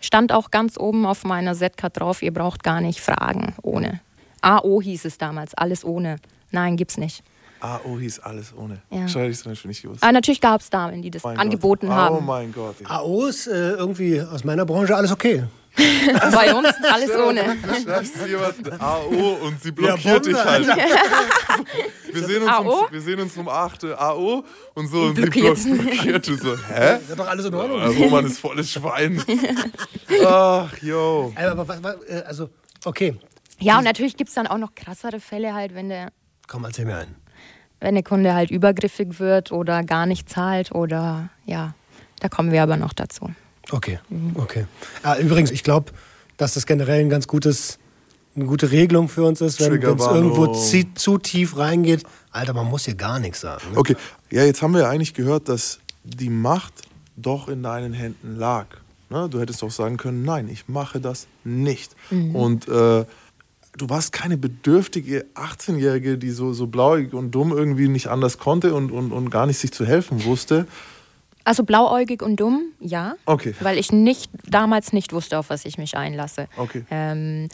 stand 0.00 0.32
auch 0.32 0.50
ganz 0.50 0.76
oben 0.78 1.06
auf 1.06 1.24
meiner 1.24 1.54
Z-Card 1.54 1.98
drauf, 2.00 2.22
ihr 2.22 2.32
braucht 2.32 2.62
gar 2.62 2.80
nicht 2.80 3.00
fragen, 3.00 3.54
ohne. 3.62 4.00
AO 4.42 4.82
hieß 4.82 5.04
es 5.06 5.16
damals, 5.18 5.54
alles 5.54 5.84
ohne. 5.84 6.16
Nein, 6.50 6.76
gibt's 6.76 6.98
nicht. 6.98 7.22
AO 7.60 7.98
hieß 7.98 8.18
alles 8.20 8.52
ohne. 8.54 8.82
Ja. 8.90 9.08
Schade, 9.08 9.28
ich 9.28 9.38
zum 9.38 9.52
Beispiel 9.52 9.70
nicht 9.70 9.80
gewusst. 9.80 10.02
Aber 10.02 10.12
natürlich 10.12 10.42
gab 10.42 10.60
es 10.60 10.68
Damen, 10.68 11.00
die 11.00 11.10
das 11.10 11.22
Mein 11.24 11.38
angeboten 11.38 11.86
Gott. 11.86 11.96
haben. 11.96 12.16
Oh 12.18 12.20
mein 12.20 12.52
Gott. 12.52 12.76
ey. 12.80 12.86
AO 12.86 13.24
ist 13.24 13.46
äh, 13.46 13.70
irgendwie 13.70 14.20
aus 14.20 14.44
meiner 14.44 14.66
Branche 14.66 14.94
alles 14.94 15.10
okay. 15.10 15.44
Bei 16.32 16.54
uns 16.54 16.68
alles 16.88 17.10
ohne. 17.16 17.56
Du 17.56 17.82
schreibst 17.82 18.14
jemand 18.26 18.80
AO 18.80 19.38
und 19.46 19.60
sie 19.60 19.72
blockiert 19.72 20.22
Bombe, 20.22 20.28
dich 20.28 20.44
halt. 20.44 20.66
Wir 22.12 22.22
sehen, 22.24 22.42
uns 22.44 22.58
um, 22.58 22.86
wir 22.92 23.00
sehen 23.00 23.20
uns 23.20 23.36
um 23.36 23.48
8 23.48 23.82
Uhr 23.84 24.00
AO 24.00 24.44
und 24.74 24.86
so 24.86 25.02
und 25.02 25.14
Blockiert. 25.14 25.56
sie 25.58 25.72
blo- 25.72 25.82
blockiert. 25.82 26.26
Du 26.28 26.36
so, 26.36 26.56
hä? 26.56 26.98
Ist 27.08 27.18
doch 27.18 27.26
alles 27.26 27.46
in 27.46 27.54
Ordnung. 27.54 27.80
Äh, 27.80 27.86
Roman 27.86 28.24
ist 28.24 28.38
volles 28.38 28.70
Schwein. 28.70 29.20
Ach, 30.24 30.76
yo. 30.80 31.32
Äh, 31.36 31.46
Aber 31.46 31.66
was, 31.66 31.82
was, 31.82 31.96
äh, 32.04 32.22
also, 32.26 32.50
okay, 32.84 33.16
Ja, 33.58 33.78
und 33.78 33.84
natürlich 33.84 34.16
gibt 34.16 34.28
es 34.28 34.34
dann 34.34 34.46
auch 34.46 34.58
noch 34.58 34.74
krassere 34.76 35.18
Fälle 35.18 35.54
halt, 35.54 35.74
wenn 35.74 35.88
der, 35.88 36.12
komm, 36.46 36.64
erzähl 36.64 36.84
mir 36.84 36.98
einen. 36.98 37.16
wenn 37.80 37.94
der 37.94 38.04
Kunde 38.04 38.34
halt 38.34 38.50
übergriffig 38.52 39.18
wird 39.18 39.50
oder 39.50 39.82
gar 39.82 40.06
nicht 40.06 40.28
zahlt 40.30 40.70
oder 40.72 41.30
ja, 41.46 41.74
da 42.20 42.28
kommen 42.28 42.52
wir 42.52 42.62
aber 42.62 42.76
noch 42.76 42.92
dazu. 42.92 43.30
Okay, 43.70 43.98
okay. 44.34 44.66
Ah, 45.02 45.16
übrigens, 45.16 45.50
ich 45.50 45.62
glaube, 45.62 45.92
dass 46.36 46.54
das 46.54 46.66
generell 46.66 47.00
ein 47.00 47.08
ganz 47.08 47.26
gutes, 47.26 47.78
eine 48.36 48.44
gute 48.46 48.70
Regelung 48.70 49.08
für 49.08 49.24
uns 49.24 49.40
ist, 49.40 49.58
wenn 49.60 49.72
es 49.94 50.06
irgendwo 50.16 50.44
zie- 50.54 50.94
zu 50.94 51.18
tief 51.18 51.56
reingeht. 51.56 52.04
Alter, 52.30 52.52
man 52.52 52.66
muss 52.66 52.84
hier 52.84 52.94
gar 52.94 53.18
nichts 53.18 53.40
sagen. 53.40 53.62
Ne? 53.72 53.78
Okay, 53.78 53.96
ja, 54.30 54.44
jetzt 54.44 54.60
haben 54.62 54.72
wir 54.74 54.80
ja 54.82 54.90
eigentlich 54.90 55.14
gehört, 55.14 55.48
dass 55.48 55.78
die 56.02 56.30
Macht 56.30 56.74
doch 57.16 57.48
in 57.48 57.62
deinen 57.62 57.92
Händen 57.92 58.36
lag. 58.36 58.66
Ne? 59.08 59.28
Du 59.30 59.40
hättest 59.40 59.62
doch 59.62 59.70
sagen 59.70 59.96
können, 59.96 60.22
nein, 60.24 60.48
ich 60.48 60.68
mache 60.68 61.00
das 61.00 61.26
nicht. 61.44 61.94
Und 62.10 62.66
äh, 62.68 63.04
du 63.76 63.88
warst 63.88 64.12
keine 64.12 64.36
bedürftige 64.36 65.24
18-Jährige, 65.34 66.18
die 66.18 66.30
so, 66.30 66.52
so 66.52 66.66
blauig 66.66 67.12
und 67.14 67.30
dumm 67.30 67.52
irgendwie 67.52 67.88
nicht 67.88 68.08
anders 68.08 68.38
konnte 68.38 68.74
und, 68.74 68.90
und, 68.90 69.12
und 69.12 69.30
gar 69.30 69.46
nicht 69.46 69.58
sich 69.58 69.72
zu 69.72 69.86
helfen 69.86 70.24
wusste. 70.24 70.66
Also 71.44 71.62
blauäugig 71.64 72.22
und 72.22 72.36
dumm, 72.36 72.62
ja. 72.80 73.14
Okay. 73.26 73.54
Weil 73.60 73.76
ich 73.78 73.92
nicht 73.92 74.30
damals 74.48 74.92
nicht 74.92 75.12
wusste, 75.12 75.38
auf 75.38 75.50
was 75.50 75.64
ich 75.66 75.76
mich 75.78 75.96
einlasse. 75.96 76.48
Okay. 76.56 76.84
Ähm, 76.90 77.48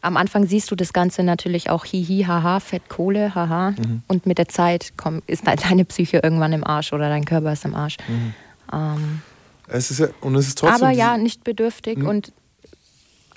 am 0.00 0.16
Anfang 0.16 0.46
siehst 0.46 0.70
du 0.70 0.74
das 0.76 0.92
Ganze 0.92 1.22
natürlich 1.22 1.68
auch 1.70 1.84
hihi, 1.84 2.24
haha, 2.24 2.60
Fettkohle, 2.60 3.34
haha. 3.34 3.70
Mhm. 3.72 4.02
Und 4.08 4.26
mit 4.26 4.38
der 4.38 4.48
Zeit 4.48 4.94
komm, 4.96 5.22
ist 5.26 5.46
de- 5.46 5.56
deine 5.68 5.84
Psyche 5.84 6.20
irgendwann 6.22 6.52
im 6.54 6.64
Arsch 6.64 6.92
oder 6.92 7.08
dein 7.08 7.24
Körper 7.24 7.52
ist 7.52 7.64
im 7.64 7.74
Arsch. 7.74 7.96
Mhm. 8.08 8.34
Ähm, 8.72 9.22
Es 9.68 9.90
ist 9.90 9.98
ja, 10.00 10.08
und 10.22 10.34
es 10.36 10.48
ist 10.48 10.58
trotzdem. 10.58 10.82
aber 10.82 10.90
ja, 10.90 11.16
nicht 11.18 11.44
bedürftig 11.44 11.98
und 11.98 12.32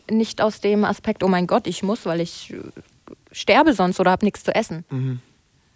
nicht 0.10 0.42
aus 0.42 0.62
dem 0.62 0.86
Aspekt, 0.86 1.22
oh 1.24 1.28
mein 1.28 1.48
Gott, 1.48 1.68
ich 1.68 1.84
muss, 1.84 2.06
weil 2.06 2.22
ich 2.22 2.54
äh, 2.54 2.58
sterbe 3.34 3.74
sonst 3.74 4.00
oder 4.00 4.12
habe 4.12 4.26
nichts 4.26 4.44
zu 4.44 4.56
essen. 4.56 4.86
Mhm. 4.90 5.20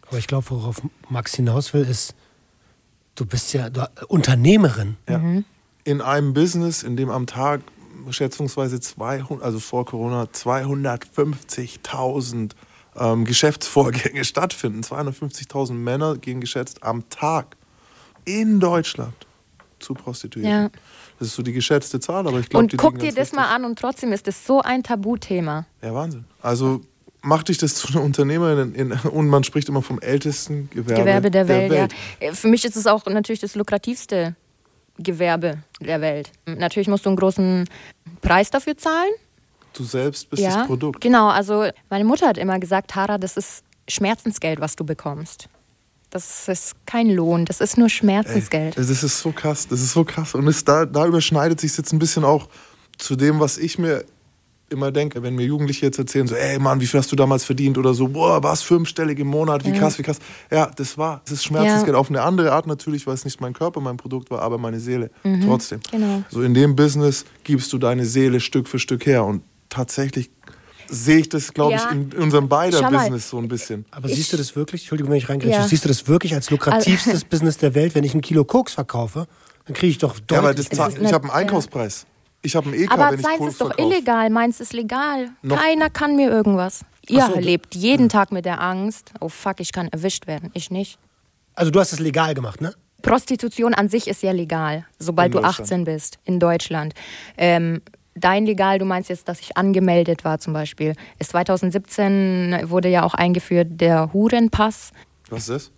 Aber 0.07 0.17
ich 0.17 0.27
glaube, 0.27 0.49
worauf 0.49 0.81
Max 1.09 1.35
hinaus 1.35 1.73
will, 1.73 1.83
ist, 1.83 2.15
du 3.15 3.25
bist 3.25 3.53
ja 3.53 3.69
du, 3.69 3.89
Unternehmerin. 4.07 4.97
Ja. 5.07 5.21
In 5.83 6.01
einem 6.01 6.33
Business, 6.33 6.83
in 6.83 6.95
dem 6.95 7.09
am 7.09 7.25
Tag 7.27 7.61
schätzungsweise 8.09 8.79
200, 8.79 9.43
also 9.43 9.59
vor 9.59 9.85
Corona 9.85 10.23
250.000 10.23 12.51
ähm, 12.95 13.25
Geschäftsvorgänge 13.25 14.23
stattfinden. 14.31 14.81
250.000 14.81 15.73
Männer 15.73 16.17
gehen 16.17 16.41
geschätzt 16.41 16.83
am 16.83 17.07
Tag 17.09 17.57
in 18.25 18.59
Deutschland 18.59 19.13
zu 19.79 19.93
Prostituierten. 19.93 20.51
Ja. 20.51 20.69
Das 21.19 21.29
ist 21.29 21.35
so 21.35 21.43
die 21.43 21.53
geschätzte 21.53 21.99
Zahl, 21.99 22.27
aber 22.27 22.39
ich 22.39 22.49
glaube, 22.49 22.63
Und 22.63 22.75
guck 22.77 22.99
dir 22.99 23.13
das 23.13 23.31
mal 23.31 23.53
an 23.53 23.65
und 23.65 23.77
trotzdem 23.77 24.11
ist 24.11 24.27
das 24.27 24.45
so 24.45 24.61
ein 24.61 24.83
Tabuthema. 24.83 25.65
Ja, 25.81 25.93
Wahnsinn. 25.93 26.25
Also 26.41 26.81
macht 27.21 27.49
dich 27.49 27.57
das 27.57 27.75
zu 27.75 27.87
einer 27.89 28.01
Unternehmerin 28.01 28.73
in, 28.73 28.91
und 28.91 29.27
man 29.27 29.43
spricht 29.43 29.69
immer 29.69 29.81
vom 29.81 29.99
ältesten 29.99 30.69
Gewerbe, 30.71 31.01
Gewerbe 31.01 31.31
der, 31.31 31.47
Welt, 31.47 31.71
Ja. 31.71 31.87
Äh, 32.27 32.33
Für 32.33 32.47
mich 32.47 32.65
ist 32.65 32.75
es 32.75 32.87
auch 32.87 33.05
natürlich 33.05 33.41
das 33.41 33.55
lukrativste 33.55 34.35
Gewerbe 34.97 35.59
der 35.79 36.01
Welt. 36.01 36.31
Natürlich 36.45 36.87
musst 36.87 37.05
du 37.05 37.09
einen 37.09 37.17
großen 37.17 37.67
Preis 38.21 38.49
dafür 38.49 38.77
zahlen. 38.77 39.11
Du 39.73 39.83
selbst 39.83 40.29
bist 40.29 40.41
ja, 40.41 40.57
das 40.57 40.67
Produkt. 40.67 41.01
genau. 41.01 41.29
Also 41.29 41.67
meine 41.89 42.03
Mutter 42.03 42.27
hat 42.27 42.37
immer 42.37 42.59
gesagt, 42.59 42.91
Tara, 42.91 43.17
das 43.17 43.37
ist 43.37 43.63
Schmerzensgeld, 43.87 44.59
was 44.59 44.75
du 44.75 44.83
bekommst. 44.83 45.47
Das 46.09 46.49
ist 46.49 46.75
kein 46.85 47.09
Lohn, 47.09 47.45
das 47.45 47.61
ist 47.61 47.77
nur 47.77 47.87
Schmerzensgeld. 47.87 48.77
Das 48.77 48.89
ist 48.89 49.19
so 49.19 49.31
krass, 49.31 49.67
das 49.69 49.79
ist 49.79 49.93
so 49.93 50.03
krass. 50.03 50.35
Und 50.35 50.45
es, 50.45 50.65
da, 50.65 50.85
da 50.85 51.05
überschneidet 51.05 51.61
sich 51.61 51.77
jetzt 51.77 51.93
ein 51.93 51.99
bisschen 51.99 52.25
auch 52.25 52.49
zu 52.97 53.15
dem, 53.15 53.39
was 53.39 53.57
ich 53.57 53.79
mir 53.79 54.03
immer 54.71 54.91
denke, 54.91 55.21
wenn 55.23 55.35
mir 55.35 55.45
Jugendliche 55.45 55.85
jetzt 55.85 55.99
erzählen, 55.99 56.27
so, 56.27 56.35
ey 56.35 56.57
Mann, 56.59 56.79
wie 56.81 56.87
viel 56.87 56.99
hast 56.99 57.11
du 57.11 57.15
damals 57.15 57.43
verdient? 57.43 57.77
Oder 57.77 57.93
so, 57.93 58.07
boah, 58.07 58.41
was, 58.43 58.61
fünfstellig 58.61 59.19
im 59.19 59.27
Monat, 59.27 59.65
wie 59.65 59.71
krass, 59.73 59.97
wie 59.99 60.03
krass. 60.03 60.19
Ja, 60.49 60.71
das 60.75 60.97
war, 60.97 61.21
das 61.25 61.33
ist 61.33 61.43
Schmerzensgeld. 61.43 61.93
Ja. 61.95 61.99
Auf 61.99 62.09
eine 62.09 62.21
andere 62.21 62.51
Art 62.53 62.67
natürlich, 62.67 63.05
weil 63.07 63.13
es 63.13 63.25
nicht 63.25 63.41
mein 63.41 63.53
Körper, 63.53 63.81
mein 63.81 63.97
Produkt 63.97 64.31
war, 64.31 64.41
aber 64.41 64.57
meine 64.57 64.79
Seele. 64.79 65.11
Trotzdem. 65.45 65.79
genau. 65.91 66.23
So 66.29 66.41
in 66.41 66.53
dem 66.53 66.75
Business 66.75 67.25
gibst 67.43 67.71
du 67.73 67.77
deine 67.77 68.05
Seele 68.05 68.39
Stück 68.39 68.67
für 68.67 68.79
Stück 68.79 69.05
her. 69.05 69.23
Und 69.25 69.43
tatsächlich 69.69 70.31
sehe 70.89 71.19
ich 71.19 71.29
das, 71.29 71.53
glaube 71.53 71.73
Ja. 71.73 71.85
ich, 71.89 71.91
in 71.91 72.13
unserem 72.21 72.49
beider. 72.49 72.89
Business 72.89 73.29
so 73.29 73.37
ein 73.37 73.47
bisschen. 73.47 73.85
Aber 73.91 74.09
Ich- 74.09 74.15
siehst 74.15 74.33
du 74.33 74.37
das 74.37 74.55
wirklich, 74.55 74.81
Entschuldigung, 74.81 75.11
wenn 75.11 75.17
ich 75.17 75.29
reingreife, 75.29 75.53
Ja. 75.53 75.67
siehst 75.67 75.85
du 75.85 75.87
das 75.87 76.07
wirklich 76.07 76.33
als 76.33 76.49
lukrativstes 76.49 77.23
Business 77.25 77.57
der 77.57 77.75
Welt, 77.75 77.95
wenn 77.95 78.03
ich 78.03 78.13
ein 78.13 78.21
Kilo 78.21 78.43
Koks 78.43 78.73
verkaufe? 78.73 79.27
Dann 79.65 79.75
kriege 79.75 79.91
ich 79.91 79.99
doch 79.99 80.19
deutlich. 80.19 80.37
Ja, 80.37 80.43
weil 80.43 80.55
das, 80.55 80.67
ich 81.01 81.13
habe 81.13 81.23
einen 81.25 81.31
Einkaufspreis. 81.31 82.05
Ich 82.41 82.55
habe 82.55 82.67
einen 82.69 82.81
EK, 82.81 82.91
Aber 82.91 83.11
wenn 83.11 83.19
ich 83.19 83.25
Koks 83.25 83.51
ist 83.53 83.61
doch 83.61 83.67
verkaufe. 83.67 83.93
illegal, 83.93 84.29
meins 84.29 84.59
ist 84.59 84.73
legal. 84.73 85.29
Noch- 85.41 85.57
Keiner 85.61 85.89
kann 85.89 86.15
mir 86.15 86.29
irgendwas. 86.29 86.83
Ihr 87.07 87.25
so, 87.25 87.37
lebt 87.39 87.75
jeden 87.75 88.09
Tag 88.09 88.31
mit 88.31 88.45
der 88.45 88.61
Angst, 88.61 89.11
oh 89.19 89.29
fuck, 89.29 89.59
ich 89.59 89.71
kann 89.71 89.87
erwischt 89.89 90.27
werden. 90.27 90.49
Ich 90.53 90.71
nicht. 90.71 90.97
also 91.55 91.69
du 91.71 91.79
hast 91.79 91.93
es 91.93 91.99
legal 91.99 92.33
gemacht, 92.33 92.61
ne? 92.61 92.73
Prostitution 93.01 93.73
an 93.73 93.89
sich 93.89 94.07
ist 94.07 94.21
ja 94.23 94.31
legal, 94.31 94.85
sobald 94.99 95.33
du 95.33 95.39
Deutschland. 95.39 95.61
18 95.61 95.83
bist, 95.85 96.19
in 96.23 96.39
Deutschland. 96.39 96.93
Ähm, 97.37 97.81
dein 98.13 98.45
legal, 98.45 98.77
du 98.77 98.85
meinst 98.85 99.09
jetzt, 99.09 99.27
dass 99.27 99.39
ich 99.39 99.57
angemeldet 99.57 100.23
war 100.23 100.37
zum 100.39 100.53
Beispiel. 100.53 100.93
Ist 101.17 101.31
2017 101.31 102.69
wurde 102.69 102.89
ja 102.89 103.03
auch 103.03 103.13
eingeführt 103.15 103.67
der 103.71 104.13
Hurenpass. 104.13 104.91
Was 105.29 105.49
ist 105.49 105.49
das? 105.49 105.71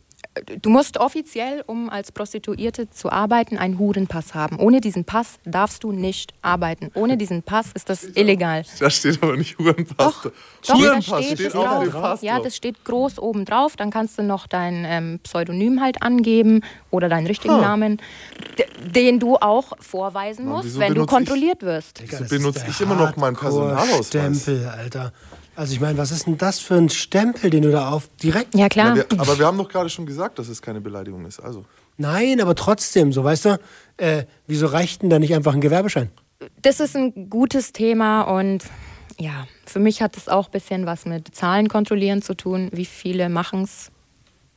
Du 0.63 0.71
musst 0.71 0.97
offiziell, 0.97 1.63
um 1.67 1.91
als 1.91 2.11
Prostituierte 2.11 2.89
zu 2.89 3.11
arbeiten, 3.11 3.55
einen 3.59 3.77
Hurenpass 3.77 4.33
haben. 4.33 4.57
Ohne 4.59 4.81
diesen 4.81 5.05
Pass 5.05 5.37
darfst 5.45 5.83
du 5.83 5.91
nicht 5.91 6.33
arbeiten. 6.41 6.89
Ohne 6.95 7.17
diesen 7.17 7.43
Pass 7.43 7.67
ist 7.75 7.87
das 7.87 8.03
illegal. 8.15 8.63
Da 8.79 8.89
steht 8.89 9.21
aber 9.21 9.37
nicht 9.37 9.59
Hurenpass. 9.59 9.95
Doch, 9.97 10.23
doch 10.23 10.31
da 10.65 10.73
Hurenpass 10.73 11.23
steht, 11.25 11.37
steht 11.37 11.47
es 11.49 11.55
auf 11.55 11.65
drauf. 11.65 11.83
dem 11.83 11.91
Pass. 11.91 12.21
Ja, 12.23 12.39
das 12.39 12.55
steht 12.55 12.83
groß 12.83 13.19
oben 13.19 13.45
drauf. 13.45 13.75
Dann 13.75 13.91
kannst 13.91 14.17
du 14.17 14.23
noch 14.23 14.47
dein 14.47 14.85
ähm, 14.87 15.19
Pseudonym 15.21 15.81
halt 15.81 16.01
angeben 16.01 16.61
oder 16.89 17.09
deinen 17.09 17.27
richtigen 17.27 17.53
Ah. 17.53 17.61
Namen, 17.61 18.01
den 18.95 19.19
du 19.19 19.35
auch 19.37 19.73
vorweisen 19.79 20.45
Mann, 20.45 20.55
musst, 20.65 20.79
wenn 20.79 20.89
du 20.95 21.05
benutze 21.05 21.11
ich- 21.11 21.17
kontrolliert 21.27 21.61
wirst. 21.61 21.99
Digga, 21.99 22.17
Wieso 22.21 22.35
benutze 22.35 22.65
ich 22.67 22.81
immer 22.81 22.95
noch 22.95 23.15
meinen 23.17 23.35
Personalausweis? 23.35 24.07
Stempel, 24.07 24.65
Alter. 24.67 25.13
Also 25.55 25.73
ich 25.73 25.79
meine, 25.79 25.97
was 25.97 26.11
ist 26.11 26.25
denn 26.25 26.37
das 26.37 26.59
für 26.59 26.75
ein 26.75 26.89
Stempel, 26.89 27.49
den 27.49 27.61
du 27.63 27.71
da 27.71 27.89
auf 27.91 28.09
direkt... 28.21 28.55
Ja, 28.55 28.61
Ja, 28.61 28.69
klar. 28.69 28.95
wir, 28.95 29.05
aber 29.17 29.37
wir 29.37 29.45
haben 29.45 29.57
doch 29.57 29.69
gerade 29.69 29.89
schon 29.89 30.05
gesagt, 30.05 30.39
dass 30.39 30.47
es 30.47 30.61
keine 30.61 30.81
Beleidigung 30.81 31.25
ist. 31.25 31.39
Also, 31.39 31.65
Nein, 31.97 32.41
aber 32.41 32.55
trotzdem, 32.55 33.13
so 33.13 33.23
weißt 33.23 33.45
du, 33.45 33.59
äh, 33.97 34.23
wieso 34.47 34.65
reicht 34.65 35.03
denn 35.03 35.11
da 35.11 35.19
nicht 35.19 35.35
einfach 35.35 35.53
ein 35.53 35.61
Gewerbeschein? 35.61 36.09
Das 36.63 36.79
ist 36.79 36.95
ein 36.95 37.29
gutes 37.29 37.71
Thema 37.71 38.21
und 38.23 38.63
ja, 39.19 39.45
für 39.67 39.79
mich 39.79 40.01
hat 40.01 40.17
es 40.17 40.27
auch 40.27 40.47
ein 40.47 40.51
bisschen 40.51 40.85
was 40.87 41.05
mit 41.05 41.35
Zahlen 41.35 41.69
kontrollieren 41.69 42.23
zu 42.23 42.33
tun. 42.33 42.69
Wie 42.73 42.85
viele 42.85 43.29
machen 43.29 43.61
es, 43.63 43.91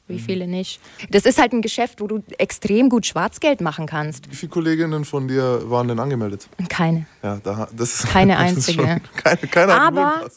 Mhm. 0.09 0.15
wie 0.15 0.19
viele 0.21 0.47
nicht. 0.47 0.81
Das 1.11 1.25
ist 1.27 1.39
halt 1.39 1.53
ein 1.53 1.61
Geschäft, 1.63 2.01
wo 2.01 2.07
du 2.07 2.23
extrem 2.39 2.89
gut 2.89 3.05
Schwarzgeld 3.07 3.61
machen 3.61 3.87
kannst. 3.87 4.31
wie 4.31 4.37
viele 4.37 4.51
Kolleginnen 4.51 5.05
von 5.05 5.29
dir 5.29 5.69
waren 5.69 5.89
denn 5.89 5.99
angemeldet? 5.99 6.49
Keine. 6.71 7.07
Ja, 7.23 7.39
da, 7.43 7.69
das 7.77 8.05
Keine 8.05 8.39
einzige. 8.39 8.83
Schon, 8.83 9.01
keine, 9.23 9.37
keiner 9.51 9.75
hat 9.75 9.81
einen 9.89 9.99
Aber. 9.99 10.31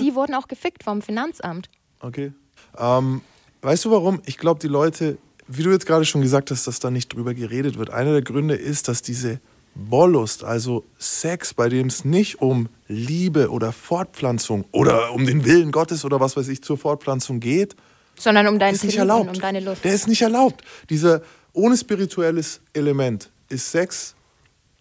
Die 0.00 0.14
wurden 0.14 0.34
auch 0.34 0.48
gefickt 0.48 0.82
vom 0.84 1.02
Finanzamt. 1.02 1.68
Okay. 2.00 2.32
Ähm, 2.78 3.20
weißt 3.62 3.84
du 3.84 3.90
warum? 3.90 4.20
Ich 4.26 4.38
glaube, 4.38 4.60
die 4.60 4.68
Leute, 4.68 5.18
wie 5.48 5.62
du 5.62 5.70
jetzt 5.70 5.86
gerade 5.86 6.04
schon 6.04 6.20
gesagt 6.22 6.50
hast, 6.50 6.66
dass 6.66 6.80
da 6.80 6.90
nicht 6.90 7.12
drüber 7.12 7.34
geredet 7.34 7.78
wird. 7.78 7.90
Einer 7.90 8.12
der 8.12 8.22
Gründe 8.22 8.54
ist, 8.54 8.88
dass 8.88 9.02
diese 9.02 9.40
Wollust, 9.74 10.44
also 10.44 10.84
Sex, 10.98 11.52
bei 11.54 11.68
dem 11.68 11.88
es 11.88 12.04
nicht 12.04 12.40
um 12.40 12.68
Liebe 12.86 13.50
oder 13.50 13.72
Fortpflanzung 13.72 14.64
oder 14.70 15.12
um 15.12 15.26
den 15.26 15.44
Willen 15.44 15.72
Gottes 15.72 16.04
oder 16.04 16.20
was 16.20 16.36
weiß 16.36 16.48
ich 16.48 16.62
zur 16.62 16.78
Fortpflanzung 16.78 17.40
geht, 17.40 17.74
Sondern 18.16 18.46
um 18.46 18.58
deinen 18.60 18.78
erlaubt. 18.80 19.34
um 19.34 19.40
deine 19.40 19.58
Lust. 19.60 19.84
Der 19.84 19.92
ist 19.94 20.06
nicht 20.06 20.22
erlaubt. 20.22 20.62
Dieser 20.90 21.22
ohne 21.52 21.76
spirituelles 21.76 22.60
Element 22.72 23.30
ist 23.48 23.70
Sex 23.72 24.14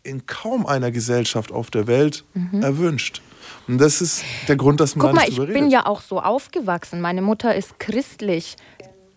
in 0.04 0.26
kaum 0.28 0.66
einer 0.68 0.92
Gesellschaft 0.92 1.52
auf 1.52 1.72
der 1.72 1.88
Welt 1.88 2.24
Mhm. 2.36 2.62
erwünscht. 2.62 3.22
Und 3.68 3.80
das 3.80 4.02
ist 4.02 4.24
der 4.48 4.56
Grund, 4.56 4.80
dass 4.80 4.96
man 4.96 5.08
Guck 5.08 5.16
mal, 5.16 5.28
ich 5.28 5.36
drüber 5.36 5.48
bin 5.48 5.56
redet. 5.66 5.72
ja 5.72 5.86
auch 5.86 6.02
so 6.02 6.20
aufgewachsen. 6.20 7.02
Meine 7.02 7.22
Mutter 7.22 7.56
ist 7.56 7.80
christlich. 7.80 8.56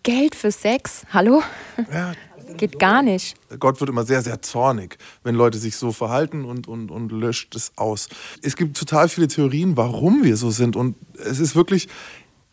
Geld 0.03 0.35
für 0.35 0.51
Sex? 0.51 1.03
Hallo? 1.11 1.43
Ja, 1.91 2.13
Geht 2.55 2.79
gar 2.79 3.01
nicht. 3.01 3.35
Gott 3.59 3.79
wird 3.81 3.89
immer 3.89 4.05
sehr, 4.05 4.21
sehr 4.21 4.41
zornig, 4.41 4.97
wenn 5.23 5.35
Leute 5.35 5.57
sich 5.57 5.75
so 5.75 5.91
verhalten 5.91 6.45
und, 6.45 6.67
und, 6.67 6.91
und 6.91 7.11
löscht 7.11 7.55
es 7.55 7.73
aus. 7.75 8.07
Es 8.41 8.55
gibt 8.55 8.77
total 8.77 9.09
viele 9.09 9.27
Theorien, 9.27 9.75
warum 9.75 10.23
wir 10.23 10.37
so 10.37 10.49
sind. 10.49 10.75
Und 10.75 10.95
es 11.17 11.39
ist 11.39 11.55
wirklich 11.55 11.89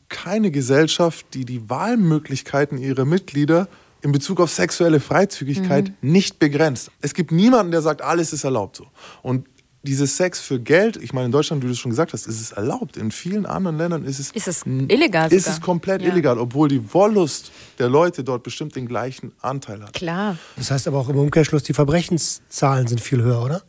keine 0.09 0.51
Gesellschaft, 0.51 1.27
die 1.35 1.45
die 1.45 1.71
Wahlmöglichkeiten 1.71 2.79
ihrer 2.79 3.05
Mitglieder 3.05 3.69
in 4.03 4.13
Bezug 4.13 4.41
auf 4.41 4.51
sexuelle 4.51 5.01
Freizügigkeit 5.01 5.93
nicht 6.03 6.39
begrenzt. 6.39 6.91
Es 7.01 7.15
gibt 7.15 7.33
niemanden, 7.33 7.73
der 7.73 7.81
sagt, 7.81 8.03
alles 8.03 8.33
ist 8.33 8.45
erlaubt 8.45 8.77
so. 8.77 8.87
Und 9.23 9.47
dieses 9.85 10.17
Sex 10.17 10.41
für 10.41 10.59
Geld, 10.59 10.97
ich 10.97 11.13
meine, 11.13 11.27
in 11.27 11.33
Deutschland, 11.33 11.63
wie 11.63 11.67
du 11.67 11.73
es 11.73 11.79
schon 11.79 11.91
gesagt 11.91 12.13
hast, 12.13 12.27
ist 12.27 12.41
es 12.41 12.53
erlaubt. 12.53 12.97
In 12.97 13.11
vielen 13.11 13.47
anderen 13.47 13.77
Ländern 13.79 14.05
ist 14.05 14.19
es, 14.19 14.31
Ist 14.33 14.49
es 14.49 14.65
illegal 14.67 15.33
ist 15.33 15.45
sogar. 15.45 15.57
es 15.59 15.61
komplett 15.63 16.03
Ja. 16.03 16.09
illegal, 16.09 16.39
obwohl 16.39 16.69
die 16.69 16.93
Wollust 16.93 17.53
der 17.79 17.89
Leute 17.89 18.25
dort 18.25 18.43
bestimmt 18.43 18.75
den 18.77 18.87
gleichen 18.87 19.33
Anteil 19.41 19.83
hat. 19.83 19.93
Klar. 19.93 20.37
Das 20.57 20.71
heißt 20.71 20.89
aber 20.89 20.99
auch 20.99 21.09
im 21.09 21.17
Umkehrschluss, 21.19 21.63
die 21.63 21.75
Verbrechenszahlen 21.75 22.87
sind 22.87 23.01
viel 23.01 23.23
höher, 23.23 23.43
oder? 23.45 23.63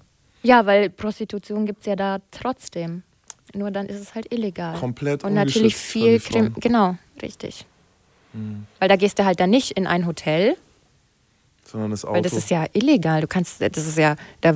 Ja, 0.43 0.65
weil 0.65 0.89
Prostitution 0.89 1.65
gibt 1.65 1.81
es 1.81 1.85
ja 1.87 1.95
da 1.95 2.19
trotzdem. 2.31 3.03
Nur 3.53 3.71
dann 3.71 3.85
ist 3.87 3.99
es 4.01 4.15
halt 4.15 4.31
illegal. 4.33 4.77
Komplett 4.77 5.23
Und 5.23 5.33
natürlich 5.33 5.75
viel. 5.75 6.19
Krim. 6.19 6.53
Genau, 6.59 6.97
richtig. 7.21 7.65
Weil 8.79 8.89
da 8.89 8.95
gehst 8.97 9.17
du 9.17 9.23
halt 9.25 9.39
dann 9.39 9.49
nicht 9.49 9.71
in 9.71 9.87
ein 9.87 10.05
Hotel, 10.05 10.57
Sondern 11.63 11.91
das 11.91 12.03
Auto. 12.03 12.15
weil 12.15 12.21
das 12.21 12.33
ist 12.33 12.49
ja 12.49 12.65
illegal. 12.73 13.21
Du 13.21 13.27
kannst, 13.27 13.61
das 13.61 13.77
ist 13.87 13.97
ja, 13.97 14.17
da, 14.41 14.53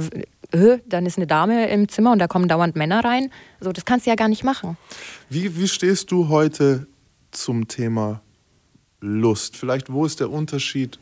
äh, 0.52 0.80
dann 0.86 1.06
ist 1.06 1.18
eine 1.18 1.28
Dame 1.28 1.70
im 1.70 1.88
Zimmer 1.88 2.12
und 2.12 2.20
da 2.20 2.28
kommen 2.28 2.47
dauernd 2.47 2.76
Männer 2.76 3.04
rein. 3.04 3.32
So, 3.60 3.72
das 3.72 3.86
kannst 3.86 4.06
du 4.06 4.10
ja 4.10 4.16
gar 4.16 4.30
nicht 4.30 4.43
machen. 4.43 4.78
Wie, 5.30 5.56
wie 5.58 5.68
stehst 5.68 6.12
du 6.12 6.30
heute 6.30 6.88
zum 7.32 7.68
Thema 7.68 8.22
Lust? 9.00 9.58
Vielleicht, 9.58 9.91
wo 9.91 10.06
ist 10.06 10.20
der 10.20 10.32
Unterschied 10.32 11.00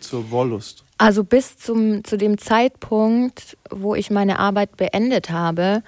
zur 0.00 0.30
Wollust? 0.30 0.84
Also 0.98 1.24
bis 1.24 1.56
zum, 1.56 2.04
zu 2.04 2.18
dem 2.18 2.36
Zeitpunkt, 2.36 3.56
wo 3.70 3.94
ich 3.94 4.10
meine 4.10 4.38
Arbeit 4.38 4.76
beendet 4.76 5.30
habe, 5.30 5.82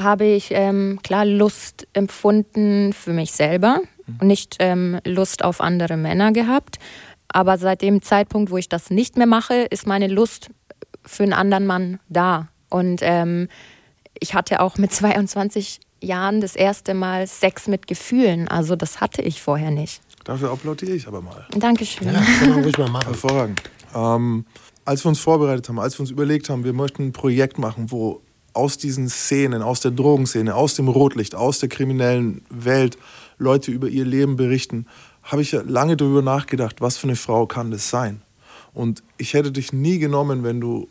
habe 0.00 0.24
ich 0.24 0.48
ähm, 0.50 1.00
klar 1.02 1.24
Lust 1.24 1.86
empfunden 1.92 2.92
für 2.92 3.12
mich 3.12 3.32
selber 3.32 3.80
und 4.20 4.26
nicht 4.26 4.56
ähm, 4.58 5.00
Lust 5.04 5.44
auf 5.44 5.60
andere 5.60 5.96
Männer 5.96 6.32
gehabt. 6.32 6.78
Aber 7.28 7.58
seit 7.58 7.82
dem 7.82 8.02
Zeitpunkt, 8.02 8.50
wo 8.50 8.56
ich 8.56 8.68
das 8.68 8.90
nicht 8.90 9.16
mehr 9.16 9.26
mache, 9.26 9.66
ist 9.70 9.86
meine 9.86 10.06
Lust 10.06 10.50
für 11.06 11.22
einen 11.22 11.32
anderen 11.32 11.66
Mann 11.66 12.00
da. 12.08 12.48
Und 12.68 13.00
ähm, 13.02 13.48
ich 14.18 14.34
hatte 14.34 14.60
auch 14.60 14.76
mit 14.76 14.92
22 14.92 15.80
Jahren 16.00 16.40
das 16.40 16.56
erste 16.56 16.94
Mal 16.94 17.26
Sex 17.26 17.68
mit 17.68 17.86
Gefühlen. 17.86 18.48
Also 18.48 18.76
das 18.76 19.00
hatte 19.00 19.22
ich 19.22 19.40
vorher 19.40 19.70
nicht. 19.70 20.00
Dafür 20.24 20.50
applaudiere 20.50 20.92
ich 20.92 21.06
aber 21.06 21.22
mal. 21.22 21.46
Dankeschön. 21.56 22.08
Ja, 22.08 22.14
das 22.14 22.38
kann 22.38 22.50
man 22.50 22.62
ruhig 22.62 22.78
mal 22.78 22.90
machen. 22.90 23.06
Hervorragend. 23.06 23.62
Ähm, 23.94 24.44
als 24.84 25.04
wir 25.04 25.08
uns 25.08 25.20
vorbereitet 25.20 25.68
haben, 25.68 25.78
als 25.78 25.96
wir 25.96 26.00
uns 26.00 26.10
überlegt 26.10 26.50
haben, 26.50 26.64
wir 26.64 26.72
möchten 26.72 27.04
ein 27.04 27.12
Projekt 27.12 27.58
machen, 27.58 27.90
wo 27.90 28.20
aus 28.52 28.78
diesen 28.78 29.08
Szenen, 29.08 29.62
aus 29.62 29.80
der 29.80 29.90
Drogenszene, 29.90 30.54
aus 30.54 30.74
dem 30.74 30.88
Rotlicht, 30.88 31.34
aus 31.34 31.58
der 31.58 31.68
kriminellen 31.68 32.42
Welt 32.50 32.96
Leute 33.38 33.70
über 33.70 33.88
ihr 33.88 34.04
Leben 34.04 34.36
berichten, 34.36 34.86
habe 35.22 35.42
ich 35.42 35.52
ja 35.52 35.62
lange 35.62 35.96
darüber 35.96 36.22
nachgedacht, 36.22 36.80
was 36.80 36.96
für 36.96 37.06
eine 37.06 37.16
Frau 37.16 37.46
kann 37.46 37.70
das 37.70 37.90
sein. 37.90 38.22
Und 38.72 39.02
ich 39.18 39.34
hätte 39.34 39.52
dich 39.52 39.72
nie 39.72 39.98
genommen, 39.98 40.42
wenn 40.42 40.60
du 40.60 40.88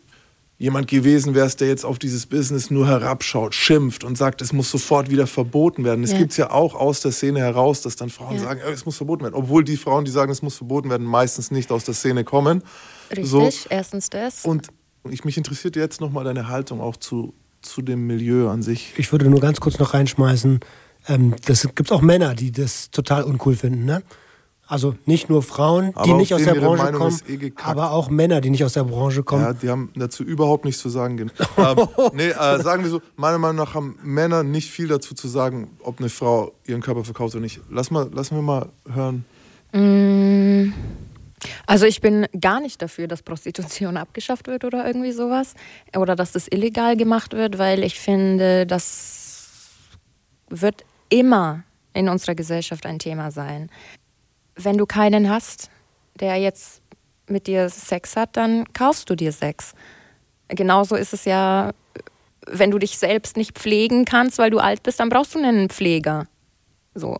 jemand 0.58 0.88
gewesen 0.88 1.36
wärst, 1.36 1.60
der 1.60 1.68
jetzt 1.68 1.84
auf 1.84 2.00
dieses 2.00 2.26
Business 2.28 2.72
nur 2.72 2.88
herabschaut, 2.88 3.54
schimpft 3.54 4.04
und 4.06 4.18
sagt, 4.18 4.42
es 4.42 4.54
muss 4.54 4.72
sofort 4.72 5.10
wieder 5.10 5.28
verboten 5.28 5.84
werden. 5.84 6.04
Es 6.04 6.14
Ja. 6.14 6.18
gibt 6.20 6.38
ja 6.38 6.50
auch 6.52 6.76
aus 6.76 7.02
der 7.02 7.12
Szene 7.12 7.40
heraus, 7.40 7.82
dass 7.82 7.98
dann 7.98 8.10
Frauen 8.10 8.36
Ja. 8.36 8.44
sagen, 8.44 8.62
"Äh, 8.62 8.72
es 8.72 8.86
muss 8.86 8.96
verboten 8.96 9.24
werden. 9.24 9.36
Obwohl 9.36 9.64
die 9.66 9.76
Frauen, 9.76 10.06
die 10.06 10.12
sagen, 10.12 10.32
es 10.32 10.42
muss 10.42 10.56
verboten 10.56 10.90
werden, 10.90 11.06
meistens 11.06 11.52
nicht 11.52 11.72
aus 11.72 11.84
der 11.84 11.94
Szene 11.94 12.24
kommen. 12.24 12.64
Richtig, 13.12 13.28
So, 13.30 13.50
erstens 13.70 14.10
das. 14.10 14.46
und 14.46 14.70
ich, 15.10 15.26
mich 15.26 15.38
interessiert 15.38 15.76
jetzt 15.76 16.00
nochmal 16.00 16.24
deine 16.24 16.48
Haltung 16.48 16.80
auch 16.80 16.96
zu, 16.96 17.34
zu 17.62 17.82
dem 17.82 18.08
Milieu 18.08 18.50
an 18.50 18.62
sich. 18.64 18.94
Ich 18.98 19.12
würde 19.12 19.30
nur 19.30 19.42
ganz 19.42 19.60
kurz 19.60 19.78
noch 19.78 19.94
reinschmeißen, 19.94 20.62
ähm, 21.10 21.36
das 21.46 21.68
gibt 21.76 21.92
auch 21.92 22.02
Männer, 22.02 22.34
die 22.34 22.52
das 22.52 22.90
total 22.92 23.24
uncool 23.24 23.56
finden, 23.56 23.86
ne? 23.86 24.04
Also 24.68 24.96
nicht 25.06 25.30
nur 25.30 25.44
Frauen, 25.44 25.92
die 25.92 25.96
Aber 25.96 26.18
nicht 26.18 26.34
auf 26.34 26.40
aus 26.40 26.46
der 26.46 26.56
Branche 26.56 26.84
Meinung 26.84 27.02
kommen, 27.02 27.20
eh 27.28 27.52
aber 27.62 27.92
auch 27.92 28.10
Männer, 28.10 28.42
die 28.42 28.50
nicht 28.50 28.64
aus 28.64 28.74
der 28.74 28.84
Branche 28.84 29.22
kommen. 29.22 29.44
Ja, 29.44 29.54
die 29.54 29.70
haben 29.70 29.92
dazu 29.96 30.24
überhaupt 30.24 30.66
nichts 30.66 30.82
zu 30.82 30.90
sagen. 30.90 31.20
ähm, 31.20 31.30
nee, 32.14 32.30
äh, 32.30 32.62
sagen 32.62 32.84
wir 32.84 32.90
so, 32.90 33.02
meiner 33.16 33.38
Meinung 33.38 33.58
nach 33.58 33.76
haben 33.76 33.98
Männer 34.02 34.44
nicht 34.44 34.72
viel 34.72 34.88
dazu 34.88 35.14
zu 35.14 35.28
sagen, 35.28 35.70
ob 35.82 36.00
eine 36.00 36.10
Frau 36.10 36.52
ihren 36.66 36.82
Körper 36.82 37.04
verkauft 37.04 37.36
oder 37.36 37.44
nicht. 37.44 37.62
Lass 37.70 37.92
mal, 37.92 38.10
lassen 38.12 38.36
wir 38.36 38.42
mal 38.42 38.70
hören. 38.92 39.26
Also 41.68 41.86
ich 41.86 42.02
bin 42.02 42.28
gar 42.40 42.60
nicht 42.60 42.82
dafür, 42.82 43.08
dass 43.08 43.22
Prostitution 43.22 43.98
abgeschafft 43.98 44.48
wird 44.48 44.64
oder 44.64 44.86
irgendwie 44.86 45.12
sowas. 45.12 45.54
Oder 45.96 46.16
dass 46.16 46.32
das 46.32 46.48
illegal 46.48 46.98
gemacht 46.98 47.34
wird, 47.34 47.58
weil 47.58 47.84
ich 47.84 48.00
finde, 48.00 48.66
das 48.66 49.80
wird 50.50 50.86
immer 51.10 51.64
in 51.94 52.10
unserer 52.10 52.36
Gesellschaft 52.36 52.86
ein 52.86 53.00
Thema 53.00 53.32
sein. 53.32 53.70
Wenn 54.56 54.78
du 54.78 54.86
keinen 54.86 55.30
hast, 55.30 55.70
der 56.20 56.38
jetzt 56.38 56.82
mit 57.28 57.48
dir 57.48 57.70
Sex 57.70 58.16
hat, 58.16 58.38
dann 58.38 58.72
kaufst 58.74 59.10
du 59.10 59.16
dir 59.16 59.32
Sex. 59.32 59.74
Genauso 60.48 60.96
ist 60.96 61.14
es 61.14 61.26
ja, 61.26 61.74
wenn 62.48 62.72
du 62.72 62.78
dich 62.78 62.98
selbst 62.98 63.38
nicht 63.38 63.58
pflegen 63.58 64.06
kannst, 64.06 64.38
weil 64.38 64.52
du 64.52 64.60
alt 64.60 64.84
bist, 64.84 65.00
dann 65.00 65.10
brauchst 65.10 65.36
du 65.36 65.40
einen 65.40 65.70
Pfleger. 65.70 66.28
So. 66.94 67.20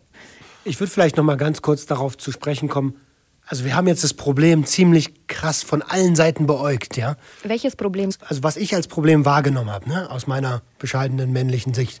Ich 0.64 0.80
würde 0.80 0.92
vielleicht 0.92 1.16
noch 1.16 1.24
mal 1.24 1.36
ganz 1.36 1.62
kurz 1.62 1.86
darauf 1.86 2.16
zu 2.16 2.32
sprechen 2.32 2.68
kommen. 2.68 3.00
Also 3.46 3.64
wir 3.64 3.76
haben 3.76 3.86
jetzt 3.86 4.02
das 4.02 4.14
Problem 4.14 4.64
ziemlich 4.64 5.28
krass 5.28 5.62
von 5.62 5.82
allen 5.82 6.16
Seiten 6.16 6.46
beäugt, 6.46 6.96
ja. 6.96 7.16
Welches 7.44 7.76
Problem? 7.76 8.10
Also 8.26 8.42
was 8.42 8.56
ich 8.56 8.74
als 8.74 8.88
Problem 8.88 9.24
wahrgenommen 9.24 9.70
habe, 9.70 9.88
ne, 9.88 10.10
aus 10.10 10.26
meiner 10.26 10.62
bescheidenen 10.80 11.32
männlichen 11.32 11.72
Sicht, 11.72 12.00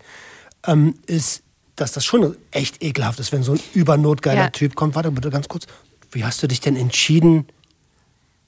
ähm, 0.66 0.96
ist, 1.06 1.44
dass 1.76 1.92
das 1.92 2.04
schon 2.04 2.36
echt 2.50 2.82
ekelhaft 2.82 3.20
ist, 3.20 3.32
wenn 3.32 3.42
so 3.42 3.52
ein 3.52 3.60
übernotgeiler 3.74 4.44
Ja. 4.44 4.50
Typ 4.50 4.74
kommt. 4.74 4.94
Warte 4.94 5.10
bitte 5.10 5.30
ganz 5.30 5.48
kurz. 5.48 5.66
Wie 6.10 6.24
hast 6.24 6.42
du 6.42 6.48
dich 6.48 6.60
denn 6.60 6.76
entschieden, 6.76 7.46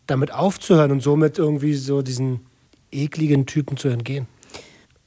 damit 0.06 0.32
aufzuhören 0.32 0.90
und 0.90 1.02
somit 1.02 1.38
irgendwie 1.38 1.74
so 1.74 2.02
diesen 2.02 2.40
ekligen 2.90 3.46
Typen 3.46 3.76
zu 3.76 3.88
entgehen? 3.88 4.26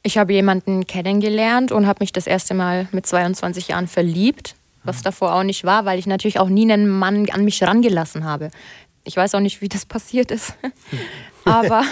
Ich 0.03 0.17
habe 0.17 0.33
jemanden 0.33 0.85
kennengelernt 0.87 1.71
und 1.71 1.87
habe 1.87 1.97
mich 2.01 2.11
das 2.11 2.27
erste 2.27 2.53
Mal 2.53 2.87
mit 2.91 3.05
22 3.05 3.67
Jahren 3.69 3.87
verliebt, 3.87 4.55
was 4.83 5.01
davor 5.01 5.35
auch 5.35 5.43
nicht 5.43 5.63
war, 5.63 5.85
weil 5.85 5.99
ich 5.99 6.07
natürlich 6.07 6.39
auch 6.39 6.49
nie 6.49 6.71
einen 6.71 6.89
Mann 6.89 7.29
an 7.29 7.45
mich 7.45 7.61
rangelassen 7.63 8.23
habe. 8.23 8.49
Ich 9.03 9.15
weiß 9.17 9.35
auch 9.35 9.39
nicht, 9.39 9.61
wie 9.61 9.69
das 9.69 9.85
passiert 9.87 10.31
ist. 10.31 10.53
Aber 11.45 11.83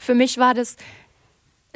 für 0.00 0.14
mich 0.14 0.38
war 0.38 0.54
das, 0.54 0.76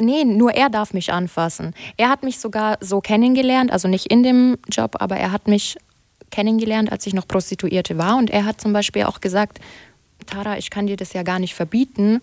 nee, 0.00 0.24
nur 0.24 0.52
er 0.52 0.70
darf 0.70 0.94
mich 0.94 1.12
anfassen. 1.12 1.74
Er 1.96 2.08
hat 2.08 2.22
mich 2.22 2.38
sogar 2.38 2.78
so 2.80 3.00
kennengelernt, 3.00 3.70
also 3.70 3.88
nicht 3.88 4.06
in 4.06 4.22
dem 4.22 4.58
Job, 4.68 4.96
aber 5.00 5.16
er 5.16 5.32
hat 5.32 5.48
mich 5.48 5.76
kennengelernt, 6.30 6.90
als 6.90 7.06
ich 7.06 7.14
noch 7.14 7.28
Prostituierte 7.28 7.98
war. 7.98 8.16
Und 8.16 8.30
er 8.30 8.44
hat 8.44 8.60
zum 8.60 8.72
Beispiel 8.72 9.04
auch 9.04 9.20
gesagt, 9.20 9.60
Tara, 10.26 10.58
ich 10.58 10.70
kann 10.70 10.86
dir 10.86 10.96
das 10.96 11.12
ja 11.12 11.22
gar 11.22 11.38
nicht 11.38 11.54
verbieten, 11.54 12.20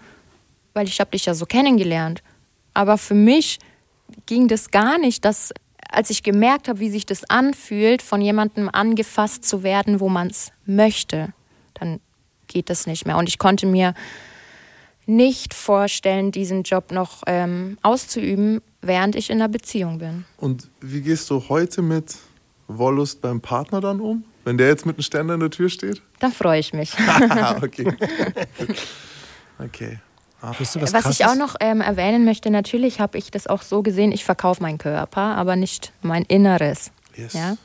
weil 0.74 0.88
ich 0.88 1.00
habe 1.00 1.12
dich 1.12 1.26
ja 1.26 1.34
so 1.34 1.46
kennengelernt. 1.46 2.24
Aber 2.74 2.98
für 2.98 3.14
mich 3.14 3.60
ging 4.26 4.48
das 4.48 4.72
gar 4.72 4.98
nicht, 4.98 5.26
dass 5.26 5.54
als 5.92 6.10
ich 6.10 6.24
gemerkt 6.24 6.68
habe, 6.68 6.80
wie 6.80 6.90
sich 6.90 7.06
das 7.06 7.28
anfühlt, 7.30 8.02
von 8.02 8.22
jemandem 8.22 8.70
angefasst 8.72 9.44
zu 9.44 9.64
werden, 9.64 10.00
wo 10.00 10.08
man 10.08 10.28
es 10.28 10.52
möchte, 10.66 11.34
dann 11.74 12.00
geht 12.48 12.70
das 12.70 12.86
nicht 12.86 13.06
mehr. 13.06 13.18
Und 13.18 13.28
ich 13.28 13.40
konnte 13.40 13.66
mir 13.66 13.94
nicht 15.10 15.54
vorstellen, 15.54 16.32
diesen 16.32 16.64
Job 16.64 16.92
noch 16.92 17.24
ähm, 17.26 17.78
auszuüben, 17.82 18.62
während 18.82 19.16
ich 19.16 19.30
in 19.30 19.38
einer 19.38 19.50
Beziehung 19.50 19.98
bin. 19.98 20.26
Und 20.38 20.70
wie 20.82 21.02
gehst 21.02 21.30
du 21.30 21.50
heute 21.50 21.82
mit 21.82 22.16
Wollust 22.68 23.22
beim 23.22 23.42
Partner 23.42 23.82
dann 23.82 24.00
um? 24.00 24.24
Wenn 24.46 24.58
der 24.58 24.68
jetzt 24.68 24.86
mit 24.86 24.96
einem 24.96 25.04
Ständer 25.04 25.34
in 25.34 25.40
der 25.40 25.50
Tür 25.50 25.70
steht? 25.70 26.02
Da 26.20 26.30
freue 26.30 26.60
ich 26.60 26.74
mich. 26.74 26.94
okay. 27.62 27.92
okay. 29.60 30.00
Wisst 30.58 30.78
ihr, 30.78 30.82
was, 30.82 30.94
Was, 30.94 31.04
krass 31.04 31.20
ich 31.20 31.26
auch 31.26 31.36
noch 31.36 31.56
ähm, 31.60 31.82
erwähnen 31.82 32.24
möchte, 32.24 32.50
natürlich 32.50 33.02
habe 33.02 33.18
ich 33.18 33.30
das 33.30 33.48
auch 33.48 33.62
so 33.62 33.84
gesehen, 33.84 34.14
ich 34.14 34.24
verkaufe 34.24 34.62
meinen 34.62 34.78
Körper, 34.78 35.36
aber 35.36 35.58
nicht 35.58 35.92
mein 36.02 36.24
Inneres. 36.24 36.92
Yes. 37.16 37.34
Ja? 37.34 37.58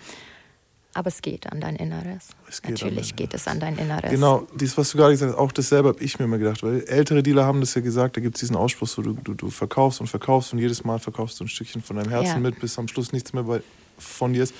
Aber 0.97 1.09
es 1.09 1.20
geht 1.22 1.51
an 1.51 1.61
dein 1.61 1.76
Inneres. 1.76 2.28
Es 2.49 2.62
geht 2.62 2.72
natürlich 2.72 3.09
dein 3.11 3.16
geht 3.16 3.34
es 3.34 3.49
an 3.49 3.59
dein 3.61 3.76
Inneres. 3.76 4.11
Genau, 4.11 4.47
dies, 4.55 4.78
was 4.78 4.90
du 4.92 4.99
gerade 4.99 5.12
gesagt 5.12 5.32
hast, 5.32 5.38
auch 5.38 5.51
dasselbe 5.53 5.88
habe 5.88 6.03
ich 6.03 6.18
mir 6.18 6.24
immer 6.26 6.38
gedacht. 6.38 6.62
Weil 6.62 6.84
ältere 6.84 7.22
Dealer 7.22 7.45
haben 7.45 7.61
das 7.61 7.74
ja 7.74 7.80
gesagt, 7.80 8.16
da 8.16 8.20
gibt 8.20 8.36
es 8.36 8.40
diesen 8.40 8.55
Ausspruch, 8.57 8.86
so, 8.88 9.03
du, 9.03 9.12
du, 9.14 9.34
du 9.34 9.51
verkaufst 9.51 10.01
und 10.01 10.07
verkaufst 10.07 10.53
und 10.53 10.61
jedes 10.61 10.84
Mal 10.84 10.99
verkaufst 11.01 11.40
du 11.40 11.45
ein 11.45 11.49
Stückchen 11.49 11.82
von 11.82 11.97
deinem 11.97 12.11
Herzen 12.11 12.34
Ja. 12.34 12.38
mit, 12.38 12.61
bis 12.61 12.78
am 12.78 12.86
Schluss 12.88 13.12
nichts 13.12 13.32
mehr 13.32 13.42
bei, 13.42 13.61
von 13.99 14.32
dir 14.32 14.45
ist. 14.45 14.55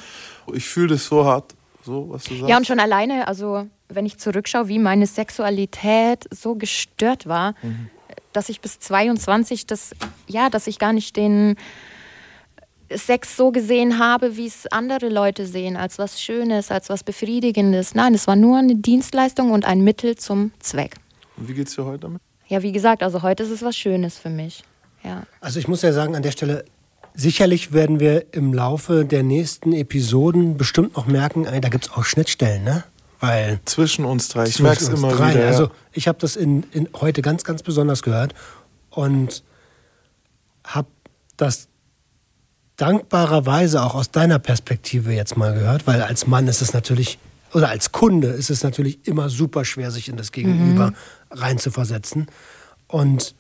Ich 0.53 0.67
fühle 0.67 0.89
das 0.89 1.07
so 1.07 1.25
hart, 1.25 1.55
so 1.85 2.11
was 2.11 2.25
du 2.25 2.35
sagst. 2.37 2.49
Ja, 2.49 2.57
und 2.57 2.67
schon 2.67 2.81
alleine, 2.81 3.29
also 3.29 3.67
wenn 3.89 4.05
ich 4.07 4.19
zurückschaue, 4.19 4.67
wie 4.69 4.79
meine 4.81 5.07
Sexualität 5.07 6.25
so 6.33 6.55
gestört 6.57 7.27
war, 7.27 7.55
Mhm. 7.63 7.89
dass 8.33 8.49
ich 8.49 8.61
bis 8.61 8.81
22 8.81 9.67
das, 9.67 9.95
ja, 10.27 10.51
dass 10.51 10.67
ich 10.67 10.79
gar 10.81 10.93
nicht 10.93 11.17
den, 11.17 11.55
Sex 12.93 13.37
so 13.37 13.51
gesehen 13.51 13.99
habe, 13.99 14.37
wie 14.37 14.47
es 14.47 14.67
andere 14.67 15.09
Leute 15.09 15.47
sehen, 15.47 15.77
als 15.77 15.99
was 15.99 16.21
Schönes, 16.21 16.71
als 16.71 16.89
was 16.89 17.03
Befriedigendes. 17.03 17.95
Nein, 17.95 18.15
es 18.15 18.27
war 18.27 18.37
nur 18.37 18.59
eine 18.59 18.77
Dienstleistung 18.77 19.51
und 19.51 19.65
ein 19.65 19.83
Mittel 19.83 20.17
zum 20.17 20.53
Zweck. 20.61 20.97
Und 21.37 21.49
wie 21.49 21.55
geht's 21.55 21.75
dir 21.75 21.85
heute 21.85 22.01
damit? 22.01 22.21
Ja, 22.49 22.63
wie 22.63 22.73
gesagt, 22.73 23.03
also 23.03 23.23
heute 23.23 23.43
ist 23.43 23.51
es 23.51 23.63
was 23.63 23.77
Schönes 23.77 24.19
für 24.19 24.31
mich. 24.31 24.63
Ja. 25.03 25.25
Also 25.41 25.59
ich 25.59 25.69
muss 25.69 25.83
ja 25.83 25.93
sagen, 25.93 26.15
an 26.15 26.23
der 26.23 26.31
Stelle, 26.31 26.65
sicherlich 27.15 27.73
werden 27.73 28.01
wir 28.01 28.27
im 28.35 28.53
Laufe 28.53 29.05
der 29.05 29.23
nächsten 29.23 29.73
Episoden 29.73 30.57
bestimmt 30.57 30.97
noch 30.97 31.07
merken, 31.07 31.47
ey, 31.47 31.61
da 31.61 31.69
gibt 31.69 31.87
es 31.87 31.93
auch 31.93 32.05
Schnittstellen, 32.05 32.65
ne? 32.65 32.85
Weil 33.21 33.61
Zwischen 33.65 34.05
uns 34.05 34.29
drei. 34.29 34.45
Ich 34.45 34.51
zwischen 34.55 34.65
merke 34.65 34.83
es 34.83 34.89
uns 34.91 34.99
immer 34.99 35.13
drei, 35.13 35.31
wieder. 35.31 35.41
ja. 35.43 35.47
Also 35.47 35.71
ich 35.93 36.09
habe 36.09 36.19
das 36.21 36.37
in, 36.37 36.65
in 36.73 36.89
heute 37.01 37.23
ganz, 37.23 37.45
ganz 37.45 37.63
besonders 37.63 38.03
gehört 38.03 38.35
und 38.91 39.43
habe 40.65 40.89
das 41.37 41.69
dankbarerweise 42.77 43.83
auch 43.83 43.95
aus 43.95 44.11
deiner 44.11 44.39
Perspektive 44.39 45.13
jetzt 45.13 45.37
mal 45.37 45.55
gehört, 45.55 45.87
weil 45.87 46.03
als 46.03 46.27
Mann 46.27 46.49
ist 46.49 46.61
es 46.63 46.73
natürlich, 46.73 47.19
oder 47.53 47.69
als 47.69 47.93
Kunde 47.93 48.29
ist 48.29 48.51
es 48.51 48.63
natürlich 48.63 49.07
immer 49.07 49.29
super 49.29 49.65
schwer, 49.65 49.91
sich 49.91 50.09
in 50.09 50.17
das 50.17 50.33
Gegenüber 50.33 50.93
reinzuversetzen. 51.31 52.27
Und 52.89 53.35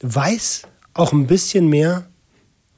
weiß 0.00 0.62
auch 0.94 1.12
ein 1.12 1.26
bisschen 1.26 1.68
mehr, 1.68 2.06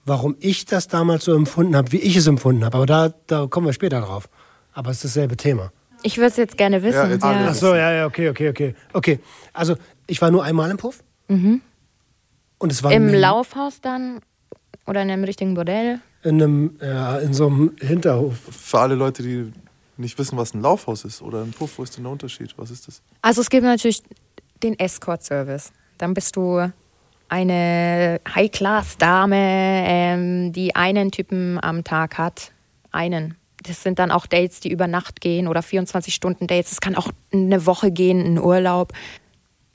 warum 0.05 0.37
ich 0.41 0.65
das 0.65 0.89
damals 0.89 1.25
so 1.25 1.35
empfunden 1.35 1.77
habe, 1.77 1.93
wie 1.93 1.99
ich 1.99 2.17
es 2.17 2.27
empfunden 2.27 2.65
habe. 2.65 2.77
Aber 2.77 2.87
da, 2.87 3.13
da 3.27 3.47
kommen 3.47 3.67
wir 3.67 3.73
später 3.73 4.01
drauf. 4.01 4.29
Aber 4.73 4.91
es 4.91 4.99
ist 5.05 5.17
dasselbe 5.17 5.37
Thema. 5.37 5.73
Ich 6.03 6.17
würde 6.17 6.29
es 6.29 6.37
jetzt 6.37 6.57
gerne 6.57 6.83
wissen. 6.85 6.95
Ja, 6.97 7.09
jetzt- 7.09 7.25
Ach 7.25 7.55
so, 7.55 7.75
ja, 7.75 7.93
ja, 7.93 8.07
okay, 8.07 8.29
okay, 8.31 8.49
okay. 8.51 8.75
Okay, 8.93 9.19
also 9.53 9.77
ich 10.07 10.21
war 10.23 10.31
nur 10.31 10.45
einmal 10.45 10.71
im 10.71 10.77
Puff. 10.77 11.03
Und 11.29 12.73
es 12.73 12.83
war 12.83 12.93
Im 12.93 13.13
Laufhaus 13.13 13.81
dann 13.81 14.21
oder 14.89 15.03
in 15.03 15.11
einem 15.11 15.25
richtigen 15.25 15.55
Bordell? 15.55 16.01
in 16.23 16.43
einem, 16.43 16.77
ja, 16.81 17.19
in 17.19 17.33
so 17.33 17.47
einem 17.47 17.77
Hinterhof. 17.81 18.37
Für 18.51 18.81
alle 18.81 18.95
Leute, 18.95 19.23
die 19.23 19.53
nicht 19.97 20.19
wissen, 20.19 20.37
was 20.37 20.55
ein 20.55 20.63
Laufhaus 20.63 21.05
ist 21.05 21.23
oder 21.23 21.43
ein 21.43 21.51
Puff, 21.51 21.79
wo 21.79 21.83
ist 21.83 21.97
denn 21.97 22.05
der 22.05 22.13
Unterschied? 22.13 22.55
Was 22.57 22.71
ist 22.71 22.87
das? 22.89 23.03
Also 23.23 23.41
es 23.41 23.51
gibt 23.51 23.65
natürlich 23.65 24.03
den 24.63 24.79
Escort-Service. 24.79 25.73
Dann 25.99 26.15
bist 26.15 26.37
du 26.37 26.73
eine 27.29 28.21
High-Class-Dame, 28.35 29.37
ähm, 29.37 30.53
die 30.53 30.75
einen 30.75 31.11
Typen 31.11 31.59
am 31.63 31.85
Tag 31.85 32.19
hat. 32.19 32.53
Einen. 32.91 33.35
Das 33.65 33.83
sind 33.83 33.99
dann 33.99 34.11
auch 34.11 34.27
Dates, 34.27 34.61
die 34.61 34.71
über 34.71 34.87
Nacht 34.87 35.21
gehen 35.21 35.49
oder 35.49 35.61
24-Stunden-Dates. 35.61 36.73
Es 36.73 36.81
kann 36.81 36.95
auch 36.95 37.09
eine 37.33 37.67
Woche 37.67 37.91
gehen, 37.91 38.25
ein 38.25 38.39
Urlaub. 38.39 38.93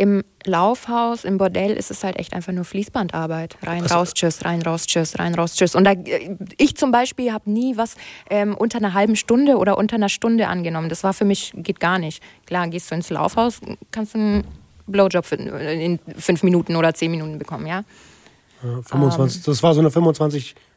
Im 0.04 0.22
Laufhaus, 0.43 1.24
im 1.24 1.38
Bordell 1.38 1.72
ist 1.72 1.89
es 1.89 2.04
halt 2.04 2.18
echt 2.20 2.34
einfach 2.34 2.51
nur 2.51 2.66
Fließbandarbeit. 2.66 3.56
Rein, 3.64 3.84
Also- 3.84 3.95
raus, 3.95 4.14
tschüss, 4.14 4.43
rein, 4.43 4.62
raus, 4.62 4.86
tschüss, 4.86 5.18
rein, 5.18 5.34
raus, 5.34 5.56
tschüss. 5.56 5.76
Und 5.76 5.86
da, 5.86 5.93
ich 6.58 6.76
zum 6.76 6.91
Beispiel 6.91 7.32
habe 7.32 7.49
nie 7.49 7.78
was 7.78 7.95
ähm, 8.30 8.54
unter 8.54 8.80
einer 8.80 8.93
halben 8.93 9.16
Stunde 9.16 9.56
oder 9.56 9.78
unter 9.78 9.95
einer 9.95 10.10
Stunde 10.10 10.49
angenommen. 10.49 10.89
Das 10.89 11.06
war 11.06 11.14
für 11.14 11.24
mich, 11.24 11.54
geht 11.56 11.80
gar 11.80 11.99
nicht. 11.99 12.22
Klar, 12.45 12.68
gehst 12.68 12.91
du 12.91 12.95
ins 12.95 13.10
Laufhaus, 13.12 13.62
kannst 13.91 14.14
du 14.16 14.18
einen 14.20 14.43
Blowjob 14.88 15.26
für, 15.26 15.36
in 15.36 15.99
fünf 16.18 16.43
Minuten 16.43 16.76
oder 16.76 16.93
zehn 16.93 17.10
Minuten 17.10 17.39
bekommen, 17.39 17.66
ja? 17.66 17.86
Ja, 18.62 18.82
25, 18.82 19.43
das 19.43 19.64
war 19.64 19.74
so 19.74 19.80
eine 19.80 19.89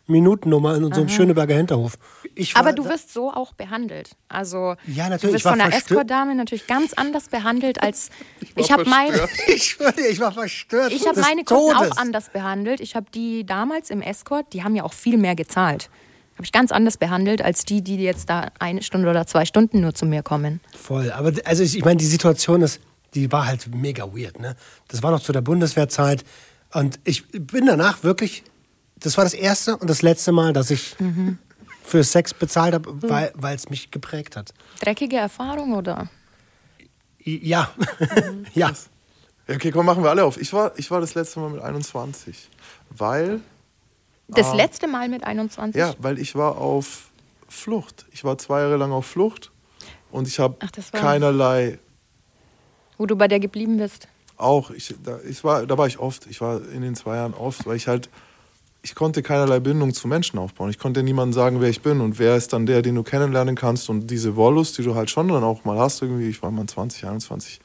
25-Minuten-Nummer 0.09 0.77
in 0.77 0.85
unserem 0.85 1.09
Schöneberger 1.09 1.55
Hinterhof. 1.57 1.95
Ich 2.35 2.55
war 2.55 2.63
Aber 2.63 2.73
du 2.73 2.85
wirst 2.85 3.13
so 3.13 3.31
auch 3.33 3.53
behandelt. 3.53 4.11
Also 4.29 4.75
Ja, 4.87 5.09
natürlich, 5.09 5.21
du 5.21 5.27
ich 5.29 5.35
wirst 5.35 5.45
war 5.45 5.53
von 5.53 5.61
verstört. 5.61 5.91
Escort-Dame 5.91 6.35
natürlich 6.35 6.67
ganz 6.67 6.93
anders 6.93 7.29
behandelt 7.29 7.83
als 7.83 8.11
war 8.55 8.65
ich 8.65 8.73
habe 8.73 8.85
mein, 8.85 9.13
verstört. 9.13 9.31
Ich 9.49 10.11
ich 10.11 10.21
war 10.21 10.33
verstört. 10.33 10.93
Ich 10.93 11.07
habe 11.07 11.21
meine 11.21 11.45
Kunden 11.45 11.73
Todes. 11.75 11.93
auch 11.93 11.97
anders 11.97 12.31
behandelt. 12.31 12.81
Ich 12.81 12.95
habe 12.97 13.07
die 13.13 13.45
damals 13.45 13.91
im 13.91 14.03
Escort, 14.03 14.53
die 14.53 14.63
haben 14.63 14.75
ja 14.75 14.85
auch 14.85 14.93
viel 14.93 15.17
mehr 15.19 15.35
gezahlt. 15.35 15.91
Habe 16.35 16.45
ich 16.45 16.53
ganz 16.53 16.71
anders 16.71 16.99
behandelt 16.99 17.41
als 17.41 17.65
die, 17.65 17.83
die 17.83 17.97
jetzt 17.97 18.29
da 18.29 18.49
eine 18.59 18.83
Stunde 18.83 19.09
oder 19.09 19.27
zwei 19.27 19.47
Stunden 19.47 19.81
nur 19.81 19.95
zu 19.95 20.05
mir 20.05 20.23
kommen. 20.23 20.61
Voll. 20.77 21.11
Aber 21.11 21.33
also 21.45 21.63
ich, 21.63 21.79
ich 21.79 21.85
meine, 21.85 21.97
die 21.97 22.07
Situation 22.07 22.61
ist, 22.61 22.81
die 23.15 23.33
war 23.33 23.47
halt 23.47 23.75
mega 23.75 24.05
weird. 24.15 24.39
Ne? 24.39 24.55
Das 24.89 25.03
war 25.03 25.11
noch 25.11 25.21
zu 25.21 25.33
der 25.33 25.41
Bundeswehrzeit. 25.41 26.25
Und 26.75 26.99
ich 27.05 27.27
bin 27.29 27.65
danach 27.65 28.03
wirklich, 28.03 28.43
das 29.07 29.17
war 29.17 29.25
das 29.25 29.35
erste 29.35 29.77
und 29.77 29.89
das 29.89 30.03
letzte 30.03 30.33
Mal, 30.33 30.53
dass 30.53 30.71
ich 30.71 30.97
für 31.85 32.03
Sex 32.05 32.35
bezahlt 32.35 32.75
habe, 32.75 33.03
weil 33.09 33.33
weil 33.35 33.55
es 33.57 33.69
mich 33.71 33.91
geprägt 33.91 34.37
hat. 34.37 34.53
Dreckige 34.81 35.17
Erfahrung 35.17 35.73
oder? 35.75 36.09
Ja. 37.25 37.71
ja. 38.55 38.73
Ja, 39.49 39.55
okay, 39.55 39.71
komm, 39.71 39.87
machen 39.87 40.03
wir 40.03 40.11
alle 40.11 40.25
auf. 40.25 40.41
Ich 40.41 40.53
war, 40.53 40.77
ich 40.77 40.91
war 40.91 41.01
das 41.01 41.15
letzte 41.15 41.39
Mal 41.39 41.51
mit 41.51 41.61
21, 41.63 42.49
weil, 42.91 43.41
Das 44.27 44.53
letzte 44.53 44.89
Mal 44.89 45.09
mit 45.09 45.23
21? 45.23 45.79
ja, 45.79 45.95
weil 46.01 46.19
ich 46.19 46.35
war 46.35 46.59
auf 46.59 47.11
Flucht. 47.49 48.07
Ich 48.11 48.25
war 48.25 48.37
zwei 48.39 48.63
Jahre 48.63 48.77
lang 48.77 48.91
auf 48.91 49.07
Flucht 49.07 49.53
und 50.11 50.27
ich 50.27 50.41
habe 50.41 50.57
Ach, 50.59 50.71
das 50.73 50.93
war- 50.93 51.01
keinerlei 51.01 51.79
Wo 52.99 53.07
du 53.07 53.15
bei 53.15 53.29
der 53.29 53.39
geblieben 53.39 53.77
bist. 53.77 54.09
auch, 54.37 54.73
ich, 54.73 54.93
da, 55.05 55.21
ich 55.21 55.45
war, 55.45 55.65
da 55.65 55.79
war 55.79 55.87
ich 55.87 56.01
oft. 56.01 56.27
Ich 56.27 56.41
war 56.41 56.61
in 56.73 56.83
den 56.83 56.97
zwei 56.97 57.15
Jahren 57.15 57.33
oft, 57.35 57.67
weil 57.67 57.77
ich 57.77 57.87
halt, 57.87 58.09
ich 58.87 58.95
konnte 58.95 59.21
keinerlei 59.21 59.59
Bindung 59.59 59.93
zu 59.93 60.07
Menschen 60.07 60.39
aufbauen. 60.39 60.71
Ich 60.71 60.79
konnte 60.79 61.03
niemandem 61.03 61.33
sagen, 61.33 61.61
wer 61.61 61.69
ich 61.69 61.83
bin 61.83 62.01
und 62.01 62.21
wer 62.21 62.37
ist 62.37 62.53
dann 62.53 62.67
der, 62.67 62.83
den 62.83 62.95
du 62.95 63.03
kennenlernen 63.03 63.57
kannst. 63.57 63.91
Und 63.91 64.13
diese 64.13 64.37
Wollust, 64.37 64.79
die 64.79 64.85
du 64.85 64.95
halt 64.95 65.11
schon 65.11 65.27
dann 65.27 65.43
auch 65.43 65.65
mal 65.65 65.77
hast, 65.77 66.03
irgendwie, 66.03 66.29
ich 66.29 66.41
war 66.41 66.53
mal 66.53 66.67
20, 66.67 67.05
21, 67.05 67.61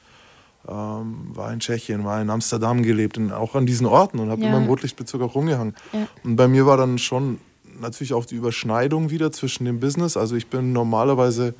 ähm, 0.66 1.28
war 1.28 1.52
in 1.52 1.60
Tschechien, 1.60 2.04
war 2.04 2.20
in 2.20 2.28
Amsterdam 2.28 2.82
gelebt, 2.82 3.18
in, 3.18 3.30
auch 3.30 3.54
an 3.54 3.66
diesen 3.66 3.86
Orten 3.86 4.18
und 4.18 4.30
habe 4.30 4.42
Ja. 4.42 4.48
immer 4.48 4.58
im 4.58 4.66
Rotlichtbezug 4.66 5.22
auch 5.22 5.36
rumgehangen. 5.36 5.76
Ja. 5.92 6.08
Und 6.24 6.34
bei 6.34 6.48
mir 6.48 6.66
war 6.66 6.76
dann 6.76 6.98
schon 6.98 7.38
natürlich 7.80 8.14
auch 8.14 8.24
die 8.26 8.34
Überschneidung 8.34 9.10
wieder 9.10 9.30
zwischen 9.30 9.64
dem 9.64 9.78
Business. 9.78 10.16
Also 10.16 10.34
ich 10.34 10.48
bin 10.48 10.72
normalerweise 10.72 11.54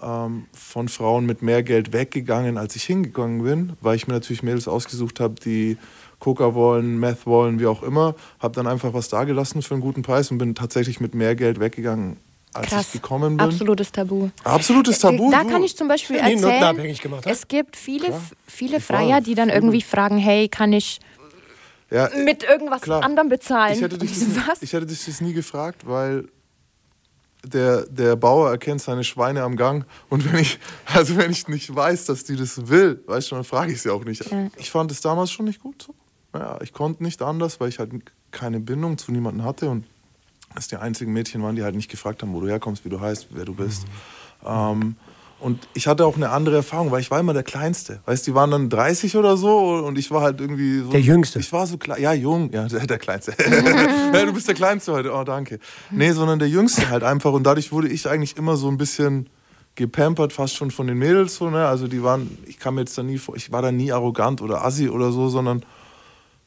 ähm, 0.00 0.44
von 0.52 0.88
Frauen 0.88 1.26
mit 1.26 1.42
mehr 1.42 1.64
Geld 1.64 1.92
weggegangen, 1.92 2.58
als 2.58 2.76
ich 2.76 2.84
hingegangen 2.84 3.42
bin, 3.42 3.72
weil 3.80 3.96
ich 3.96 4.06
mir 4.06 4.14
natürlich 4.14 4.44
Mädels 4.44 4.68
ausgesucht 4.68 5.18
habe, 5.18 5.34
die 5.44 5.78
Coca 6.24 6.54
wollen, 6.54 6.98
Meth 6.98 7.26
wollen, 7.26 7.60
wie 7.60 7.66
auch 7.66 7.82
immer. 7.82 8.14
Habe 8.38 8.54
dann 8.54 8.66
einfach 8.66 8.94
was 8.94 9.10
dagelassen 9.10 9.60
für 9.60 9.74
einen 9.74 9.82
guten 9.82 10.00
Preis 10.00 10.30
und 10.30 10.38
bin 10.38 10.54
tatsächlich 10.54 10.98
mit 10.98 11.14
mehr 11.14 11.36
Geld 11.36 11.60
weggegangen, 11.60 12.16
als 12.54 12.68
Krass. 12.68 12.86
ich 12.86 12.92
gekommen 13.02 13.36
bin. 13.36 13.46
Absolutes 13.46 13.92
Tabu. 13.92 14.30
Absolutes 14.42 15.00
Tabu. 15.00 15.30
Da 15.30 15.42
du. 15.42 15.50
kann 15.50 15.62
ich 15.62 15.76
zum 15.76 15.86
Beispiel 15.86 16.16
erzählen, 16.16 16.96
gemacht, 16.96 17.26
es 17.26 17.46
gibt 17.46 17.76
viele, 17.76 18.06
Klar. 18.06 18.22
viele 18.46 18.80
Freier, 18.80 19.20
die 19.20 19.34
dann 19.34 19.50
irgendwie 19.50 19.82
fragen, 19.82 20.16
hey, 20.16 20.48
kann 20.48 20.72
ich 20.72 20.98
ja, 21.90 22.08
mit 22.24 22.42
irgendwas 22.42 22.80
klar. 22.80 23.02
anderem 23.02 23.28
bezahlen? 23.28 23.74
Ich 23.74 23.82
hätte, 23.82 23.98
dich 23.98 24.10
das, 24.18 24.48
Was? 24.48 24.62
ich 24.62 24.72
hätte 24.72 24.86
dich 24.86 25.04
das 25.04 25.20
nie 25.20 25.34
gefragt, 25.34 25.86
weil 25.86 26.24
der, 27.44 27.82
der 27.82 28.16
Bauer 28.16 28.48
erkennt 28.48 28.80
seine 28.80 29.04
Schweine 29.04 29.42
am 29.42 29.56
Gang. 29.56 29.84
Und 30.08 30.32
wenn 30.32 30.40
ich, 30.40 30.58
also 30.86 31.18
wenn 31.18 31.30
ich 31.30 31.48
nicht 31.48 31.74
weiß, 31.74 32.06
dass 32.06 32.24
die 32.24 32.36
das 32.36 32.68
will, 32.68 33.04
weißt 33.06 33.30
du, 33.30 33.34
dann 33.34 33.44
frage 33.44 33.72
ich 33.72 33.82
sie 33.82 33.90
auch 33.90 34.06
nicht. 34.06 34.24
Ja. 34.30 34.48
Ich 34.56 34.70
fand 34.70 34.90
es 34.90 35.02
damals 35.02 35.30
schon 35.30 35.44
nicht 35.44 35.60
gut 35.60 35.82
so. 35.82 35.94
Naja, 36.34 36.58
ich 36.62 36.72
konnte 36.72 37.02
nicht 37.02 37.22
anders, 37.22 37.60
weil 37.60 37.68
ich 37.68 37.78
halt 37.78 37.92
keine 38.32 38.60
Bindung 38.60 38.98
zu 38.98 39.12
niemandem 39.12 39.44
hatte 39.44 39.70
und 39.70 39.84
das 40.54 40.68
die 40.68 40.76
einzigen 40.76 41.12
Mädchen 41.12 41.42
waren, 41.42 41.56
die 41.56 41.62
halt 41.62 41.74
nicht 41.74 41.90
gefragt 41.90 42.22
haben, 42.22 42.32
wo 42.34 42.40
du 42.40 42.48
herkommst, 42.48 42.84
wie 42.84 42.88
du 42.88 43.00
heißt, 43.00 43.28
wer 43.30 43.44
du 43.44 43.54
bist. 43.54 43.86
Ähm, 44.44 44.96
und 45.40 45.68
ich 45.74 45.86
hatte 45.86 46.06
auch 46.06 46.16
eine 46.16 46.30
andere 46.30 46.56
Erfahrung, 46.56 46.90
weil 46.90 47.00
ich 47.00 47.10
war 47.10 47.20
immer 47.20 47.34
der 47.34 47.42
Kleinste. 47.42 48.00
Weißt 48.06 48.26
die 48.26 48.34
waren 48.34 48.50
dann 48.50 48.70
30 48.70 49.16
oder 49.16 49.36
so 49.36 49.58
und 49.84 49.98
ich 49.98 50.10
war 50.10 50.22
halt 50.22 50.40
irgendwie 50.40 50.78
so. 50.78 50.90
Der 50.90 51.00
Jüngste. 51.00 51.38
Ich 51.38 51.52
war 51.52 51.66
so 51.66 51.76
klein. 51.76 52.00
Ja, 52.00 52.12
jung. 52.12 52.50
Ja, 52.52 52.66
der, 52.66 52.86
der 52.86 52.98
Kleinste. 52.98 53.34
ja, 54.12 54.24
du 54.24 54.32
bist 54.32 54.48
der 54.48 54.54
Kleinste 54.54 54.92
heute. 54.92 55.12
Oh, 55.12 55.24
danke. 55.24 55.58
Nee, 55.90 56.12
sondern 56.12 56.38
der 56.38 56.48
Jüngste 56.48 56.88
halt 56.88 57.02
einfach. 57.02 57.32
Und 57.32 57.44
dadurch 57.44 57.72
wurde 57.72 57.88
ich 57.88 58.08
eigentlich 58.08 58.36
immer 58.36 58.56
so 58.56 58.68
ein 58.68 58.78
bisschen 58.78 59.28
gepampert, 59.74 60.32
fast 60.32 60.54
schon 60.54 60.70
von 60.70 60.86
den 60.86 60.98
Mädels. 60.98 61.34
So, 61.36 61.50
ne? 61.50 61.66
Also 61.66 61.88
die 61.88 62.02
waren, 62.02 62.38
ich 62.46 62.58
kam 62.58 62.78
jetzt 62.78 62.96
da 62.96 63.02
nie 63.02 63.18
vor, 63.18 63.36
ich 63.36 63.52
war 63.52 63.60
da 63.60 63.72
nie 63.72 63.92
arrogant 63.92 64.40
oder 64.40 64.64
assi 64.64 64.88
oder 64.88 65.12
so, 65.12 65.28
sondern 65.28 65.64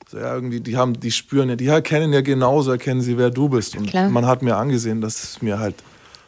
so, 0.10 0.18
ja, 0.18 0.34
irgendwie, 0.34 0.62
die 0.62 0.78
haben, 0.78 0.99
die 0.99 1.12
spüren 1.12 1.49
ja, 1.49 1.55
die 1.55 1.68
erkennen 1.68 2.14
ja 2.14 2.22
genauso, 2.22 2.72
erkennen 2.72 3.01
sie, 3.01 3.18
wer 3.18 3.30
du 3.30 3.49
bist. 3.49 3.76
Und 3.76 3.88
Klar. 3.88 4.10
man 4.10 4.26
hat 4.26 4.41
mir 4.41 4.55
angesehen, 4.55 5.01
dass 5.01 5.24
es 5.24 5.41
mir 5.41 5.60
halt 5.60 5.76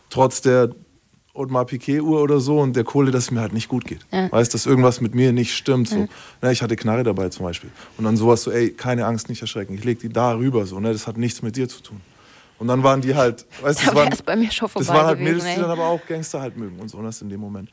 trotz 0.09 0.41
der 0.41 0.69
Audemars 1.33 1.67
Piquet-Uhr 1.67 2.21
oder 2.21 2.41
so 2.41 2.59
und 2.59 2.75
der 2.75 2.83
Kohle, 2.83 3.11
dass 3.11 3.25
es 3.25 3.31
mir 3.31 3.39
halt 3.39 3.53
nicht 3.53 3.69
gut 3.69 3.85
geht. 3.85 4.05
Ja. 4.11 4.29
Weißt, 4.29 4.53
dass 4.53 4.65
irgendwas 4.65 4.99
mit 4.99 5.15
mir 5.15 5.31
nicht 5.31 5.55
stimmt. 5.55 5.87
So. 5.87 6.09
Na, 6.41 6.51
ich 6.51 6.61
hatte 6.61 6.75
Knarre 6.75 7.03
dabei 7.03 7.29
zum 7.29 7.45
Beispiel. 7.45 7.69
Und 7.97 8.03
dann 8.03 8.17
sowas 8.17 8.43
so, 8.43 8.51
ey, 8.51 8.71
keine 8.71 9.05
Angst, 9.05 9.29
nicht 9.29 9.41
erschrecken. 9.41 9.73
Ich 9.75 9.85
leg 9.85 9.99
die 9.99 10.09
da 10.09 10.33
rüber, 10.33 10.65
so, 10.65 10.79
ne? 10.81 10.91
das 10.91 11.07
hat 11.07 11.17
nichts 11.17 11.41
mit 11.41 11.55
dir 11.55 11.69
zu 11.69 11.81
tun. 11.81 12.01
Und 12.57 12.67
dann 12.67 12.83
waren 12.83 12.99
die 12.99 13.15
halt, 13.15 13.45
weißt 13.61 13.81
du, 13.81 13.85
Da 13.85 13.91
das 13.91 13.95
waren, 13.95 14.25
bei 14.25 14.35
mir 14.35 14.51
schon 14.51 14.69
das 14.73 14.89
waren 14.89 15.05
halt 15.05 15.19
gewesen, 15.19 15.37
Mädels, 15.37 15.43
die 15.45 15.49
ey. 15.51 15.61
dann 15.61 15.71
aber 15.71 15.85
auch 15.85 16.05
Gangster 16.05 16.41
halt 16.41 16.57
mögen 16.57 16.77
und 16.79 16.89
so, 16.89 17.01
das 17.01 17.21
in 17.21 17.29
dem 17.29 17.39
Moment. 17.39 17.69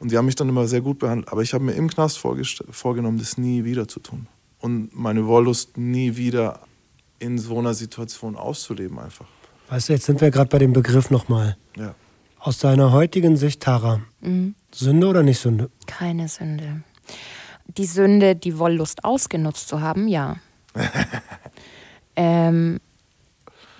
Und 0.00 0.10
die 0.10 0.18
haben 0.18 0.26
mich 0.26 0.34
dann 0.34 0.48
immer 0.48 0.66
sehr 0.66 0.80
gut 0.80 0.98
behandelt. 0.98 1.30
Aber 1.30 1.42
ich 1.42 1.54
habe 1.54 1.62
mir 1.62 1.72
im 1.72 1.88
Knast 1.88 2.18
vorgenommen, 2.18 3.18
das 3.18 3.38
nie 3.38 3.64
wieder 3.64 3.86
zu 3.86 4.00
tun. 4.00 4.26
Und 4.64 4.94
meine 4.96 5.26
Wollust 5.26 5.76
nie 5.76 6.16
wieder 6.16 6.60
in 7.18 7.36
so 7.38 7.58
einer 7.58 7.74
Situation 7.74 8.34
auszuleben 8.34 8.98
einfach. 8.98 9.26
Weißt 9.68 9.90
du, 9.90 9.92
jetzt 9.92 10.06
sind 10.06 10.22
wir 10.22 10.30
gerade 10.30 10.48
bei 10.48 10.58
dem 10.58 10.72
Begriff 10.72 11.10
nochmal. 11.10 11.58
Ja. 11.76 11.94
Aus 12.38 12.60
deiner 12.60 12.90
heutigen 12.90 13.36
Sicht, 13.36 13.60
Tara, 13.62 14.00
Mhm. 14.22 14.54
Sünde 14.72 15.06
oder 15.06 15.22
nicht 15.22 15.38
Sünde? 15.38 15.70
Keine 15.86 16.28
Sünde. 16.28 16.82
Die 17.76 17.84
Sünde, 17.84 18.36
die 18.36 18.58
Wollust 18.58 19.04
ausgenutzt 19.04 19.68
zu 19.68 19.82
haben, 19.82 20.08
ja. 20.08 20.36
ähm, 22.16 22.80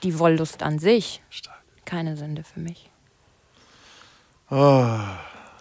die 0.03 0.18
Wollust 0.18 0.62
an 0.62 0.78
sich, 0.78 1.22
Stark. 1.30 1.62
keine 1.87 2.18
Sünde 2.18 2.45
für 2.45 2.61
mich. 2.61 2.91
Oh, 4.51 4.99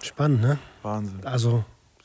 Spannend, 0.01 0.41
ne? 0.41 0.59
Wahnsinn. 0.81 1.25
Also 1.25 1.63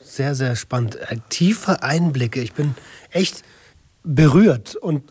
sehr, 0.09 0.35
sehr 0.35 0.55
spannend. 0.55 0.95
Äh, 0.95 1.17
Tiefe 1.29 1.83
Einblicke. 1.83 2.41
Ich 2.41 2.53
bin 2.53 2.75
echt 3.11 3.43
berührt 4.03 4.75
und 4.75 5.03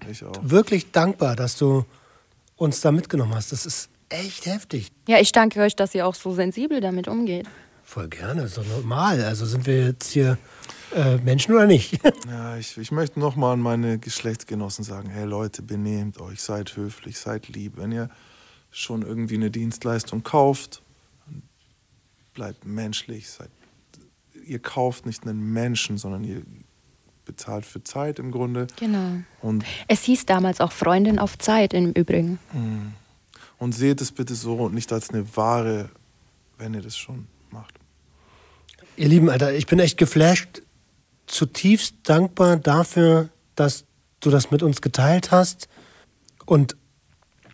wirklich 0.43 0.91
dankbar, 0.91 1.37
dass 1.37 1.57
du 1.57 1.85
uns 2.57 2.81
da 2.81 2.93
mitgenommen 2.93 3.35
hast. 3.35 3.53
Das 3.53 3.67
ist 3.67 3.91
echt 4.09 4.47
heftig. 4.47 4.91
Ja, 5.07 5.19
ich 5.19 5.33
danke 5.33 5.61
euch, 5.61 5.77
dass 5.77 5.95
ihr 5.95 6.07
auch 6.07 6.15
so 6.15 6.35
sensibel 6.35 6.81
damit 6.81 7.09
umgeht. 7.09 7.47
Voll 7.85 8.09
gerne, 8.09 8.43
ist 8.43 8.59
doch 8.59 8.67
normal. 8.67 9.23
Also 9.25 9.47
sind 9.47 9.67
wir 9.67 9.87
jetzt 9.87 10.11
hier 10.11 10.37
äh, 10.95 11.17
Menschen 11.19 11.55
oder 11.55 11.67
nicht? 11.67 11.99
Ja, 12.29 12.57
ich, 12.57 12.77
ich 12.77 12.91
möchte 12.91 13.19
nochmal 13.19 13.55
an 13.55 13.61
meine 13.61 13.99
Geschlechtsgenossen 13.99 14.85
sagen: 14.85 15.09
Hey 15.09 15.25
Leute, 15.25 15.63
benehmt 15.63 16.21
euch, 16.21 16.43
seid 16.43 16.77
höflich, 16.77 17.19
seid 17.19 17.49
lieb. 17.49 17.75
Wenn 17.77 17.93
ihr 17.93 18.11
schon 18.71 19.03
irgendwie 19.03 19.37
eine 19.37 19.51
Dienstleistung 19.51 20.23
kauft, 20.23 20.83
bleibt 22.35 22.67
menschlich. 22.67 23.31
Seid, 23.31 23.49
ihr 24.49 24.59
kauft 24.59 25.07
nicht 25.07 25.27
einen 25.27 25.53
Menschen, 25.53 25.99
sondern 25.99 26.25
ihr 26.25 26.43
bezahlt 27.25 27.67
für 27.67 27.85
Zeit 27.85 28.19
im 28.19 28.31
Grunde. 28.31 28.67
Genau. 28.77 29.19
Und, 29.41 29.65
Es 29.87 30.03
hieß 30.05 30.27
damals 30.27 30.61
auch 30.61 30.73
Freundin 30.73 31.19
auf 31.19 31.37
Zeit 31.39 31.75
im 31.75 31.93
Übrigen. 31.93 32.39
und 33.59 33.73
seht 33.73 34.01
es 34.01 34.13
bitte 34.13 34.35
so 34.35 34.57
und 34.57 34.75
nicht 34.75 34.93
als 34.93 35.11
eine 35.11 35.37
Ware, 35.37 35.91
wenn 36.57 36.75
ihr 36.75 36.83
das 36.83 36.97
schon 36.97 37.27
macht. 37.51 37.75
Ihr 38.97 39.09
Lieben, 39.09 39.29
Alter, 39.29 39.53
ich 39.53 39.67
bin 39.67 39.79
echt 39.79 39.99
geflasht, 39.99 40.63
zutiefst 41.27 41.97
dankbar 42.05 42.57
dafür, 42.57 43.29
dass 43.55 43.85
du 44.21 44.31
das 44.31 44.51
mit 44.51 44.63
uns 44.63 44.81
geteilt 44.81 45.31
hast. 45.31 45.69
Und 46.47 46.77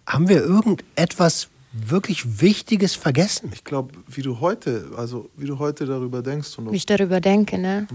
haben 0.06 0.28
wir 0.28 0.42
irgendetwas 0.42 1.48
wirklich 1.74 2.40
Wichtiges 2.40 2.94
vergessen? 2.94 3.50
Ich 3.52 3.64
glaube, 3.64 3.92
wie 4.06 4.22
du 4.22 4.40
heute, 4.40 4.90
also 4.96 5.30
wie 5.36 5.46
du 5.46 5.58
heute 5.58 5.86
darüber 5.86 6.22
denkst 6.22 6.56
und 6.58 6.70
Wie 6.70 6.76
ich 6.76 6.86
darüber 6.86 7.20
denke, 7.20 7.58
ne? 7.58 7.86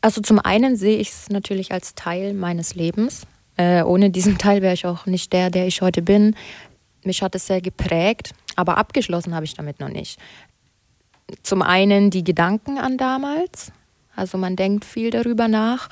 Also 0.00 0.20
zum 0.20 0.38
einen 0.38 0.76
sehe 0.76 0.98
ich 0.98 1.10
es 1.10 1.28
natürlich 1.28 1.72
als 1.72 1.94
Teil 1.94 2.32
meines 2.32 2.74
Lebens. 2.74 3.26
Äh, 3.56 3.82
ohne 3.82 4.10
diesen 4.10 4.38
Teil 4.38 4.62
wäre 4.62 4.74
ich 4.74 4.86
auch 4.86 5.06
nicht 5.06 5.32
der, 5.32 5.50
der 5.50 5.66
ich 5.66 5.82
heute 5.82 6.02
bin. 6.02 6.34
Mich 7.04 7.22
hat 7.22 7.34
es 7.34 7.46
sehr 7.46 7.60
geprägt, 7.60 8.32
aber 8.56 8.78
abgeschlossen 8.78 9.34
habe 9.34 9.44
ich 9.44 9.54
damit 9.54 9.80
noch 9.80 9.88
nicht. 9.88 10.18
Zum 11.42 11.62
einen 11.62 12.10
die 12.10 12.24
Gedanken 12.24 12.78
an 12.78 12.98
damals. 12.98 13.72
Also 14.14 14.38
man 14.38 14.56
denkt 14.56 14.84
viel 14.84 15.10
darüber 15.10 15.48
nach. 15.48 15.88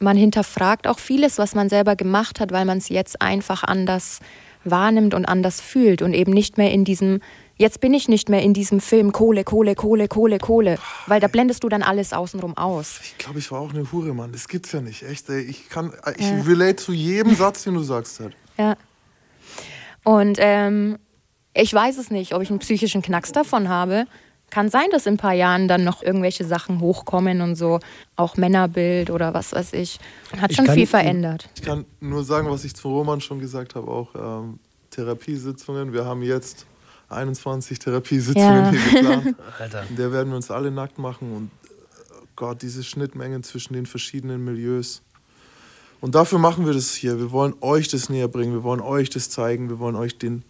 Man 0.00 0.16
hinterfragt 0.16 0.86
auch 0.86 0.98
vieles, 0.98 1.38
was 1.38 1.54
man 1.54 1.68
selber 1.68 1.94
gemacht 1.94 2.40
hat, 2.40 2.52
weil 2.52 2.64
man 2.64 2.78
es 2.78 2.88
jetzt 2.88 3.20
einfach 3.20 3.64
anders 3.64 4.20
wahrnimmt 4.64 5.14
und 5.14 5.24
anders 5.24 5.60
fühlt 5.60 6.02
und 6.02 6.14
eben 6.14 6.32
nicht 6.32 6.58
mehr 6.58 6.70
in 6.72 6.84
diesem, 6.84 7.20
jetzt 7.56 7.80
bin 7.80 7.94
ich 7.94 8.08
nicht 8.08 8.28
mehr 8.28 8.42
in 8.42 8.54
diesem 8.54 8.80
Film 8.80 9.12
Kohle, 9.12 9.44
Kohle, 9.44 9.74
Kohle, 9.74 10.08
Kohle, 10.08 10.38
Kohle, 10.38 10.78
weil 11.06 11.20
da 11.20 11.28
blendest 11.28 11.64
du 11.64 11.68
dann 11.68 11.82
alles 11.82 12.12
außenrum 12.12 12.56
aus. 12.56 13.00
Ich 13.02 13.18
glaube, 13.18 13.38
ich 13.38 13.50
war 13.50 13.60
auch 13.60 13.72
eine 13.72 13.90
Hure, 13.92 14.14
Mann. 14.14 14.32
Das 14.32 14.48
gibt's 14.48 14.72
ja 14.72 14.80
nicht, 14.80 15.02
echt. 15.02 15.28
Ey. 15.28 15.40
Ich 15.40 15.68
kann, 15.68 15.92
ich 16.16 16.26
relate 16.46 16.76
zu 16.76 16.92
jedem 16.92 17.34
Satz, 17.34 17.64
den 17.64 17.74
du 17.74 17.82
sagst 17.82 18.20
halt. 18.20 18.34
Ja. 18.58 18.76
Und 20.04 20.38
ähm, 20.40 20.98
ich 21.54 21.72
weiß 21.72 21.98
es 21.98 22.10
nicht, 22.10 22.34
ob 22.34 22.42
ich 22.42 22.50
einen 22.50 22.60
psychischen 22.60 23.02
Knacks 23.02 23.32
davon 23.32 23.68
habe. 23.68 24.06
Kann 24.50 24.68
sein, 24.68 24.86
dass 24.90 25.06
in 25.06 25.14
ein 25.14 25.16
paar 25.16 25.32
Jahren 25.32 25.68
dann 25.68 25.84
noch 25.84 26.02
irgendwelche 26.02 26.44
Sachen 26.44 26.80
hochkommen 26.80 27.40
und 27.40 27.54
so, 27.56 27.80
auch 28.16 28.36
Männerbild 28.36 29.10
oder 29.10 29.32
was 29.32 29.52
weiß 29.52 29.72
ich. 29.74 29.98
Hat 30.40 30.50
Ich 30.50 30.56
schon 30.56 30.66
kann- 30.66 30.74
viel 30.74 30.86
verändert. 30.86 31.48
Ich 31.54 31.62
kann 31.62 31.84
nur 32.00 32.24
sagen, 32.24 32.50
was 32.50 32.64
ich 32.64 32.74
zu 32.74 32.88
Roman 32.88 33.20
schon 33.20 33.38
gesagt 33.40 33.74
habe, 33.76 33.88
auch 33.88 34.14
ähm, 34.14 34.58
Therapiesitzungen. 34.90 35.92
Wir 35.92 36.04
haben 36.04 36.22
jetzt 36.22 36.66
21 37.08 37.78
Therapiesitzungen 37.78 38.64
Ja. 38.64 38.70
hier 38.70 39.00
geplant. 39.02 39.36
Alter. 39.58 39.84
In 39.88 39.96
der 39.96 40.12
werden 40.12 40.28
wir 40.30 40.36
uns 40.36 40.50
alle 40.50 40.70
nackt 40.70 40.98
machen 40.98 41.32
und 41.32 41.50
äh, 41.68 42.14
Gott, 42.36 42.62
diese 42.62 42.82
Schnittmengen 42.84 43.42
zwischen 43.42 43.74
den 43.74 43.86
verschiedenen 43.86 44.44
Milieus. 44.44 45.02
Und 46.00 46.14
dafür 46.14 46.38
machen 46.38 46.64
wir 46.66 46.72
das 46.72 46.94
hier. 46.94 47.18
Wir 47.18 47.30
wollen 47.30 47.54
euch 47.60 47.88
das 47.88 48.08
näher 48.08 48.28
bringen, 48.28 48.52
wir 48.52 48.62
wollen 48.62 48.80
euch 48.80 49.10
das 49.10 49.28
zeigen, 49.28 49.68
wir 49.68 49.78
wollen 49.78 49.96
euch 49.96 50.16
den, 50.18 50.42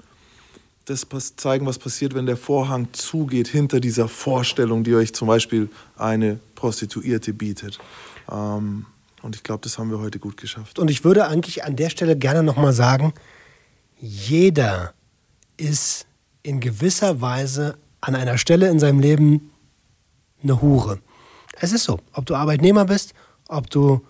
das 0.91 1.37
zeigen, 1.37 1.67
was 1.67 1.79
passiert, 1.79 2.15
wenn 2.15 2.27
der 2.27 2.37
Vorhang 2.37 2.89
zugeht 2.93 3.49
hinter 3.49 3.81
dieser 3.81 4.09
Vorstellung, 4.09 4.83
die 4.85 4.95
euch 4.95 5.15
zum 5.15 5.29
Beispiel 5.29 5.69
eine 5.97 6.41
Prostituierte 6.55 7.33
bietet. 7.33 7.79
Ähm, 8.31 8.87
und 9.23 9.37
ich 9.37 9.43
glaube, 9.43 9.61
das 9.63 9.79
haben 9.79 9.91
wir 9.91 10.01
heute 10.01 10.19
gut 10.19 10.37
geschafft. 10.37 10.79
Und 10.79 10.91
ich 10.91 11.05
würde 11.05 11.27
eigentlich 11.27 11.65
an 11.65 11.77
der 11.77 11.91
Stelle 11.91 12.17
gerne 12.17 12.43
nochmal 12.43 12.73
sagen, 12.73 13.13
jeder 14.01 14.95
ist 15.57 16.07
in 16.43 16.61
gewisser 16.61 17.21
Weise 17.21 17.77
an 18.01 18.15
einer 18.15 18.39
Stelle 18.39 18.69
in 18.69 18.79
seinem 18.79 19.01
Leben 19.01 19.53
eine 20.43 20.61
Hure. 20.63 21.01
Es 21.61 21.73
ist 21.73 21.85
so, 21.85 22.01
ob 22.15 22.27
du 22.27 22.35
Arbeitnehmer 22.35 22.87
bist, 22.87 23.13
ob 23.49 23.69
du 23.71 24.01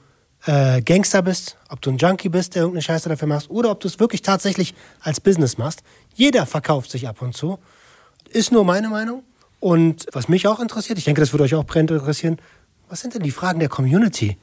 äh, 0.47 0.81
Gangster 0.83 1.23
bist, 1.23 1.57
ob 1.69 1.81
du 1.83 1.91
ein 1.91 1.99
Junkie 1.99 2.29
bist, 2.29 2.55
der 2.55 2.63
irgendeine 2.63 2.83
Scheiße 2.83 3.09
dafür 3.09 3.29
machst, 3.29 3.51
oder 3.51 3.71
ob 3.71 3.81
du 3.81 3.89
es 3.89 4.01
wirklich 4.01 4.23
tatsächlich 4.23 4.75
als 5.01 5.21
Business 5.21 5.59
machst. 5.59 5.81
Jeder 6.15 6.47
verkauft 6.47 6.91
sich 6.91 7.09
ab 7.09 7.21
und 7.23 7.37
zu. 7.37 7.59
Ist 8.31 8.53
nur 8.53 8.65
meine 8.65 8.89
Meinung. 8.89 9.23
Und 9.59 10.07
was 10.13 10.29
mich 10.29 10.47
auch 10.47 10.61
interessiert, 10.61 10.99
ich 10.99 11.05
denke, 11.05 11.21
das 11.21 11.33
würde 11.33 11.45
euch 11.45 11.55
auch 11.55 11.65
brennend 11.67 11.91
interessieren, 11.91 12.39
was 12.89 13.01
sind 13.01 13.15
denn 13.15 13.23
die 13.23 13.31
Fragen 13.31 13.61
der 13.61 13.69
Community? 13.69 14.39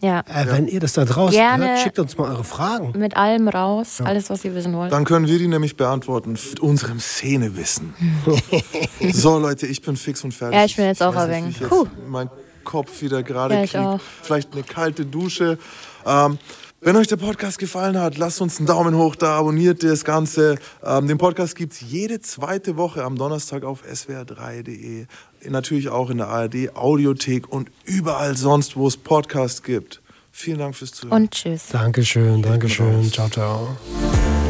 Ja, 0.00 0.20
Äh, 0.26 0.46
Wenn 0.48 0.66
ihr 0.66 0.80
das 0.80 0.94
da 0.94 1.04
draußen 1.04 1.36
Gerne. 1.36 1.68
hört, 1.68 1.78
schickt 1.78 1.98
uns 2.00 2.16
mal 2.18 2.28
eure 2.30 2.42
Fragen. 2.42 2.98
mit 2.98 3.16
allem 3.16 3.46
raus, 3.46 4.00
alles, 4.02 4.30
was 4.30 4.44
ihr 4.44 4.52
wissen 4.54 4.72
wollt. 4.74 4.90
Dann 4.90 5.04
können 5.04 5.28
wir 5.28 5.38
die 5.38 5.46
nämlich 5.46 5.76
beantworten 5.76 6.32
mit 6.32 6.58
unserem 6.58 6.98
Szenewissen. 6.98 7.94
so, 9.12 9.38
Leute, 9.38 9.66
ich 9.68 9.80
bin 9.82 9.96
fix 9.96 10.24
und 10.24 10.32
fertig. 10.34 10.58
Ja, 10.58 10.64
ich 10.64 10.74
bin 10.74 10.86
jetzt 10.86 11.02
auch 11.02 11.14
ich 11.14 11.60
Puh. 11.60 11.84
jetzt 11.84 12.08
mein 12.08 12.28
Kopf 12.64 13.02
wieder 13.02 13.22
gerade 13.22 13.54
Ja, 13.54 13.60
kriegt. 13.62 13.76
auch. 13.76 14.00
Vielleicht 14.22 14.52
eine 14.52 14.62
kalte 14.62 15.04
Dusche. 15.06 15.58
Ähm, 16.06 16.38
wenn 16.84 16.96
euch 16.96 17.06
der 17.06 17.16
Podcast 17.16 17.58
gefallen 17.60 17.96
hat, 18.00 18.18
lasst 18.18 18.40
uns 18.40 18.58
einen 18.58 18.66
Daumen 18.66 18.96
hoch 18.96 19.14
da, 19.14 19.38
abonniert 19.38 19.84
das 19.84 20.04
Ganze. 20.04 20.56
Ähm, 20.84 21.06
den 21.06 21.16
Podcast 21.16 21.54
gibt 21.54 21.74
es 21.74 21.80
jede 21.80 22.20
zweite 22.20 22.76
Woche 22.76 23.04
am 23.04 23.16
Donnerstag 23.16 23.62
auf 23.62 23.84
swr3.de. 23.84 25.06
Natürlich 25.48 25.88
auch 25.90 26.10
in 26.10 26.18
der 26.18 26.28
ARD, 26.28 26.74
Audiothek 26.74 27.48
und 27.52 27.70
überall 27.84 28.36
sonst, 28.36 28.76
wo 28.76 28.88
es 28.88 28.96
Podcasts 28.96 29.62
gibt. 29.62 30.00
Vielen 30.32 30.58
Dank 30.58 30.74
fürs 30.74 30.92
Zuhören. 30.92 31.22
Und 31.24 31.30
tschüss. 31.30 31.66
Dankeschön, 31.70 32.42
Dankeschön. 32.42 33.12
Ciao, 33.12 33.28
ciao. 33.28 33.76